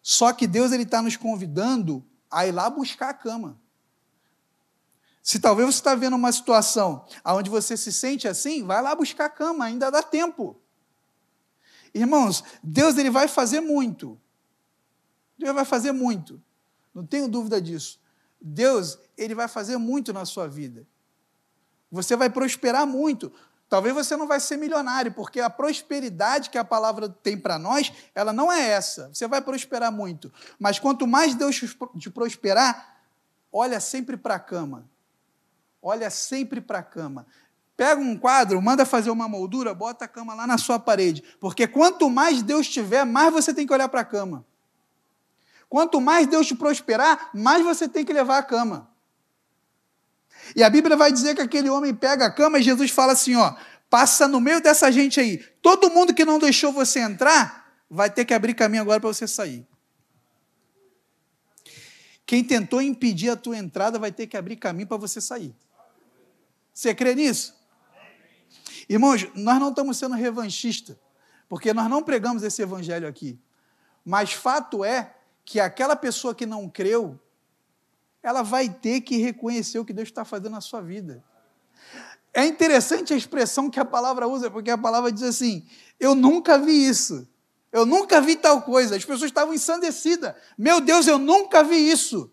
Só 0.02 0.32
que 0.32 0.46
Deus 0.46 0.72
ele 0.72 0.82
está 0.82 1.00
nos 1.00 1.16
convidando 1.16 2.04
a 2.30 2.46
ir 2.46 2.52
lá 2.52 2.68
buscar 2.68 3.10
a 3.10 3.14
cama. 3.14 3.60
Se 5.22 5.38
talvez 5.38 5.68
você 5.68 5.78
está 5.78 5.94
vendo 5.94 6.16
uma 6.16 6.32
situação 6.32 7.06
onde 7.24 7.48
você 7.48 7.76
se 7.76 7.92
sente 7.92 8.26
assim, 8.26 8.64
vai 8.64 8.82
lá 8.82 8.94
buscar 8.94 9.26
a 9.26 9.30
cama, 9.30 9.64
ainda 9.64 9.90
dá 9.90 10.02
tempo. 10.02 10.60
Irmãos, 11.94 12.42
Deus 12.62 12.96
ele 12.96 13.10
vai 13.10 13.28
fazer 13.28 13.60
muito. 13.60 14.20
Deus 15.38 15.54
vai 15.54 15.64
fazer 15.64 15.92
muito. 15.92 16.42
Não 16.94 17.06
tenho 17.06 17.28
dúvida 17.28 17.60
disso. 17.60 18.00
Deus, 18.40 18.98
ele 19.16 19.34
vai 19.34 19.48
fazer 19.48 19.76
muito 19.76 20.12
na 20.12 20.24
sua 20.24 20.48
vida. 20.48 20.86
Você 21.90 22.16
vai 22.16 22.28
prosperar 22.28 22.86
muito. 22.86 23.32
Talvez 23.68 23.94
você 23.94 24.16
não 24.16 24.26
vai 24.26 24.38
ser 24.38 24.56
milionário, 24.58 25.12
porque 25.12 25.40
a 25.40 25.48
prosperidade 25.48 26.50
que 26.50 26.58
a 26.58 26.64
palavra 26.64 27.08
tem 27.08 27.38
para 27.38 27.58
nós, 27.58 27.92
ela 28.14 28.32
não 28.32 28.52
é 28.52 28.68
essa. 28.68 29.08
Você 29.08 29.26
vai 29.26 29.40
prosperar 29.40 29.90
muito. 29.90 30.30
Mas 30.58 30.78
quanto 30.78 31.06
mais 31.06 31.34
Deus 31.34 31.56
te 31.98 32.10
prosperar, 32.10 33.00
olha 33.50 33.80
sempre 33.80 34.16
para 34.16 34.34
a 34.34 34.38
cama. 34.38 34.90
Olha 35.80 36.10
sempre 36.10 36.60
para 36.60 36.80
a 36.80 36.82
cama. 36.82 37.26
Pega 37.76 38.00
um 38.00 38.16
quadro, 38.16 38.60
manda 38.60 38.84
fazer 38.84 39.10
uma 39.10 39.26
moldura, 39.26 39.72
bota 39.74 40.04
a 40.04 40.08
cama 40.08 40.34
lá 40.34 40.46
na 40.46 40.58
sua 40.58 40.78
parede. 40.78 41.24
Porque 41.40 41.66
quanto 41.66 42.10
mais 42.10 42.42
Deus 42.42 42.68
tiver, 42.68 43.04
mais 43.04 43.32
você 43.32 43.54
tem 43.54 43.66
que 43.66 43.72
olhar 43.72 43.88
para 43.88 44.02
a 44.02 44.04
cama. 44.04 44.44
Quanto 45.72 46.02
mais 46.02 46.26
Deus 46.26 46.46
te 46.46 46.54
prosperar, 46.54 47.30
mais 47.32 47.64
você 47.64 47.88
tem 47.88 48.04
que 48.04 48.12
levar 48.12 48.36
a 48.36 48.42
cama. 48.42 48.90
E 50.54 50.62
a 50.62 50.68
Bíblia 50.68 50.98
vai 50.98 51.10
dizer 51.10 51.34
que 51.34 51.40
aquele 51.40 51.70
homem 51.70 51.94
pega 51.94 52.26
a 52.26 52.30
cama 52.30 52.58
e 52.58 52.62
Jesus 52.62 52.90
fala 52.90 53.14
assim: 53.14 53.36
ó, 53.36 53.54
passa 53.88 54.28
no 54.28 54.38
meio 54.38 54.60
dessa 54.60 54.92
gente 54.92 55.18
aí. 55.18 55.38
Todo 55.62 55.88
mundo 55.88 56.12
que 56.12 56.26
não 56.26 56.38
deixou 56.38 56.72
você 56.72 57.00
entrar 57.00 57.74
vai 57.88 58.10
ter 58.10 58.26
que 58.26 58.34
abrir 58.34 58.52
caminho 58.52 58.82
agora 58.82 59.00
para 59.00 59.08
você 59.08 59.26
sair. 59.26 59.66
Quem 62.26 62.44
tentou 62.44 62.82
impedir 62.82 63.30
a 63.30 63.36
tua 63.36 63.56
entrada 63.56 63.98
vai 63.98 64.12
ter 64.12 64.26
que 64.26 64.36
abrir 64.36 64.56
caminho 64.56 64.86
para 64.86 64.98
você 64.98 65.22
sair. 65.22 65.56
Você 66.74 66.94
crê 66.94 67.14
nisso? 67.14 67.54
Irmãos, 68.90 69.26
nós 69.34 69.58
não 69.58 69.70
estamos 69.70 69.96
sendo 69.96 70.16
revanchistas, 70.16 70.98
porque 71.48 71.72
nós 71.72 71.88
não 71.88 72.02
pregamos 72.02 72.42
esse 72.42 72.60
evangelho 72.60 73.08
aqui. 73.08 73.40
Mas 74.04 74.34
fato 74.34 74.84
é 74.84 75.14
que 75.44 75.60
aquela 75.60 75.96
pessoa 75.96 76.34
que 76.34 76.46
não 76.46 76.68
creu, 76.68 77.18
ela 78.22 78.42
vai 78.42 78.68
ter 78.68 79.00
que 79.00 79.16
reconhecer 79.16 79.78
o 79.78 79.84
que 79.84 79.92
Deus 79.92 80.08
está 80.08 80.24
fazendo 80.24 80.50
na 80.50 80.60
sua 80.60 80.80
vida. 80.80 81.24
É 82.32 82.46
interessante 82.46 83.12
a 83.12 83.16
expressão 83.16 83.68
que 83.68 83.80
a 83.80 83.84
palavra 83.84 84.26
usa, 84.26 84.50
porque 84.50 84.70
a 84.70 84.78
palavra 84.78 85.12
diz 85.12 85.22
assim: 85.22 85.66
Eu 86.00 86.14
nunca 86.14 86.58
vi 86.58 86.86
isso. 86.86 87.28
Eu 87.70 87.84
nunca 87.86 88.20
vi 88.20 88.36
tal 88.36 88.62
coisa. 88.62 88.96
As 88.96 89.04
pessoas 89.04 89.30
estavam 89.30 89.54
ensandecidas. 89.54 90.34
Meu 90.56 90.80
Deus, 90.80 91.06
eu 91.06 91.18
nunca 91.18 91.64
vi 91.64 91.90
isso. 91.90 92.30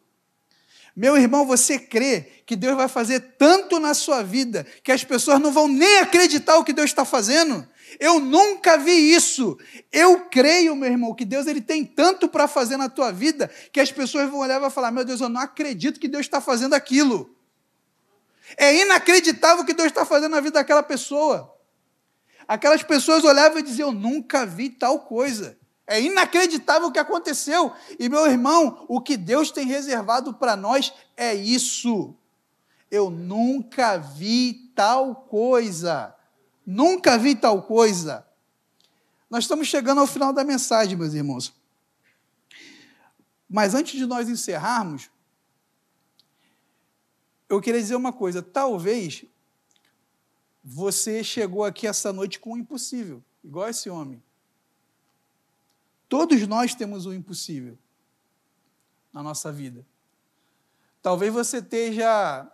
Meu 0.96 1.16
irmão, 1.16 1.46
você 1.46 1.80
crê 1.80 2.44
que 2.46 2.58
Deus 2.58 2.76
vai 2.76 2.90
fazer 2.90 3.20
tanto 3.38 3.80
na 3.80 3.94
sua 3.94 4.22
vida 4.22 4.66
que 4.84 4.92
as 4.92 5.04
pessoas 5.04 5.40
não 5.40 5.52
vão 5.52 5.68
nem 5.68 6.00
acreditar 6.00 6.58
o 6.58 6.64
que 6.64 6.74
Deus 6.74 6.90
está 6.90 7.06
fazendo? 7.06 7.66
Eu 7.98 8.20
nunca 8.20 8.78
vi 8.78 9.14
isso. 9.14 9.58
Eu 9.92 10.26
creio, 10.26 10.76
meu 10.76 10.92
irmão, 10.92 11.16
que 11.16 11.24
Deus 11.24 11.48
ele 11.48 11.62
tem 11.62 11.86
tanto 11.86 12.28
para 12.28 12.48
fazer 12.48 12.78
na 12.78 12.90
tua 12.90 13.12
vida 13.12 13.50
que 13.72 13.80
as 13.80 13.92
pessoas 13.92 14.30
vão 14.30 14.40
olhar 14.40 14.58
e 14.58 14.60
vão 14.60 14.70
falar: 14.70 14.92
Meu 14.92 15.06
Deus, 15.06 15.22
eu 15.22 15.30
não 15.30 15.42
acredito 15.42 16.00
que 16.00 16.08
Deus 16.08 16.26
está 16.26 16.42
fazendo 16.42 16.74
aquilo. 16.74 17.34
É 18.58 18.76
inacreditável 18.76 19.64
o 19.64 19.66
que 19.66 19.74
Deus 19.74 19.88
está 19.88 20.06
fazendo 20.06 20.32
na 20.32 20.42
vida 20.42 20.60
daquela 20.60 20.84
pessoa. 20.84 21.56
Aquelas 22.48 22.84
pessoas 22.84 23.24
olhavam 23.24 23.60
e 23.60 23.64
diziam: 23.64 23.90
Eu 23.90 23.94
nunca 23.94 24.46
vi 24.46 24.70
tal 24.70 25.00
coisa. 25.00 25.58
É 25.88 26.00
inacreditável 26.00 26.90
o 26.90 26.92
que 26.92 27.00
aconteceu. 27.00 27.72
E, 27.98 28.08
meu 28.08 28.28
irmão, 28.28 28.86
o 28.88 29.02
que 29.02 29.18
Deus 29.18 29.50
tem 29.50 29.66
reservado 29.66 30.36
para 30.36 30.56
nós 30.56 30.94
é 31.18 31.34
isso. 31.34 32.14
Eu 32.92 33.10
nunca 33.10 33.98
vi 33.98 34.72
tal 34.76 35.16
coisa. 35.16 36.14
Nunca 36.72 37.18
vi 37.18 37.36
tal 37.36 37.64
coisa. 37.64 38.24
Nós 39.28 39.46
estamos 39.46 39.68
chegando 39.68 40.02
ao 40.02 40.06
final 40.06 40.32
da 40.32 40.44
mensagem, 40.44 40.96
meus 40.96 41.16
irmãos. 41.16 41.52
Mas 43.50 43.74
antes 43.74 43.98
de 43.98 44.06
nós 44.06 44.30
encerrarmos, 44.30 45.10
eu 47.50 47.60
queria 47.60 47.82
dizer 47.82 47.96
uma 47.96 48.14
coisa. 48.14 48.44
Talvez 48.44 49.26
você 50.64 51.24
chegou 51.24 51.64
aqui 51.64 51.88
essa 51.88 52.14
noite 52.14 52.40
com 52.40 52.54
o 52.54 52.58
impossível, 52.58 53.24
igual 53.44 53.68
esse 53.68 53.90
homem. 53.90 54.22
Todos 56.08 56.48
nós 56.48 56.76
temos 56.76 57.08
o 57.08 57.14
impossível 57.16 57.80
na 59.12 59.24
nossa 59.24 59.52
vida. 59.52 59.84
Talvez 61.02 61.34
você 61.34 61.58
esteja 61.58 62.48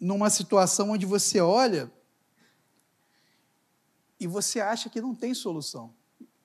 numa 0.00 0.30
situação 0.30 0.90
onde 0.90 1.06
você 1.06 1.40
olha 1.40 1.92
e 4.20 4.26
você 4.26 4.60
acha 4.60 4.90
que 4.90 5.00
não 5.00 5.14
tem 5.14 5.32
solução. 5.32 5.94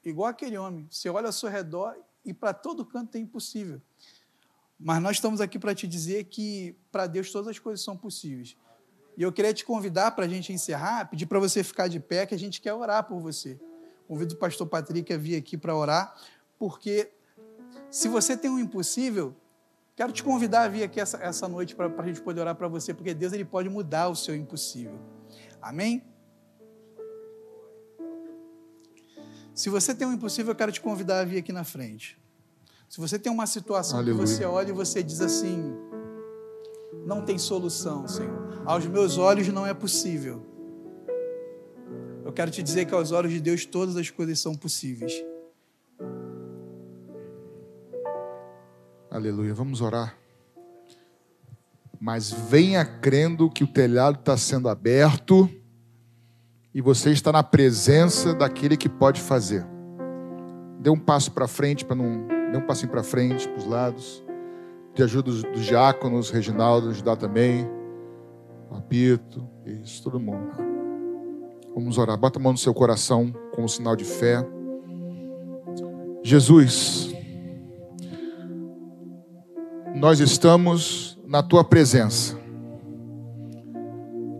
Igual 0.04 0.30
aquele 0.30 0.58
homem, 0.58 0.88
você 0.90 1.10
olha 1.10 1.28
ao 1.28 1.34
seu 1.34 1.50
redor 1.50 1.96
e 2.24 2.34
para 2.34 2.54
todo 2.54 2.86
canto 2.86 3.12
tem 3.12 3.24
impossível. 3.24 3.82
Mas 4.80 5.02
nós 5.02 5.18
estamos 5.18 5.42
aqui 5.42 5.60
para 5.60 5.76
te 5.76 5.86
dizer 5.86 6.24
que 6.26 6.76
para 6.92 7.06
Deus 7.06 7.32
todas 7.32 7.50
as 7.50 7.60
coisas 7.60 7.84
são 7.84 7.98
possíveis. 7.98 8.56
E 9.18 9.24
eu 9.24 9.32
queria 9.32 9.54
te 9.54 9.66
convidar 9.66 10.12
para 10.12 10.26
a 10.26 10.28
gente 10.28 10.54
encerrar, 10.54 11.10
pedir 11.10 11.26
para 11.26 11.40
você 11.40 11.64
ficar 11.64 11.88
de 11.88 12.00
pé, 12.00 12.26
que 12.26 12.36
a 12.36 12.40
gente 12.40 12.62
quer 12.62 12.74
orar 12.74 13.04
por 13.04 13.20
você. 13.20 13.60
Convido 14.08 14.36
o 14.36 14.38
pastor 14.38 14.68
Patrick 14.68 15.12
a 15.14 15.18
vir 15.18 15.36
aqui 15.36 15.58
para 15.58 15.76
orar, 15.76 16.16
porque 16.60 17.12
se 17.90 18.08
você 18.08 18.38
tem 18.38 18.52
um 18.52 18.60
impossível, 18.60 19.36
quero 19.96 20.12
te 20.12 20.24
convidar 20.24 20.64
a 20.64 20.68
vir 20.68 20.84
aqui 20.84 21.00
essa, 21.00 21.18
essa 21.18 21.48
noite 21.48 21.76
para 21.76 21.88
a 21.88 22.08
gente 22.08 22.22
poder 22.22 22.42
orar 22.42 22.56
para 22.56 22.68
você, 22.68 22.94
porque 22.94 23.14
Deus 23.14 23.34
ele 23.34 23.46
pode 23.46 23.70
mudar 23.70 24.10
o 24.10 24.16
seu 24.16 24.36
impossível. 24.36 25.00
Amém? 25.62 26.04
Se 29.56 29.70
você 29.70 29.96
tem 29.96 30.06
um 30.06 30.12
impossível, 30.12 30.52
eu 30.52 30.56
quero 30.56 30.72
te 30.72 30.82
convidar 30.82 31.22
a 31.22 31.24
vir 31.24 31.38
aqui 31.38 31.54
na 31.54 31.64
frente. 31.64 32.20
Se 32.90 33.00
você 33.00 33.18
tem 33.18 33.32
uma 33.32 33.48
situação 33.48 34.00
Aleluia. 34.00 34.22
que 34.22 34.30
você 34.30 34.44
olha 34.44 34.70
e 34.70 34.74
você 34.74 35.02
diz 35.02 35.22
assim: 35.22 35.74
não 37.06 37.22
tem 37.22 37.38
solução, 37.38 38.06
Senhor. 38.06 38.64
Aos 38.66 38.86
meus 38.86 39.18
olhos 39.18 39.48
não 39.48 39.66
é 39.66 39.74
possível. 39.74 40.46
Eu 42.26 42.34
quero 42.34 42.52
te 42.52 42.62
dizer 42.62 42.86
que 42.86 42.94
aos 42.94 43.14
olhos 43.14 43.32
de 43.32 43.40
Deus 43.40 43.66
todas 43.66 43.96
as 43.96 44.10
coisas 44.10 44.40
são 44.40 44.56
possíveis. 44.56 45.14
Aleluia. 49.10 49.54
Vamos 49.54 49.80
orar. 49.80 50.18
Mas 51.98 52.30
venha 52.30 52.84
crendo 52.84 53.50
que 53.50 53.64
o 53.64 53.68
telhado 53.68 54.20
está 54.20 54.36
sendo 54.36 54.68
aberto 54.68 55.50
e 56.76 56.82
você 56.82 57.12
está 57.12 57.32
na 57.32 57.42
presença 57.42 58.34
daquele 58.34 58.76
que 58.76 58.90
pode 58.90 59.22
fazer. 59.22 59.66
Dê 60.78 60.90
um 60.90 61.00
passo 61.00 61.32
para 61.32 61.48
frente, 61.48 61.86
para 61.86 61.96
não. 61.96 62.28
Dê 62.52 62.58
um 62.58 62.68
passinho 62.68 62.92
para 62.92 63.02
frente, 63.02 63.48
para 63.48 63.58
os 63.58 63.66
lados. 63.66 64.22
De 64.94 65.02
ajuda 65.02 65.32
dos, 65.32 65.66
diáconos, 65.66 66.30
Reginaldo, 66.30 66.90
ajudar 66.90 67.16
também. 67.16 67.66
Apito, 68.70 69.48
isso, 69.66 70.04
todo 70.04 70.20
mundo. 70.20 70.52
Vamos 71.74 71.98
orar. 71.98 72.18
Bota 72.18 72.40
a 72.40 72.42
mão 72.42 72.52
no 72.52 72.58
seu 72.58 72.74
coração 72.74 73.34
como 73.54 73.70
sinal 73.70 73.96
de 73.96 74.04
fé. 74.04 74.46
Jesus, 76.22 77.16
nós 79.96 80.20
estamos 80.20 81.18
na 81.26 81.42
tua 81.42 81.64
presença. 81.64 82.35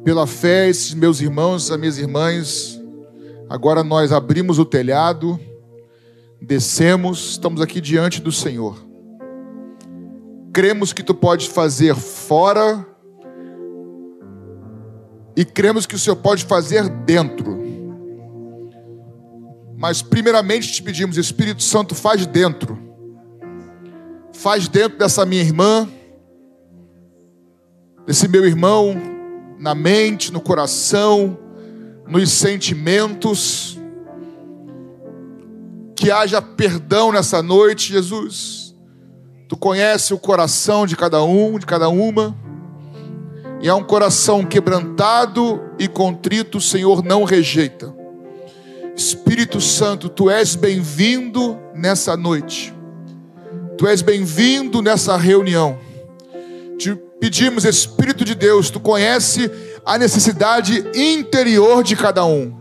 Pela 0.06 0.28
fé, 0.28 0.70
esses 0.70 0.94
meus 0.94 1.20
irmãos, 1.20 1.72
as 1.72 1.80
minhas 1.80 1.98
irmãs, 1.98 2.80
agora 3.50 3.84
nós 3.84 4.12
abrimos 4.12 4.60
o 4.60 4.64
telhado, 4.64 5.40
descemos, 6.40 7.32
estamos 7.32 7.60
aqui 7.60 7.82
diante 7.82 8.22
do 8.22 8.32
Senhor. 8.32 8.78
Cremos 10.54 10.94
que 10.94 11.02
tu 11.02 11.16
pode 11.16 11.50
fazer 11.50 11.96
fora 11.96 12.86
e 15.36 15.44
cremos 15.44 15.88
que 15.88 15.96
o 15.96 16.00
Senhor 16.00 16.18
pode 16.18 16.46
fazer 16.46 16.88
dentro. 16.88 17.60
Mas 19.76 20.04
primeiramente 20.04 20.72
te 20.72 20.84
pedimos, 20.84 21.18
Espírito 21.18 21.64
Santo, 21.64 21.96
faz 21.96 22.28
dentro. 22.28 22.78
Faz 24.34 24.68
dentro 24.68 25.00
dessa 25.00 25.26
minha 25.26 25.42
irmã, 25.42 25.90
desse 28.06 28.28
meu 28.28 28.46
irmão, 28.46 29.15
na 29.58 29.74
mente, 29.76 30.32
no 30.32 30.42
coração, 30.42 31.38
nos 32.08 32.32
sentimentos. 32.32 33.80
Que 35.96 36.12
haja 36.12 36.42
perdão 36.42 37.12
nessa 37.12 37.42
noite, 37.42 37.94
Jesus. 37.94 38.76
Tu 39.48 39.56
conhece 39.56 40.14
o 40.14 40.18
coração 40.18 40.86
de 40.86 40.96
cada 40.96 41.24
um, 41.24 41.58
de 41.58 41.66
cada 41.66 41.88
uma. 41.90 42.36
E 43.62 43.68
é 43.68 43.74
um 43.74 43.84
coração 43.84 44.46
quebrantado 44.46 45.62
e 45.80 45.88
contrito, 45.88 46.58
o 46.58 46.62
Senhor 46.62 47.04
não 47.04 47.24
rejeita. 47.24 47.96
Espírito 48.96 49.60
Santo, 49.60 50.08
tu 50.08 50.30
és 50.30 50.56
bem-vindo 50.56 51.58
nessa 51.74 52.16
noite. 52.16 52.74
Tu 53.78 53.88
és 53.88 54.02
bem-vindo 54.02 54.82
nessa 54.82 55.18
reunião. 55.18 55.78
Pedimos, 57.20 57.66
Espírito 57.66 58.26
de 58.26 58.36
Deus, 58.36 58.70
tu 58.70 58.80
conhece 58.80 59.50
a 59.86 59.98
necessidade 59.98 60.86
interior 60.94 61.84
de 61.84 61.96
cada 61.96 62.26
um. 62.26 62.54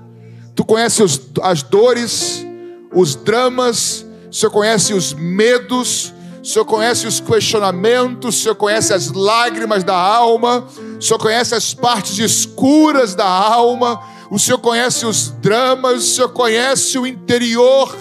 Tu 0.55 0.65
conhece 0.65 1.03
os, 1.03 1.21
as 1.43 1.63
dores, 1.63 2.45
os 2.93 3.17
dramas, 3.17 4.07
o 4.31 4.35
Senhor 4.35 4.53
conhece 4.53 4.95
os 4.95 5.13
medos, 5.13 6.13
o 6.43 6.47
Senhor 6.47 6.65
conhece 6.65 7.07
os 7.07 7.21
questionamentos, 7.21 8.37
o 8.37 8.43
Senhor 8.43 8.55
conhece 8.55 8.93
as 8.93 9.11
lágrimas 9.11 9.83
da 9.83 9.97
alma, 9.97 10.67
o 10.99 11.03
Senhor 11.03 11.19
conhece 11.19 11.55
as 11.55 11.75
partes 11.75 12.19
escuras 12.19 13.15
da 13.15 13.27
alma, 13.27 14.01
o 14.31 14.39
Senhor 14.39 14.59
conhece 14.59 15.05
os 15.05 15.31
dramas, 15.31 16.05
o 16.05 16.15
Senhor 16.15 16.29
conhece 16.29 16.99
o 16.99 17.07
interior 17.07 17.97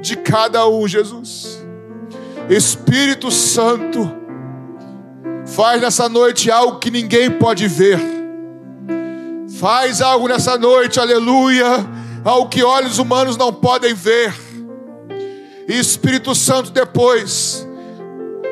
de 0.00 0.16
cada 0.16 0.68
um, 0.68 0.86
Jesus. 0.86 1.64
Espírito 2.48 3.30
Santo, 3.30 4.25
faz 5.46 5.80
nessa 5.80 6.08
noite 6.08 6.50
algo 6.50 6.78
que 6.78 6.90
ninguém 6.90 7.30
pode 7.30 7.66
ver. 7.68 7.98
Faz 9.58 10.02
algo 10.02 10.28
nessa 10.28 10.58
noite, 10.58 11.00
aleluia, 11.00 11.66
algo 12.24 12.48
que 12.48 12.62
olhos 12.62 12.98
humanos 12.98 13.36
não 13.36 13.52
podem 13.52 13.94
ver. 13.94 14.34
E 15.68 15.78
Espírito 15.78 16.34
Santo 16.34 16.70
depois 16.70 17.66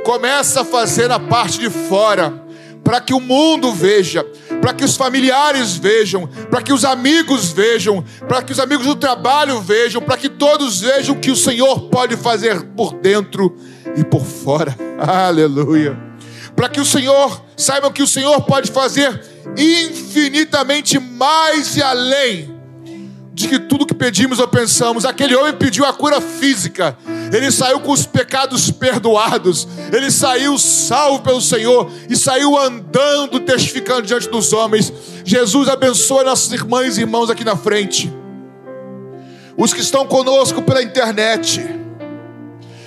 começa 0.05 0.62
a 0.62 0.64
fazer 0.64 1.11
a 1.11 1.18
parte 1.18 1.59
de 1.59 1.70
fora 1.70 2.42
para 2.82 3.01
que 3.01 3.14
o 3.14 3.20
mundo 3.20 3.72
veja, 3.72 4.22
para 4.61 4.74
que 4.74 4.84
os 4.84 4.95
familiares 4.95 5.76
vejam, 5.76 6.28
para 6.51 6.61
que 6.61 6.72
os 6.72 6.84
amigos 6.84 7.51
vejam, 7.51 8.05
para 8.28 8.42
que 8.42 8.53
os 8.53 8.61
amigos 8.61 8.86
do 8.86 8.95
trabalho 8.95 9.61
vejam, 9.61 10.03
para 10.03 10.18
que 10.18 10.28
todos 10.28 10.82
vejam 10.82 11.14
que 11.14 11.30
o 11.30 11.36
Senhor 11.36 11.88
pode 11.88 12.14
fazer 12.16 12.62
por 12.76 12.92
dentro 12.92 13.57
e 13.97 14.05
por 14.05 14.24
fora. 14.24 14.76
Aleluia. 15.01 16.14
Para 16.57 16.68
que 16.68 16.80
o 16.80 16.84
Senhor, 16.84 17.42
saibam 17.57 17.92
que 17.92 18.02
o 18.02 18.07
Senhor 18.07 18.40
pode 18.42 18.70
fazer 18.70 19.22
infinitamente 19.57 20.98
mais 20.98 21.76
e 21.76 21.82
além 21.82 22.55
de 23.34 23.48
que 23.48 23.59
tudo 23.59 23.84
que 23.84 23.94
pedimos 23.94 24.38
ou 24.38 24.46
pensamos. 24.46 25.05
Aquele 25.05 25.34
homem 25.34 25.52
pediu 25.52 25.84
a 25.84 25.92
cura 25.92 26.20
física, 26.20 26.96
ele 27.32 27.50
saiu 27.50 27.80
com 27.80 27.90
os 27.90 28.07
pecados 28.07 28.70
perdoados, 28.70 29.66
ele 29.92 30.11
saiu 30.11 30.57
salvo 30.57 31.20
pelo 31.20 31.40
Senhor 31.40 31.90
e 32.09 32.16
saiu 32.16 32.57
andando, 32.57 33.40
testificando 33.40 34.02
diante 34.02 34.28
dos 34.28 34.52
homens. 34.52 34.92
Jesus 35.24 35.68
abençoa 35.68 36.22
nossas 36.22 36.52
irmãs 36.52 36.96
e 36.96 37.00
irmãos 37.00 37.28
aqui 37.28 37.44
na 37.44 37.57
frente, 37.57 38.12
os 39.57 39.74
que 39.74 39.80
estão 39.80 40.07
conosco 40.07 40.62
pela 40.62 40.82
internet, 40.82 41.61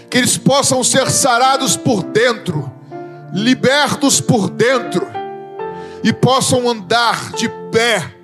que 0.10 0.18
eles 0.18 0.38
possam 0.38 0.82
ser 0.82 1.12
sarados 1.12 1.76
por 1.76 2.04
dentro, 2.04 2.72
libertos 3.38 4.20
por 4.20 4.50
dentro 4.50 5.08
e 6.04 6.12
possam 6.12 6.68
andar 6.68 7.32
de 7.34 7.48
pé 7.72 8.16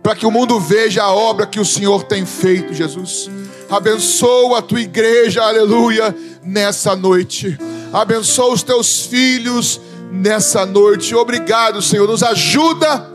para 0.00 0.14
que 0.14 0.24
o 0.24 0.30
mundo 0.30 0.60
veja 0.60 1.02
a 1.02 1.12
obra 1.12 1.44
que 1.44 1.58
o 1.58 1.64
Senhor 1.64 2.04
tem 2.04 2.24
feito, 2.24 2.72
Jesus. 2.72 3.28
Abençoa 3.68 4.60
a 4.60 4.62
tua 4.62 4.80
igreja, 4.80 5.42
aleluia, 5.42 6.14
nessa 6.42 6.94
noite. 6.94 7.58
Abençoa 7.92 8.54
os 8.54 8.62
teus 8.62 9.06
filhos 9.06 9.80
nessa 10.12 10.64
noite. 10.64 11.14
Obrigado, 11.16 11.82
Senhor. 11.82 12.06
Nos 12.06 12.22
ajuda 12.22 13.10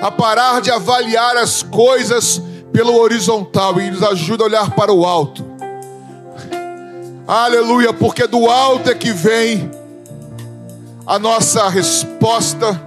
a 0.00 0.10
parar 0.10 0.60
de 0.60 0.70
avaliar 0.70 1.36
as 1.36 1.64
coisas 1.64 2.40
pelo 2.72 2.96
horizontal 2.96 3.80
e 3.80 3.90
nos 3.90 4.04
ajuda 4.04 4.44
a 4.44 4.46
olhar 4.46 4.70
para 4.70 4.92
o 4.92 5.04
alto. 5.04 5.44
Aleluia, 7.26 7.92
porque 7.92 8.26
do 8.26 8.48
alto 8.48 8.88
é 8.88 8.94
que 8.94 9.12
vem 9.12 9.81
a 11.06 11.18
nossa 11.18 11.68
resposta, 11.68 12.80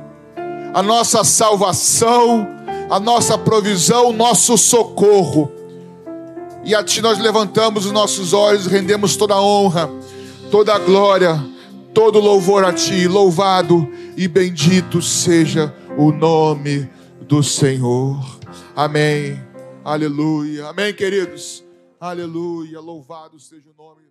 a 0.73 0.81
nossa 0.81 1.23
salvação 1.23 2.55
a 2.89 2.99
nossa 2.99 3.37
provisão, 3.37 4.09
o 4.09 4.13
nosso 4.13 4.57
socorro. 4.57 5.51
E 6.63 6.73
a 6.73 6.83
Ti 6.83 7.01
nós 7.01 7.19
levantamos 7.19 7.85
os 7.85 7.91
nossos 7.91 8.33
olhos, 8.33 8.65
rendemos 8.65 9.15
toda 9.15 9.35
a 9.35 9.41
honra, 9.41 9.89
toda 10.49 10.73
a 10.73 10.79
glória, 10.79 11.43
todo 11.93 12.19
louvor 12.19 12.63
a 12.63 12.73
Ti. 12.73 13.07
Louvado 13.07 13.87
e 14.17 14.27
bendito 14.27 15.01
seja 15.01 15.73
o 15.97 16.11
nome 16.11 16.89
do 17.21 17.43
Senhor. 17.43 18.19
Amém. 18.75 19.39
Aleluia. 19.83 20.67
Amém, 20.67 20.93
queridos. 20.93 21.63
Aleluia. 21.99 22.79
Louvado 22.79 23.39
seja 23.39 23.69
o 23.69 23.83
nome 23.83 24.01